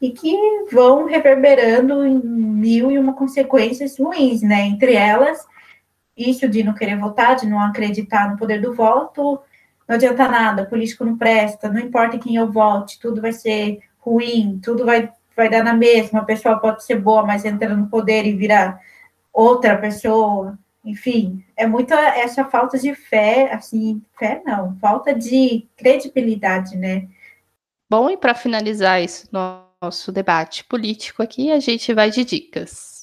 e 0.00 0.10
que 0.10 0.34
vão 0.72 1.04
reverberando 1.04 2.04
em 2.04 2.18
mil 2.18 2.90
e 2.90 2.98
uma 2.98 3.12
consequências 3.12 3.98
ruins, 3.98 4.42
né? 4.42 4.62
Entre 4.62 4.94
elas, 4.94 5.46
isso 6.16 6.48
de 6.48 6.64
não 6.64 6.74
querer 6.74 6.98
votar, 6.98 7.36
de 7.36 7.46
não 7.46 7.60
acreditar 7.60 8.30
no 8.30 8.36
poder 8.36 8.60
do 8.60 8.74
voto, 8.74 9.40
não 9.92 9.96
adianta 9.96 10.26
nada, 10.26 10.64
político 10.64 11.04
não 11.04 11.18
presta, 11.18 11.68
não 11.68 11.78
importa 11.78 12.18
quem 12.18 12.36
eu 12.36 12.50
vote, 12.50 12.98
tudo 12.98 13.20
vai 13.20 13.32
ser 13.32 13.80
ruim, 13.98 14.58
tudo 14.64 14.86
vai, 14.86 15.12
vai 15.36 15.50
dar 15.50 15.62
na 15.62 15.74
mesma, 15.74 16.20
a 16.20 16.24
pessoa 16.24 16.58
pode 16.58 16.82
ser 16.82 16.98
boa, 16.98 17.26
mas 17.26 17.44
entra 17.44 17.76
no 17.76 17.88
poder 17.88 18.24
e 18.24 18.32
vira 18.32 18.80
outra 19.30 19.76
pessoa, 19.76 20.58
enfim, 20.82 21.44
é 21.54 21.66
muita 21.66 21.94
essa 21.94 22.42
falta 22.46 22.78
de 22.78 22.94
fé, 22.94 23.52
assim, 23.52 24.00
fé 24.18 24.40
não, 24.46 24.74
falta 24.78 25.14
de 25.14 25.68
credibilidade, 25.76 26.74
né? 26.78 27.06
Bom, 27.90 28.08
e 28.08 28.16
para 28.16 28.34
finalizar 28.34 28.98
esse 28.98 29.28
nosso 29.30 30.10
debate 30.10 30.64
político 30.64 31.22
aqui, 31.22 31.52
a 31.52 31.60
gente 31.60 31.92
vai 31.92 32.10
de 32.10 32.24
dicas. 32.24 33.01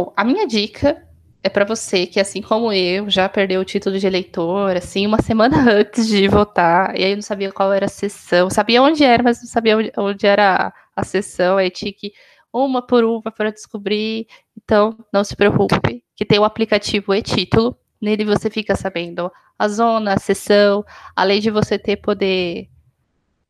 Bom, 0.00 0.14
a 0.16 0.24
minha 0.24 0.46
dica 0.46 1.06
é 1.42 1.50
para 1.50 1.62
você 1.66 2.06
que, 2.06 2.18
assim 2.18 2.40
como 2.40 2.72
eu, 2.72 3.10
já 3.10 3.28
perdeu 3.28 3.60
o 3.60 3.64
título 3.66 3.98
de 3.98 4.06
eleitor, 4.06 4.74
assim, 4.74 5.06
uma 5.06 5.20
semana 5.20 5.58
antes 5.70 6.06
de 6.08 6.26
votar, 6.26 6.98
e 6.98 7.04
aí 7.04 7.14
não 7.14 7.20
sabia 7.20 7.52
qual 7.52 7.70
era 7.70 7.84
a 7.84 7.88
sessão, 7.88 8.48
sabia 8.48 8.80
onde 8.82 9.04
era, 9.04 9.22
mas 9.22 9.42
não 9.42 9.46
sabia 9.48 9.76
onde, 9.98 10.26
era 10.26 10.72
a 10.96 11.04
sessão, 11.04 11.58
aí 11.58 11.70
tinha 11.70 11.92
que 11.92 12.12
uma 12.50 12.80
por 12.80 13.04
uma 13.04 13.30
para 13.30 13.52
descobrir. 13.52 14.26
Então, 14.56 14.96
não 15.12 15.22
se 15.22 15.36
preocupe, 15.36 16.02
que 16.16 16.24
tem 16.24 16.38
o 16.38 16.44
aplicativo 16.44 17.14
e-título, 17.14 17.76
nele 18.00 18.24
você 18.24 18.48
fica 18.48 18.74
sabendo 18.76 19.30
a 19.58 19.68
zona, 19.68 20.14
a 20.14 20.18
sessão, 20.18 20.82
além 21.14 21.40
de 21.40 21.50
você 21.50 21.78
ter 21.78 21.96
poder 21.96 22.70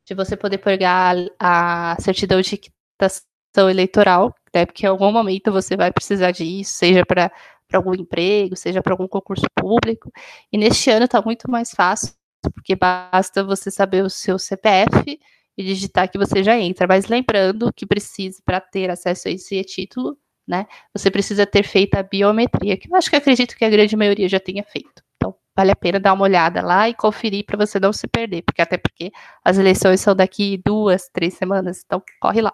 de 0.05 0.13
você 0.13 0.35
poder 0.35 0.57
pegar 0.57 1.15
a 1.39 1.95
certidão 2.01 2.41
de 2.41 2.57
quitação 2.57 3.69
eleitoral, 3.69 4.35
né? 4.53 4.65
Porque 4.65 4.85
em 4.85 4.89
algum 4.89 5.11
momento 5.11 5.51
você 5.51 5.75
vai 5.75 5.91
precisar 5.91 6.31
disso, 6.31 6.73
seja 6.73 7.05
para 7.05 7.31
algum 7.73 7.93
emprego, 7.93 8.55
seja 8.55 8.81
para 8.81 8.93
algum 8.93 9.07
concurso 9.07 9.45
público. 9.55 10.11
E 10.51 10.57
neste 10.57 10.89
ano 10.89 11.05
está 11.05 11.21
muito 11.21 11.49
mais 11.49 11.71
fácil, 11.71 12.13
porque 12.53 12.75
basta 12.75 13.43
você 13.43 13.71
saber 13.71 14.03
o 14.03 14.09
seu 14.09 14.37
CPF 14.37 15.19
e 15.57 15.63
digitar 15.63 16.09
que 16.09 16.17
você 16.17 16.43
já 16.43 16.57
entra. 16.59 16.87
Mas 16.87 17.07
lembrando 17.07 17.71
que 17.73 17.85
precisa, 17.85 18.41
para 18.45 18.59
ter 18.59 18.89
acesso 18.89 19.27
a 19.27 19.31
esse 19.31 19.63
título, 19.63 20.17
né, 20.47 20.65
você 20.93 21.09
precisa 21.09 21.45
ter 21.45 21.63
feito 21.63 21.95
a 21.95 22.03
biometria, 22.03 22.77
que 22.77 22.91
eu 22.91 22.95
acho 22.95 23.09
que 23.09 23.15
acredito 23.15 23.55
que 23.55 23.63
a 23.63 23.69
grande 23.69 23.95
maioria 23.95 24.27
já 24.27 24.39
tenha 24.39 24.63
feito. 24.63 25.03
Então, 25.15 25.35
vale 25.55 25.71
a 25.71 25.75
pena 25.75 25.99
dar 25.99 26.13
uma 26.13 26.23
olhada 26.23 26.61
lá 26.61 26.89
e 26.89 26.93
conferir 26.93 27.45
para 27.45 27.57
você 27.57 27.79
não 27.79 27.93
se 27.93 28.07
perder, 28.07 28.41
porque 28.41 28.61
até 28.61 28.77
porque 28.77 29.11
as 29.45 29.57
eleições 29.57 30.01
são 30.01 30.15
daqui 30.15 30.59
duas, 30.65 31.07
três 31.13 31.35
semanas, 31.35 31.83
então 31.85 32.01
corre 32.19 32.41
lá. 32.41 32.53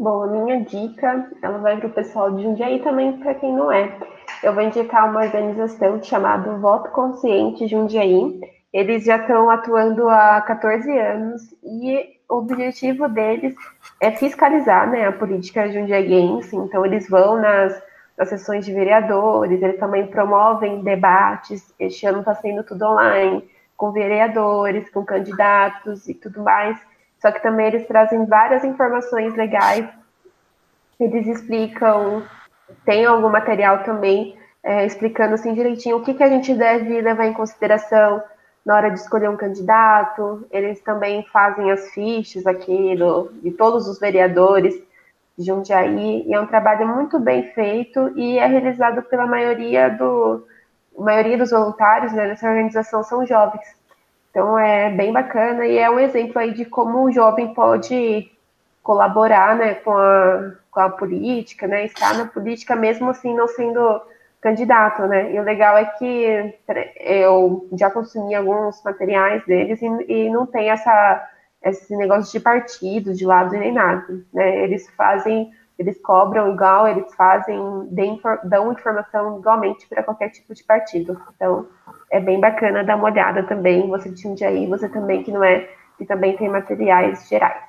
Bom, 0.00 0.22
a 0.22 0.26
minha 0.28 0.62
dica, 0.62 1.28
ela 1.42 1.58
vai 1.58 1.76
para 1.76 1.88
o 1.88 1.92
pessoal 1.92 2.30
de 2.30 2.42
Jundiaí 2.42 2.80
também, 2.80 3.18
para 3.18 3.34
quem 3.34 3.52
não 3.54 3.70
é. 3.70 3.98
Eu 4.42 4.54
vou 4.54 4.62
indicar 4.62 5.10
uma 5.10 5.20
organização 5.20 6.02
chamada 6.02 6.56
Voto 6.56 6.90
Consciente 6.92 7.68
Jundiaí. 7.68 8.40
Eles 8.72 9.04
já 9.04 9.18
estão 9.18 9.50
atuando 9.50 10.08
há 10.08 10.40
14 10.40 10.90
anos 10.98 11.54
e 11.62 12.16
o 12.30 12.36
objetivo 12.36 13.10
deles 13.10 13.54
é 14.00 14.10
fiscalizar 14.12 14.90
né, 14.90 15.06
a 15.06 15.12
política 15.12 15.70
jundiaense. 15.70 16.56
Então, 16.56 16.86
eles 16.86 17.06
vão 17.06 17.38
nas, 17.38 17.78
nas 18.16 18.30
sessões 18.30 18.64
de 18.64 18.72
vereadores, 18.72 19.60
eles 19.60 19.78
também 19.78 20.06
promovem 20.06 20.82
debates. 20.82 21.74
Este 21.78 22.06
ano 22.06 22.20
está 22.20 22.34
sendo 22.36 22.64
tudo 22.64 22.86
online, 22.86 23.46
com 23.76 23.92
vereadores, 23.92 24.88
com 24.88 25.04
candidatos 25.04 26.08
e 26.08 26.14
tudo 26.14 26.42
mais 26.42 26.78
só 27.20 27.30
que 27.30 27.42
também 27.42 27.66
eles 27.66 27.86
trazem 27.86 28.24
várias 28.24 28.64
informações 28.64 29.34
legais. 29.36 29.86
Eles 30.98 31.26
explicam, 31.26 32.22
tem 32.84 33.04
algum 33.04 33.28
material 33.28 33.82
também 33.84 34.36
é, 34.62 34.84
explicando 34.86 35.34
assim 35.34 35.54
direitinho 35.54 35.96
o 35.96 36.02
que, 36.02 36.14
que 36.14 36.22
a 36.22 36.28
gente 36.28 36.54
deve 36.54 37.00
levar 37.00 37.26
em 37.26 37.32
consideração 37.32 38.22
na 38.64 38.76
hora 38.76 38.90
de 38.90 38.98
escolher 38.98 39.28
um 39.28 39.36
candidato. 39.36 40.46
Eles 40.50 40.80
também 40.80 41.24
fazem 41.24 41.70
as 41.70 41.90
fichas 41.90 42.46
aqui 42.46 42.96
do, 42.96 43.30
de 43.42 43.50
todos 43.50 43.86
os 43.86 43.98
vereadores 43.98 44.74
de 45.36 45.46
Jundiaí, 45.46 46.26
e 46.26 46.34
é 46.34 46.40
um 46.40 46.46
trabalho 46.46 46.86
muito 46.86 47.18
bem 47.18 47.50
feito 47.52 48.12
e 48.14 48.38
é 48.38 48.46
realizado 48.46 49.02
pela 49.02 49.26
maioria 49.26 49.88
do 49.88 50.46
maioria 50.98 51.38
dos 51.38 51.50
voluntários 51.50 52.12
né, 52.12 52.26
nessa 52.26 52.46
organização 52.46 53.02
são 53.02 53.24
jovens. 53.24 53.79
Então 54.30 54.58
é 54.58 54.90
bem 54.90 55.12
bacana 55.12 55.66
e 55.66 55.76
é 55.76 55.90
um 55.90 55.98
exemplo 55.98 56.38
aí 56.38 56.52
de 56.52 56.64
como 56.64 57.04
o 57.04 57.12
jovem 57.12 57.52
pode 57.52 58.30
colaborar 58.82 59.56
né, 59.56 59.74
com, 59.74 59.92
a, 59.92 60.52
com 60.70 60.80
a 60.80 60.88
política, 60.88 61.66
né, 61.66 61.84
estar 61.84 62.16
na 62.16 62.26
política 62.26 62.76
mesmo 62.76 63.10
assim 63.10 63.34
não 63.34 63.48
sendo 63.48 64.00
candidato, 64.40 65.02
né? 65.02 65.32
E 65.34 65.38
o 65.38 65.42
legal 65.42 65.76
é 65.76 65.84
que 65.84 66.54
eu 66.98 67.68
já 67.74 67.90
consumi 67.90 68.34
alguns 68.34 68.82
materiais 68.82 69.44
deles 69.44 69.82
e, 69.82 69.86
e 69.86 70.30
não 70.30 70.46
tem 70.46 70.70
essa 70.70 71.28
esse 71.62 71.94
negócio 71.94 72.32
de 72.32 72.40
partido, 72.40 73.12
de 73.12 73.26
lado 73.26 73.52
nem 73.52 73.72
nada, 73.72 74.06
né? 74.32 74.64
Eles 74.64 74.88
fazem, 74.96 75.50
eles 75.80 75.98
cobram 76.02 76.52
igual, 76.52 76.86
eles 76.86 77.14
fazem, 77.14 77.58
dão 78.44 78.70
informação 78.70 79.38
igualmente 79.38 79.88
para 79.88 80.02
qualquer 80.02 80.28
tipo 80.28 80.54
de 80.54 80.62
partido. 80.62 81.18
Então, 81.34 81.66
é 82.10 82.20
bem 82.20 82.38
bacana 82.38 82.84
dar 82.84 82.96
uma 82.96 83.06
olhada 83.06 83.44
também. 83.44 83.88
Você 83.88 84.10
de 84.10 84.20
Jundiaí, 84.20 84.66
você 84.66 84.90
também 84.90 85.22
que 85.22 85.32
não 85.32 85.42
é, 85.42 85.66
e 85.98 86.04
também 86.04 86.36
tem 86.36 86.50
materiais 86.50 87.26
gerais. 87.30 87.62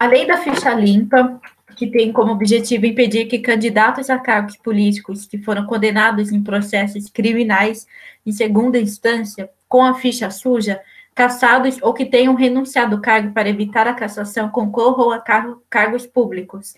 Além 0.00 0.26
da 0.26 0.38
ficha 0.38 0.74
limpa, 0.74 1.40
que 1.76 1.86
tem 1.86 2.12
como 2.12 2.32
objetivo 2.32 2.86
impedir 2.86 3.26
que 3.26 3.38
candidatos 3.38 4.10
a 4.10 4.18
cargos 4.18 4.56
políticos 4.56 5.24
que 5.24 5.38
foram 5.38 5.64
condenados 5.64 6.32
em 6.32 6.42
processos 6.42 7.08
criminais 7.08 7.86
em 8.26 8.32
segunda 8.32 8.80
instância, 8.80 9.48
com 9.68 9.84
a 9.84 9.94
ficha 9.94 10.28
suja, 10.28 10.80
cassados 11.18 11.82
ou 11.82 11.92
que 11.92 12.06
tenham 12.06 12.36
renunciado 12.36 12.94
ao 12.94 13.02
cargo 13.02 13.32
para 13.32 13.48
evitar 13.48 13.88
a 13.88 13.92
cassação, 13.92 14.48
concorram 14.48 15.10
a 15.10 15.18
car 15.18 15.52
cargos 15.68 16.06
públicos. 16.06 16.76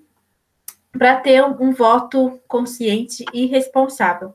para 0.91 1.17
ter 1.17 1.43
um, 1.43 1.55
um 1.59 1.71
voto 1.71 2.39
consciente 2.47 3.25
e 3.33 3.45
responsável. 3.45 4.33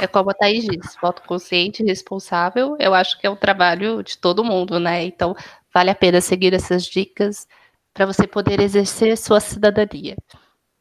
É 0.00 0.06
como 0.06 0.30
a 0.30 0.34
Thaís 0.34 0.64
diz, 0.64 0.96
voto 1.00 1.22
consciente 1.22 1.82
e 1.82 1.86
responsável, 1.86 2.76
eu 2.80 2.94
acho 2.94 3.18
que 3.20 3.26
é 3.26 3.30
um 3.30 3.36
trabalho 3.36 4.02
de 4.02 4.18
todo 4.18 4.44
mundo, 4.44 4.80
né? 4.80 5.04
Então, 5.04 5.36
vale 5.72 5.90
a 5.90 5.94
pena 5.94 6.20
seguir 6.20 6.52
essas 6.52 6.84
dicas 6.84 7.46
para 7.94 8.06
você 8.06 8.26
poder 8.26 8.60
exercer 8.60 9.16
sua 9.16 9.38
cidadania. 9.38 10.16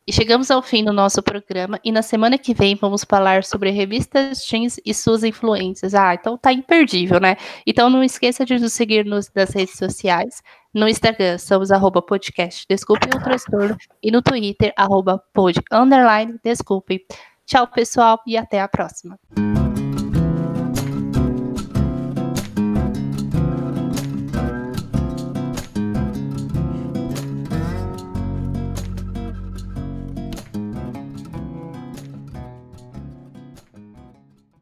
E 0.07 0.12
chegamos 0.12 0.49
ao 0.49 0.64
fim 0.64 0.84
do 0.84 0.91
nosso 0.91 1.22
programa 1.22 1.80
e 1.84 1.91
na 1.91 2.01
semana 2.01 2.38
que 2.38 2.55
vem 2.55 2.76
vamos 2.76 3.03
falar 3.03 3.43
sobre 3.43 3.70
revistas 3.70 4.43
teens 4.45 4.80
e 4.84 4.93
suas 4.93 5.24
influências. 5.24 5.93
Ah, 5.93 6.16
então 6.16 6.38
tá 6.38 6.51
imperdível, 6.51 7.20
né? 7.20 7.38
Então 7.68 7.89
não 7.89 8.03
esqueça 8.03 8.43
de 8.43 8.57
nos 8.57 8.74
seguir 8.74 9.05
nos, 9.05 9.32
nas 9.34 9.51
redes 9.51 9.78
sociais. 9.78 10.41
No 10.74 10.88
Instagram 10.88 11.38
somos 11.38 11.70
arroba 11.70 12.02
podcast 12.02 12.66
Desculpe 12.70 13.10
o 13.14 13.22
Transtorno 13.22 13.76
e 14.02 14.10
no 14.10 14.22
Twitter 14.22 14.74
arroba 14.78 15.22
pod 15.34 15.60
underline 15.70 16.40
Desculpe. 16.42 17.06
Tchau, 17.46 17.68
pessoal, 17.68 18.22
e 18.26 18.38
até 18.38 18.62
a 18.62 18.70
próxima. 18.70 19.20